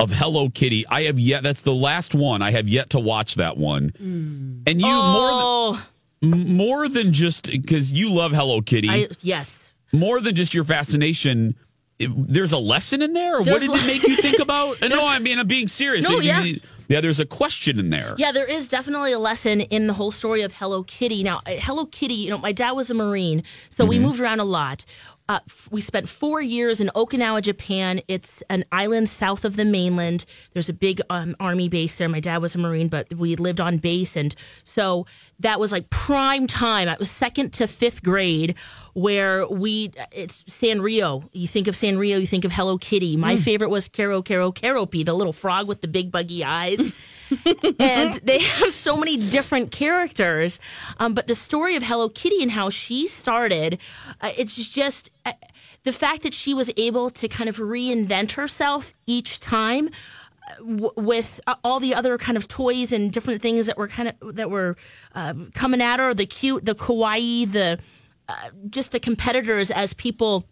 of 0.00 0.10
Hello 0.12 0.48
Kitty. 0.50 0.86
I 0.88 1.02
have 1.04 1.18
yet. 1.18 1.42
That's 1.42 1.62
the 1.62 1.74
last 1.74 2.14
one. 2.14 2.42
I 2.42 2.50
have 2.50 2.68
yet 2.68 2.90
to 2.90 3.00
watch 3.00 3.36
that 3.36 3.56
one. 3.56 3.92
And 4.66 4.80
you 4.80 4.86
Oh. 4.86 5.72
more 6.22 6.30
than, 6.32 6.56
more 6.56 6.88
than 6.88 7.12
just 7.12 7.50
because 7.50 7.90
you 7.90 8.10
love 8.10 8.32
Hello 8.32 8.60
Kitty. 8.60 8.88
I, 8.90 9.08
yes. 9.22 9.72
more 9.92 10.20
than 10.20 10.34
just 10.34 10.52
your 10.54 10.64
fascination. 10.64 11.54
it- 11.98 12.10
there's 12.28 12.52
a 12.52 12.58
lesson 12.58 13.02
in 13.02 13.12
there. 13.12 13.38
Or 13.38 13.42
what 13.42 13.60
did 13.60 13.70
it 13.70 13.86
make 13.86 14.06
you 14.06 14.14
think 14.16 14.38
about? 14.38 14.80
no, 14.82 15.00
I 15.02 15.18
mean 15.18 15.38
I'm 15.40 15.48
being 15.48 15.66
serious. 15.66 16.08
No, 16.08 16.18
You- 16.20 16.22
yeah. 16.28 16.44
yeah. 16.86 17.00
There's 17.00 17.18
a 17.18 17.26
question 17.26 17.80
in 17.80 17.90
there. 17.90 18.14
Yeah, 18.18 18.30
there 18.30 18.44
is 18.44 18.68
definitely 18.68 19.10
a 19.12 19.18
lesson 19.18 19.62
in 19.62 19.88
the 19.88 19.94
whole 19.94 20.12
story 20.12 20.42
of 20.42 20.52
Hello 20.52 20.84
Kitty. 20.84 21.24
Now, 21.24 21.40
uh, 21.44 21.52
Hello 21.58 21.86
Kitty, 21.86 22.14
you 22.14 22.30
know, 22.30 22.38
my 22.38 22.52
dad 22.52 22.72
was 22.72 22.88
a 22.90 22.94
Marine, 22.94 23.42
so 23.70 23.84
we 23.84 23.98
moved 23.98 24.20
around 24.20 24.38
a 24.38 24.44
lot. 24.44 24.84
Uh, 25.28 25.40
f- 25.46 25.68
we 25.70 25.80
spent 25.80 26.08
four 26.08 26.40
years 26.40 26.80
in 26.80 26.90
Okinawa, 26.94 27.42
Japan. 27.42 28.00
It's 28.08 28.42
an 28.48 28.64
island 28.72 29.08
south 29.10 29.44
of 29.44 29.56
the 29.56 29.64
mainland. 29.64 30.24
There's 30.54 30.70
a 30.70 30.72
big 30.72 31.02
um, 31.10 31.36
army 31.38 31.68
base 31.68 31.96
there. 31.96 32.08
My 32.08 32.20
dad 32.20 32.38
was 32.38 32.54
a 32.54 32.58
Marine, 32.58 32.88
but 32.88 33.12
we 33.12 33.36
lived 33.36 33.60
on 33.60 33.76
base. 33.76 34.16
And 34.16 34.34
so 34.64 35.06
that 35.40 35.60
was 35.60 35.70
like 35.70 35.90
prime 35.90 36.46
time. 36.46 36.88
It 36.88 36.98
was 36.98 37.10
second 37.10 37.52
to 37.54 37.66
fifth 37.66 38.02
grade 38.02 38.56
where 38.94 39.46
we, 39.46 39.92
it's 40.12 40.44
Sanrio. 40.44 41.28
You 41.32 41.46
think 41.46 41.68
of 41.68 41.74
Sanrio, 41.74 42.20
you 42.20 42.26
think 42.26 42.44
of 42.46 42.52
Hello 42.52 42.78
Kitty. 42.78 43.16
My 43.16 43.36
favorite 43.36 43.68
was 43.68 43.88
Kero 43.88 44.24
Kero 44.24 44.52
Keroppi, 44.52 45.04
the 45.04 45.12
little 45.14 45.32
frog 45.34 45.68
with 45.68 45.82
the 45.82 45.88
big 45.88 46.10
buggy 46.10 46.42
eyes 46.42 46.92
and 47.78 48.14
they 48.22 48.38
have 48.40 48.72
so 48.72 48.96
many 48.96 49.16
different 49.16 49.70
characters. 49.70 50.60
Um, 50.98 51.14
but 51.14 51.26
the 51.26 51.34
story 51.34 51.76
of 51.76 51.82
Hello 51.82 52.08
Kitty 52.08 52.42
and 52.42 52.50
how 52.50 52.70
she 52.70 53.06
started, 53.06 53.78
uh, 54.20 54.30
it's 54.36 54.54
just 54.54 55.10
uh, 55.26 55.32
the 55.84 55.92
fact 55.92 56.22
that 56.22 56.34
she 56.34 56.54
was 56.54 56.70
able 56.76 57.10
to 57.10 57.28
kind 57.28 57.48
of 57.48 57.56
reinvent 57.58 58.32
herself 58.32 58.94
each 59.06 59.40
time. 59.40 59.88
uh, 59.88 60.90
With 60.96 61.40
uh, 61.46 61.56
all 61.64 61.80
the 61.80 61.94
other 61.94 62.18
kind 62.18 62.36
of 62.36 62.48
toys 62.48 62.92
and 62.92 63.12
different 63.12 63.42
things 63.42 63.66
that 63.66 63.76
were 63.76 63.88
kind 63.88 64.14
of 64.20 64.36
that 64.36 64.50
were 64.50 64.76
um, 65.14 65.50
coming 65.54 65.80
at 65.82 66.00
her, 66.00 66.14
the 66.14 66.26
cute, 66.26 66.64
the 66.64 66.74
kawaii, 66.74 67.50
the 67.50 67.78
uh, 68.28 68.34
just 68.68 68.92
the 68.92 69.00
competitors 69.00 69.70
as 69.70 69.94
people 69.94 70.44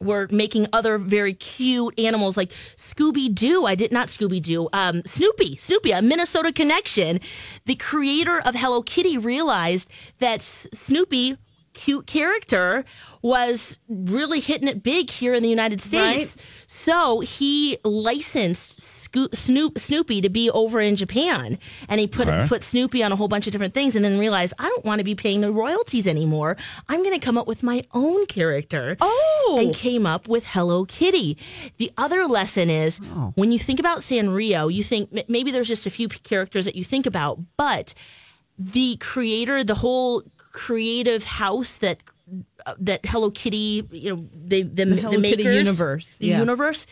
were 0.00 0.28
making 0.30 0.66
other 0.72 0.98
very 0.98 1.34
cute 1.34 1.98
animals 1.98 2.36
like 2.36 2.52
Scooby 2.76 3.34
Doo. 3.34 3.64
I 3.66 3.74
did 3.74 3.92
not 3.92 4.08
Scooby 4.08 4.42
Doo. 4.42 4.68
Um, 4.72 5.02
Snoopy, 5.04 5.56
Snoopy, 5.56 5.90
a 5.92 6.02
Minnesota 6.02 6.52
connection. 6.52 7.20
The 7.64 7.76
creator 7.76 8.40
of 8.40 8.54
Hello 8.54 8.82
Kitty 8.82 9.18
realized 9.18 9.90
that 10.18 10.42
Snoopy, 10.42 11.36
cute 11.72 12.06
character, 12.06 12.84
was 13.22 13.78
really 13.88 14.40
hitting 14.40 14.68
it 14.68 14.82
big 14.82 15.10
here 15.10 15.34
in 15.34 15.42
the 15.42 15.48
United 15.48 15.80
States. 15.80 16.36
So 16.66 17.20
he 17.20 17.78
licensed. 17.84 18.80
Scoo- 19.16 19.34
Snoop, 19.34 19.78
Snoopy 19.78 20.20
to 20.20 20.28
be 20.28 20.50
over 20.50 20.80
in 20.80 20.96
Japan, 20.96 21.58
and 21.88 22.00
he 22.00 22.06
put 22.06 22.28
Okay. 22.28 22.46
put 22.48 22.64
Snoopy 22.64 23.02
on 23.02 23.12
a 23.12 23.16
whole 23.16 23.28
bunch 23.28 23.46
of 23.46 23.52
different 23.52 23.74
things, 23.74 23.96
and 23.96 24.04
then 24.04 24.18
realized 24.18 24.54
I 24.58 24.68
don't 24.68 24.84
want 24.84 24.98
to 24.98 25.04
be 25.04 25.14
paying 25.14 25.40
the 25.40 25.52
royalties 25.52 26.06
anymore. 26.06 26.56
I'm 26.88 27.02
going 27.02 27.18
to 27.18 27.24
come 27.24 27.38
up 27.38 27.46
with 27.46 27.62
my 27.62 27.82
own 27.94 28.26
character. 28.26 28.96
Oh, 29.00 29.58
and 29.60 29.74
came 29.74 30.06
up 30.06 30.28
with 30.28 30.46
Hello 30.46 30.84
Kitty. 30.84 31.36
The 31.78 31.90
other 31.96 32.26
lesson 32.26 32.70
is 32.70 32.98
when 33.34 33.52
you 33.52 33.58
think 33.58 33.80
about 33.80 33.98
Sanrio, 33.98 34.72
you 34.72 34.82
think 34.82 35.28
maybe 35.28 35.50
there's 35.50 35.68
just 35.68 35.86
a 35.86 35.90
few 35.90 36.08
characters 36.08 36.64
that 36.64 36.74
you 36.76 36.84
think 36.84 37.06
about, 37.06 37.38
but 37.56 37.94
the 38.58 38.96
creator, 38.96 39.62
the 39.62 39.76
whole 39.76 40.22
creative 40.52 41.24
house 41.24 41.76
that 41.76 41.98
uh, 42.64 42.74
that 42.80 43.06
Hello 43.06 43.30
Kitty, 43.30 43.86
you 43.92 44.16
know, 44.16 44.28
they 44.34 44.62
the, 44.62 44.84
the, 44.84 44.96
Hello 44.96 45.20
Kitty 45.20 45.44
makers, 45.44 45.56
universe, 45.56 46.16
the 46.18 46.26
yeah. 46.28 46.38
universe. 46.38 46.86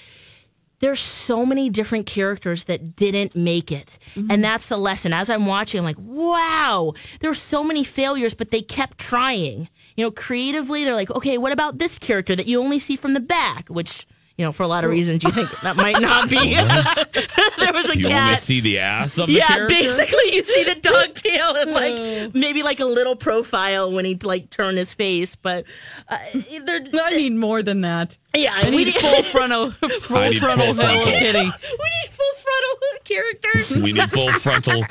There's 0.80 1.00
so 1.00 1.46
many 1.46 1.70
different 1.70 2.06
characters 2.06 2.64
that 2.64 2.96
didn't 2.96 3.34
make 3.34 3.72
it. 3.72 3.98
Mm-hmm. 4.14 4.30
And 4.30 4.44
that's 4.44 4.68
the 4.68 4.76
lesson. 4.76 5.12
As 5.12 5.30
I'm 5.30 5.46
watching, 5.46 5.78
I'm 5.78 5.84
like, 5.84 5.96
wow, 5.98 6.94
there's 7.20 7.40
so 7.40 7.64
many 7.64 7.84
failures, 7.84 8.34
but 8.34 8.50
they 8.50 8.62
kept 8.62 8.98
trying. 8.98 9.68
You 9.96 10.04
know, 10.04 10.10
creatively, 10.10 10.84
they're 10.84 10.94
like, 10.94 11.10
okay, 11.10 11.38
what 11.38 11.52
about 11.52 11.78
this 11.78 11.98
character 11.98 12.34
that 12.36 12.46
you 12.46 12.60
only 12.60 12.78
see 12.78 12.96
from 12.96 13.14
the 13.14 13.20
back? 13.20 13.68
Which, 13.68 14.06
you 14.36 14.44
know, 14.44 14.50
for 14.52 14.64
a 14.64 14.66
lot 14.68 14.82
of 14.84 14.90
reasons, 14.90 15.22
you 15.22 15.30
think 15.30 15.48
that 15.60 15.76
might 15.76 16.00
not 16.00 16.28
be. 16.28 16.54
there 17.58 17.72
was 17.72 17.88
a 17.88 17.96
You 17.96 18.08
cat. 18.08 18.24
only 18.24 18.36
see 18.36 18.60
the 18.60 18.80
ass 18.80 19.16
of 19.18 19.28
the 19.28 19.34
yeah, 19.34 19.46
character. 19.46 19.68
basically, 19.74 20.34
you 20.34 20.42
see 20.42 20.64
the 20.64 20.74
dog 20.80 21.14
tail 21.14 21.54
and 21.56 21.70
like 21.72 22.34
maybe 22.34 22.62
like 22.64 22.80
a 22.80 22.84
little 22.84 23.14
profile 23.14 23.92
when 23.92 24.04
he 24.04 24.16
like 24.16 24.50
turned 24.50 24.76
his 24.76 24.92
face, 24.92 25.36
but 25.36 25.66
uh, 26.08 26.18
I 26.34 27.10
need 27.16 27.34
more 27.34 27.62
than 27.62 27.82
that. 27.82 28.16
yeah, 28.34 28.52
I 28.54 28.70
need 28.70 28.92
full 28.94 29.22
frontal, 29.22 29.70
full 29.70 30.16
I 30.16 30.30
need 30.30 30.40
frontal 30.40 30.66
Hello 30.66 30.74
frontal. 30.74 31.12
Kitty. 31.12 31.38
we 31.38 31.44
need 31.44 32.10
full 32.10 32.34
frontal 32.42 32.78
characters. 33.04 33.70
We 33.70 33.92
need 33.92 34.10
full 34.10 34.32
frontal 34.32 34.84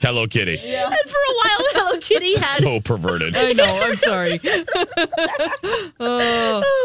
Hello 0.00 0.26
Kitty. 0.28 0.60
Yeah. 0.62 0.86
And 0.86 0.94
for 1.10 1.18
a 1.18 1.34
while, 1.34 1.66
Hello 1.72 1.98
Kitty 2.00 2.34
had. 2.36 2.58
So 2.60 2.80
perverted. 2.80 3.34
I 3.36 3.52
know. 3.52 3.80
I'm 3.82 3.98
sorry. 3.98 4.38
Oh, 6.00 6.62
for 6.62 6.66
a 6.66 6.77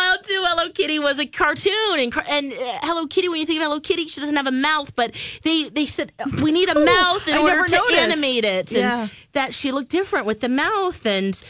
while 0.00 0.18
too, 0.22 0.42
Hello 0.46 0.70
Kitty 0.70 0.98
was 0.98 1.18
a 1.18 1.26
cartoon, 1.26 1.98
and 1.98 2.12
and 2.28 2.52
uh, 2.52 2.56
Hello 2.82 3.06
Kitty. 3.06 3.28
When 3.28 3.40
you 3.40 3.46
think 3.46 3.58
of 3.60 3.64
Hello 3.64 3.80
Kitty, 3.80 4.06
she 4.08 4.20
doesn't 4.20 4.36
have 4.36 4.46
a 4.46 4.52
mouth, 4.52 4.94
but 4.96 5.14
they 5.42 5.68
they 5.68 5.86
said 5.86 6.12
uh, 6.18 6.24
we 6.42 6.52
need 6.52 6.68
a 6.68 6.74
mouth 6.84 7.28
in 7.28 7.34
I 7.34 7.38
order 7.38 7.66
to 7.66 7.76
noticed. 7.76 8.00
animate 8.00 8.44
it, 8.44 8.74
and 8.74 9.10
that 9.32 9.54
she 9.54 9.72
looked 9.72 9.90
different 9.90 10.26
with 10.26 10.40
the 10.40 10.48
mouth, 10.48 11.04
and 11.06 11.42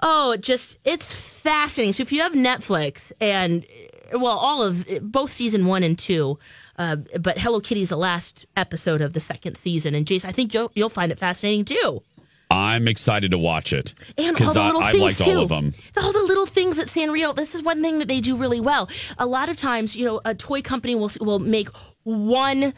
oh, 0.00 0.32
it 0.32 0.40
just 0.40 0.78
it's 0.84 1.12
fascinating. 1.12 1.92
So 1.92 2.02
if 2.02 2.12
you 2.12 2.22
have 2.22 2.32
Netflix 2.32 3.12
and 3.20 3.64
uh, 4.12 4.18
well, 4.18 4.38
all 4.38 4.62
of 4.62 4.86
both 5.02 5.30
season 5.30 5.66
one 5.66 5.82
and 5.82 5.98
two. 5.98 6.38
Uh, 6.78 6.94
but 7.18 7.36
Hello 7.36 7.58
Kitty's 7.60 7.88
the 7.88 7.96
last 7.96 8.46
episode 8.56 9.00
of 9.02 9.12
the 9.12 9.18
second 9.20 9.56
season, 9.56 9.96
and 9.96 10.06
Jason, 10.06 10.30
I 10.30 10.32
think 10.32 10.54
you'll 10.54 10.70
you'll 10.76 10.88
find 10.88 11.10
it 11.10 11.18
fascinating 11.18 11.64
too. 11.64 12.02
I'm 12.50 12.88
excited 12.88 13.30
to 13.32 13.38
watch 13.38 13.72
it 13.74 13.92
And 14.16 14.28
all 14.28 14.32
because 14.32 14.54
the 14.54 14.60
I, 14.60 14.66
little 14.66 14.82
I 14.82 14.92
things 14.92 15.02
liked 15.02 15.18
too. 15.18 15.30
all 15.36 15.42
of 15.42 15.48
them. 15.50 15.74
All 16.02 16.12
the 16.12 16.24
little 16.24 16.46
things 16.46 16.78
at 16.78 16.86
Sanrio. 16.86 17.34
This 17.36 17.54
is 17.54 17.62
one 17.62 17.82
thing 17.82 17.98
that 17.98 18.08
they 18.08 18.20
do 18.20 18.36
really 18.36 18.60
well. 18.60 18.88
A 19.18 19.26
lot 19.26 19.48
of 19.50 19.56
times, 19.56 19.94
you 19.94 20.04
know, 20.06 20.20
a 20.24 20.34
toy 20.34 20.62
company 20.62 20.94
will 20.94 21.10
will 21.20 21.38
make 21.40 21.68
one 22.04 22.72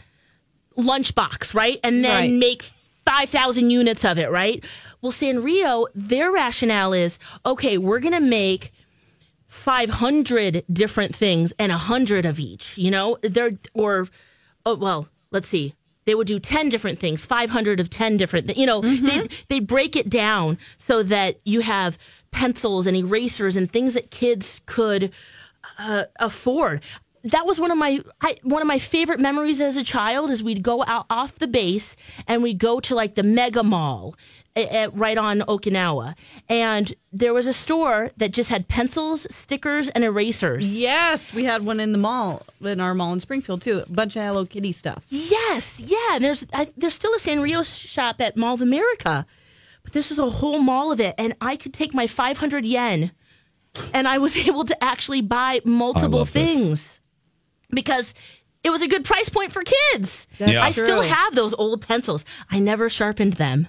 lunchbox, 0.76 1.54
right, 1.54 1.78
and 1.84 2.04
then 2.04 2.10
Right. 2.16 2.32
make 2.32 2.62
five 2.62 3.28
thousand 3.30 3.70
units 3.70 4.04
of 4.04 4.18
it, 4.18 4.30
right. 4.30 4.64
Well, 5.02 5.12
Sanrio, 5.12 5.86
their 5.94 6.30
rationale 6.32 6.92
is 6.92 7.18
okay. 7.46 7.78
We're 7.78 8.00
gonna 8.00 8.20
make. 8.20 8.72
500 9.52 10.62
different 10.72 11.12
things 11.14 11.52
and 11.58 11.72
a 11.72 11.74
100 11.74 12.24
of 12.24 12.38
each 12.38 12.78
you 12.78 12.88
know 12.88 13.18
they're 13.22 13.58
or 13.74 14.06
oh 14.64 14.76
well 14.76 15.08
let's 15.32 15.48
see 15.48 15.74
they 16.10 16.14
would 16.16 16.26
do 16.26 16.40
10 16.40 16.68
different 16.70 16.98
things 16.98 17.24
500 17.24 17.78
of 17.78 17.88
10 17.88 18.16
different 18.16 18.56
you 18.56 18.66
know 18.66 18.80
they 18.80 19.28
they 19.46 19.60
break 19.60 19.94
it 19.94 20.10
down 20.10 20.58
so 20.76 21.04
that 21.04 21.38
you 21.44 21.60
have 21.60 21.96
pencils 22.32 22.88
and 22.88 22.96
erasers 22.96 23.54
and 23.54 23.70
things 23.70 23.94
that 23.94 24.10
kids 24.10 24.60
could 24.66 25.12
uh, 25.78 26.04
afford 26.18 26.82
that 27.24 27.46
was 27.46 27.60
one 27.60 27.70
of 27.70 27.78
my 27.78 28.00
I, 28.20 28.36
one 28.42 28.62
of 28.62 28.68
my 28.68 28.78
favorite 28.78 29.20
memories 29.20 29.60
as 29.60 29.76
a 29.76 29.84
child 29.84 30.30
is 30.30 30.42
we'd 30.42 30.62
go 30.62 30.84
out 30.86 31.06
off 31.10 31.34
the 31.36 31.48
base 31.48 31.96
and 32.26 32.42
we'd 32.42 32.58
go 32.58 32.80
to 32.80 32.94
like 32.94 33.14
the 33.14 33.22
mega 33.22 33.62
mall 33.62 34.14
eh, 34.56 34.66
eh, 34.70 34.88
right 34.92 35.18
on 35.18 35.40
Okinawa 35.40 36.14
and 36.48 36.92
there 37.12 37.34
was 37.34 37.46
a 37.46 37.52
store 37.52 38.10
that 38.16 38.30
just 38.32 38.48
had 38.48 38.68
pencils 38.68 39.26
stickers 39.34 39.88
and 39.90 40.02
erasers 40.04 40.74
Yes, 40.74 41.32
we 41.34 41.44
had 41.44 41.64
one 41.64 41.80
in 41.80 41.92
the 41.92 41.98
mall, 41.98 42.42
in 42.60 42.80
our 42.80 42.94
mall 42.94 43.12
in 43.12 43.20
Springfield 43.20 43.62
too. 43.62 43.84
A 43.86 43.92
bunch 43.92 44.16
of 44.16 44.22
Hello 44.22 44.44
Kitty 44.46 44.72
stuff. 44.72 45.04
Yes, 45.08 45.80
yeah. 45.80 46.14
And 46.14 46.24
there's 46.24 46.44
I, 46.54 46.70
there's 46.76 46.94
still 46.94 47.12
a 47.14 47.18
Sanrio 47.18 47.64
shop 47.64 48.20
at 48.20 48.36
Mall 48.36 48.54
of 48.54 48.60
America, 48.62 49.26
but 49.82 49.92
this 49.92 50.10
is 50.10 50.18
a 50.18 50.28
whole 50.30 50.58
mall 50.60 50.92
of 50.92 51.00
it, 51.00 51.14
and 51.18 51.34
I 51.40 51.56
could 51.56 51.74
take 51.74 51.92
my 51.94 52.06
500 52.06 52.64
yen 52.64 53.12
and 53.94 54.08
I 54.08 54.18
was 54.18 54.36
able 54.48 54.64
to 54.64 54.84
actually 54.84 55.20
buy 55.20 55.60
multiple 55.64 56.24
things. 56.24 56.68
this. 56.68 56.99
Things 57.70 57.74
because 57.74 58.14
it 58.62 58.70
was 58.70 58.82
a 58.82 58.88
good 58.88 59.04
price 59.04 59.28
point 59.28 59.52
for 59.52 59.62
kids. 59.64 60.26
Yeah. 60.38 60.62
I 60.62 60.70
still 60.70 61.00
have 61.02 61.34
those 61.34 61.54
old 61.54 61.86
pencils. 61.86 62.24
I 62.50 62.58
never 62.58 62.88
sharpened 62.88 63.34
them, 63.34 63.68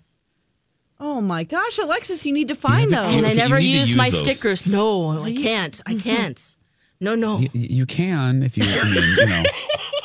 Oh 1.03 1.19
my 1.19 1.43
gosh, 1.43 1.79
Alexis, 1.79 2.27
you 2.27 2.31
need 2.31 2.49
to 2.49 2.55
find 2.55 2.93
those. 2.93 3.15
and 3.15 3.25
I 3.25 3.33
never 3.33 3.57
need 3.57 3.71
to 3.71 3.77
used 3.79 3.89
use 3.89 3.97
my 3.97 4.11
those. 4.11 4.19
stickers. 4.19 4.67
No, 4.67 5.23
I 5.23 5.33
can't. 5.33 5.81
I 5.87 5.95
mhm. 5.95 6.03
can't. 6.03 6.55
No, 6.99 7.15
no. 7.15 7.37
Y- 7.37 7.49
you 7.53 7.85
can 7.87 8.43
if 8.43 8.55
you, 8.55 8.63
I 8.67 8.83
mean, 8.83 9.15
you 9.17 9.25
know. 9.25 9.43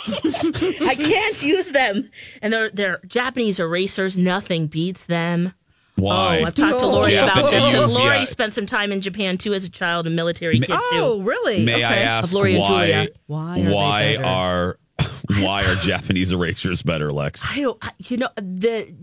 I 0.89 0.95
can't 0.95 1.43
use 1.43 1.73
them. 1.73 2.11
And 2.41 2.51
they're 2.51 2.71
they're 2.71 3.01
Japanese 3.07 3.61
erasers. 3.61 4.17
Nothing 4.17 4.69
beats 4.69 5.05
them. 5.05 5.53
Why? 5.97 6.41
Oh, 6.41 6.45
I've 6.45 6.55
talked 6.55 6.79
to 6.81 6.87
Lori 6.87 7.15
about 7.17 7.51
this 7.51 7.65
because 7.65 7.73
Japanese, 7.73 7.95
Lori 7.97 8.17
yeah. 8.19 8.25
spent 8.25 8.55
some 8.55 8.67
time 8.67 8.93
in 8.93 9.01
Japan 9.01 9.39
too 9.39 9.55
as 9.55 9.65
a 9.65 9.71
child, 9.71 10.07
a 10.07 10.11
military 10.11 10.59
kid 10.61 10.69
too. 10.69 10.77
Oh, 10.93 11.21
really? 11.23 11.65
May 11.65 11.83
I 11.83 11.93
Okay. 11.93 12.03
ask 12.05 12.35
Lori 12.35 12.55
and 12.57 12.63
why? 12.63 12.69
Julia. 12.87 13.09
Why 13.27 13.61
are 13.63 13.71
why 13.73 14.17
better? 14.17 14.25
are 14.27 14.79
why 15.41 15.65
are 15.65 15.75
Japanese 15.77 16.33
erasers 16.33 16.83
better, 16.83 17.11
Lex? 17.11 17.47
I 17.51 17.61
don't. 17.63 17.79
I- 17.83 17.93
You 17.99 18.19
know 18.19 18.29
the 18.37 18.95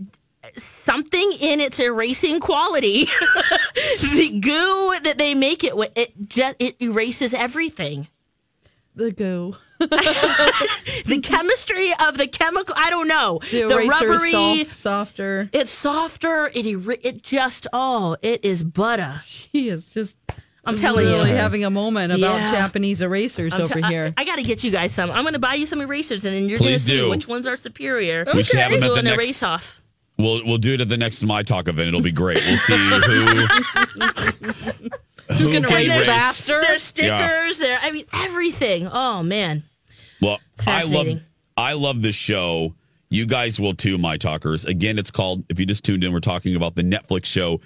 something 0.56 1.32
in 1.40 1.60
its 1.60 1.80
erasing 1.80 2.38
quality. 2.38 3.04
the 4.00 4.38
goo 4.40 4.94
that 5.02 5.16
they 5.18 5.34
make 5.34 5.64
it 5.64 5.76
with 5.76 5.90
it 5.96 6.12
just 6.28 6.56
it 6.58 6.80
erases 6.80 7.34
everything. 7.34 8.08
The 8.94 9.10
goo. 9.10 9.56
The 11.06 11.20
chemistry 11.22 11.92
of 12.06 12.16
the 12.16 12.26
chemical. 12.26 12.74
I 12.78 12.90
don't 12.90 13.08
know. 13.08 13.40
The 13.50 13.68
eraser 13.68 14.08
rubbery. 14.08 14.30
soft, 14.30 14.78
softer. 14.78 15.50
It's 15.52 15.70
softer. 15.70 16.50
It 16.54 16.66
er- 16.66 16.96
it 17.02 17.22
just 17.22 17.66
oh, 17.72 18.16
it 18.22 18.44
is 18.44 18.64
butter. 18.64 19.20
She 19.24 19.68
is 19.68 19.92
just. 19.92 20.18
I'm 20.66 20.76
telling 20.76 21.04
really 21.06 21.28
you. 21.30 21.36
having 21.36 21.62
a 21.64 21.70
moment 21.70 22.12
about 22.12 22.40
Yeah. 22.40 22.50
Japanese 22.52 23.02
erasers 23.02 23.52
I'm 23.52 23.62
over 23.62 23.86
here. 23.86 24.14
I, 24.16 24.24
got 24.24 24.36
to 24.36 24.42
get 24.42 24.64
you 24.64 24.70
guys 24.70 24.94
some. 24.94 25.10
I'm 25.10 25.22
going 25.24 25.34
to 25.34 25.38
buy 25.38 25.54
you 25.54 25.66
some 25.66 25.82
erasers, 25.82 26.24
and 26.24 26.34
then 26.34 26.48
you're 26.48 26.58
going 26.58 26.70
to 26.70 26.74
Please 26.76 26.84
see 26.84 27.06
which 27.10 27.28
ones 27.28 27.46
are 27.46 27.58
superior. 27.58 28.24
We 28.32 28.42
should 28.44 28.58
have 28.60 28.70
them 28.72 28.82
at 28.82 28.88
the 28.88 28.94
an 28.94 29.04
next- 29.04 29.16
erase 29.16 29.42
off. 29.42 29.82
We'll 30.16 30.44
we'll 30.46 30.58
do 30.58 30.74
it 30.74 30.80
at 30.80 30.88
the 30.88 30.96
next 30.96 31.22
My 31.24 31.42
Talk 31.42 31.66
event. 31.68 31.88
It'll 31.88 32.00
be 32.00 32.12
great. 32.12 32.40
We'll 32.46 32.56
see 32.58 32.76
who 32.76 33.46
who 35.32 35.50
can 35.50 35.64
erase 35.64 36.00
faster? 36.06 36.60
Their 36.60 36.78
stickers, 36.78 37.58
their 37.58 37.78
I 37.80 37.90
mean 37.90 38.04
everything. 38.12 38.88
Oh 38.90 39.22
man. 39.22 39.62
Well, 40.20 40.40
I 40.66 40.84
love 40.84 41.06
I 41.56 41.72
love 41.74 42.02
this 42.02 42.14
show. 42.16 42.74
You 43.10 43.26
guys 43.26 43.60
will 43.60 43.74
too, 43.74 43.96
my 43.98 44.16
talkers. 44.16 44.64
Again, 44.64 44.98
it's 44.98 45.10
called. 45.10 45.44
If 45.48 45.60
you 45.60 45.66
just 45.66 45.84
tuned 45.84 46.02
in, 46.04 46.12
we're 46.12 46.20
talking 46.20 46.56
about 46.56 46.74
the 46.74 46.82
Netflix 46.82 47.26
show, 47.26 47.60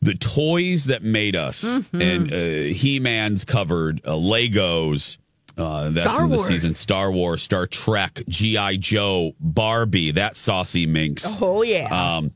"The 0.00 0.14
Toys 0.14 0.86
That 0.86 1.02
Made 1.02 1.36
Us," 1.36 1.62
Mm-hmm. 1.64 2.02
and 2.02 2.32
uh, 2.32 2.36
He 2.74 2.98
Man's 3.00 3.44
covered, 3.44 4.00
uh, 4.04 4.12
Legos. 4.12 5.18
Uh, 5.58 5.88
that's 5.90 6.12
Star 6.14 6.24
in 6.24 6.30
the 6.30 6.36
Wars. 6.36 6.48
season. 6.48 6.74
Star 6.74 7.10
Wars, 7.10 7.42
Star 7.42 7.66
Trek, 7.66 8.20
GI 8.28 8.78
Joe, 8.78 9.32
Barbie. 9.40 10.12
That 10.12 10.36
saucy 10.36 10.86
minx. 10.86 11.26
Oh 11.40 11.62
yeah. 11.62 12.16
Um, 12.16 12.32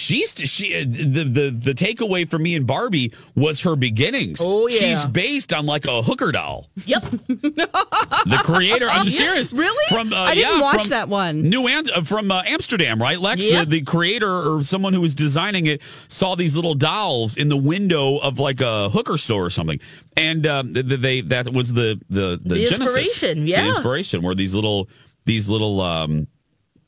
she's 0.00 0.34
she 0.34 0.84
the 0.84 1.24
the 1.24 1.50
the 1.50 1.72
takeaway 1.72 2.28
for 2.28 2.38
me 2.38 2.54
and 2.56 2.66
Barbie 2.66 3.12
was 3.34 3.60
her 3.62 3.76
beginnings. 3.76 4.40
Oh, 4.42 4.66
yeah. 4.68 4.78
she's 4.78 5.04
based 5.06 5.52
on 5.52 5.66
like 5.66 5.84
a 5.86 6.02
hooker 6.02 6.32
doll. 6.32 6.68
yep. 6.86 7.02
The 7.04 8.40
creator, 8.44 8.88
I'm 8.90 9.10
serious. 9.10 9.52
Really? 9.52 9.84
From 9.88 10.12
uh, 10.12 10.16
I 10.16 10.34
didn't 10.34 10.56
yeah, 10.56 10.60
watch 10.62 10.80
from 10.82 10.90
that 10.90 11.08
one. 11.08 11.42
New 11.42 11.68
Am- 11.68 11.84
uh, 11.94 12.02
from 12.02 12.30
uh, 12.30 12.42
Amsterdam, 12.46 13.00
right? 13.00 13.18
Lex, 13.18 13.50
Yep. 13.50 13.64
the, 13.68 13.70
the 13.80 13.82
creator 13.82 14.30
or 14.30 14.62
someone 14.64 14.92
who 14.92 15.00
was 15.00 15.14
designing 15.14 15.66
it 15.66 15.82
saw 16.08 16.34
these 16.34 16.56
little 16.56 16.74
dolls 16.74 17.36
in 17.36 17.48
the 17.48 17.56
window 17.56 18.18
of 18.18 18.38
like 18.38 18.60
a 18.60 18.88
hooker 18.90 19.16
store 19.18 19.44
or 19.46 19.50
something, 19.50 19.80
and 20.16 20.46
um, 20.46 20.74
th- 20.74 20.86
th- 20.88 21.00
they 21.00 21.20
that 21.22 21.52
was 21.52 21.72
the 21.72 22.00
the 22.10 22.38
the, 22.42 22.54
The 22.54 22.64
genesis, 22.66 22.80
inspiration, 22.80 23.44
the 23.44 23.50
yeah. 23.50 23.68
inspiration 23.68 24.22
were 24.22 24.34
these 24.34 24.54
little 24.54 24.88
these 25.24 25.48
little 25.48 25.80
um, 25.80 26.26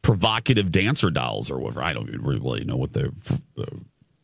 provocative 0.03 0.71
dancer 0.73 1.11
dolls 1.11 1.51
or 1.51 1.59
whatever. 1.59 1.83
I 1.83 1.93
don't 1.93 2.09
really 2.23 2.65
know 2.65 2.77
what 2.77 2.93
the 2.93 3.13
uh, 3.59 3.65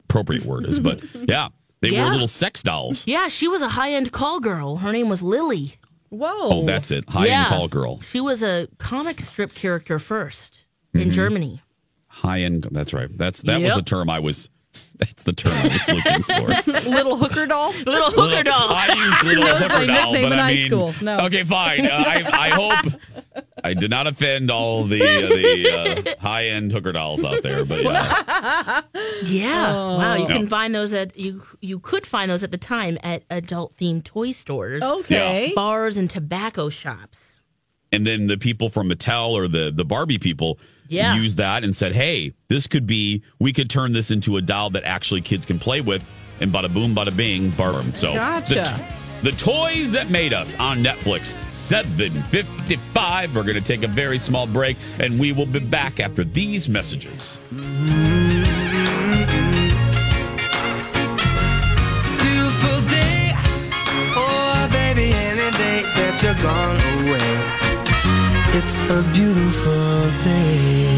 appropriate 0.05 0.45
word 0.45 0.67
is, 0.67 0.79
but 0.81 1.05
yeah, 1.29 1.49
they 1.81 1.93
were 1.93 2.07
little 2.11 2.29
sex 2.29 2.63
dolls. 2.63 3.07
Yeah, 3.07 3.29
she 3.29 3.49
was 3.49 3.63
a 3.63 3.69
high 3.69 3.93
end 3.93 4.13
call 4.13 4.41
girl. 4.41 4.77
Her 4.79 4.93
name 4.93 5.09
was 5.09 5.23
Lily. 5.23 5.75
Whoa. 6.11 6.29
Oh, 6.33 6.65
that's 6.67 6.91
it. 6.91 7.09
High 7.09 7.27
Yeah. 7.27 7.41
end 7.41 7.47
call 7.49 7.69
girl. 7.69 8.01
She 8.01 8.21
was 8.21 8.43
a 8.43 8.67
comic 8.79 9.21
strip 9.21 9.55
character 9.55 9.99
1st 9.99 10.65
Mm-hmm. 10.95 11.01
in 11.01 11.11
Germany. 11.11 11.61
High 12.07 12.41
end. 12.41 12.67
That's 12.73 12.95
right. 12.95 13.11
That's 13.17 13.43
that 13.43 13.59
was 13.61 13.69
Yep. 13.69 13.77
the 13.77 13.83
term 13.83 14.09
I 14.09 14.21
was. 14.21 14.49
That's 14.97 15.23
the 15.23 15.35
term 15.35 15.53
I 15.53 15.65
was 15.65 15.89
looking 15.89 16.23
for. 16.23 16.89
little 16.91 17.17
hooker 17.19 17.45
doll. 17.47 17.73
Little 17.87 18.11
hooker 18.11 18.43
doll. 18.43 18.55
I 18.71 18.87
use 18.97 19.23
little 19.29 19.45
That 19.45 19.61
was 19.61 19.71
hooker 19.71 19.87
my 19.87 19.95
doll, 19.95 20.13
nickname 20.13 20.31
but 20.31 20.33
in 20.33 20.39
I 20.39 20.43
high 20.43 20.55
mean, 20.55 20.67
school. 20.67 20.95
No. 21.03 21.19
Okay, 21.27 21.45
fine. 21.45 21.87
Uh, 21.87 21.91
I, 21.93 22.25
I 22.33 22.49
hope 22.49 23.45
I 23.69 23.75
did 23.75 23.91
not 23.91 24.07
offend 24.07 24.51
all 24.51 24.85
the 24.85 25.03
uh, 25.03 25.29
the 25.29 26.15
uh, 26.19 26.21
high 26.21 26.47
end 26.47 26.73
hooker 26.73 26.93
dolls 26.93 27.25
out 27.25 27.43
there, 27.43 27.65
but 27.65 27.83
yeah. 27.85 28.81
Yeah. 29.25 29.73
Wow. 29.73 30.15
You 30.15 30.23
Yeah. 30.23 30.29
can 30.29 30.47
find 30.49 30.75
those 30.75 30.95
at 30.95 31.17
you. 31.19 31.43
You 31.61 31.79
could 31.79 32.07
find 32.07 32.31
those 32.31 32.45
at 32.45 32.51
the 32.51 32.59
time 32.59 32.99
at 33.03 33.25
adult 33.31 33.77
themed 33.77 34.05
toy 34.05 34.33
stores, 34.33 34.83
Okay. 34.83 35.53
bars, 35.55 35.97
and 35.97 36.09
tobacco 36.09 36.69
shops. 36.69 37.41
And 37.93 38.07
then 38.07 38.27
the 38.27 38.37
people 38.37 38.69
from 38.71 38.89
Mattel 38.91 39.31
or 39.31 39.49
the 39.49 39.71
the 39.75 39.85
Barbie 39.85 40.19
people 40.19 40.59
Yeah. 40.89 41.15
used 41.17 41.37
that 41.39 41.65
and 41.65 41.75
said, 41.77 41.95
"Hey, 41.95 42.35
this 42.49 42.67
could 42.67 42.87
be. 42.87 43.23
We 43.39 43.53
could 43.53 43.69
turn 43.71 43.93
this 43.93 44.11
into 44.11 44.37
a 44.37 44.43
doll 44.43 44.71
that 44.71 44.85
actually 44.85 45.21
kids 45.21 45.45
can 45.47 45.59
play 45.59 45.81
with." 45.81 46.03
And 46.41 46.53
bada 46.53 46.73
boom, 46.73 46.95
bada 46.95 47.15
bing, 47.17 47.51
Barbie. 47.51 47.93
So 47.95 48.15
Gotcha. 48.15 48.55
the, 48.55 48.85
the 49.23 49.33
toys 49.33 49.93
that 49.93 50.11
made 50.11 50.33
us 50.33 50.55
on 50.57 50.83
Netflix, 50.83 51.35
seven 51.53 52.11
fifty 52.25 52.77
five. 52.77 53.35
We're 53.35 53.43
going 53.43 53.57
to 53.57 53.61
take 53.61 53.83
a 53.83 53.89
very 53.89 54.19
small 54.19 54.47
break, 54.47 54.77
and 54.99 55.19
we 55.19 55.33
will 55.33 55.47
be 55.47 55.59
back 55.59 56.01
after 56.01 56.25
these 56.25 56.69
messages. 56.69 57.41
Beautiful 57.51 57.65
day. 62.89 63.33
Oh, 64.15 64.69
baby, 64.73 65.13
any 65.13 65.51
day 65.57 65.83
that 65.97 66.21
you're 66.23 66.35
gone 66.43 66.77
away. 67.07 67.29
It's 68.57 68.81
a 68.91 69.03
beautiful 69.13 70.11
day. 70.25 70.98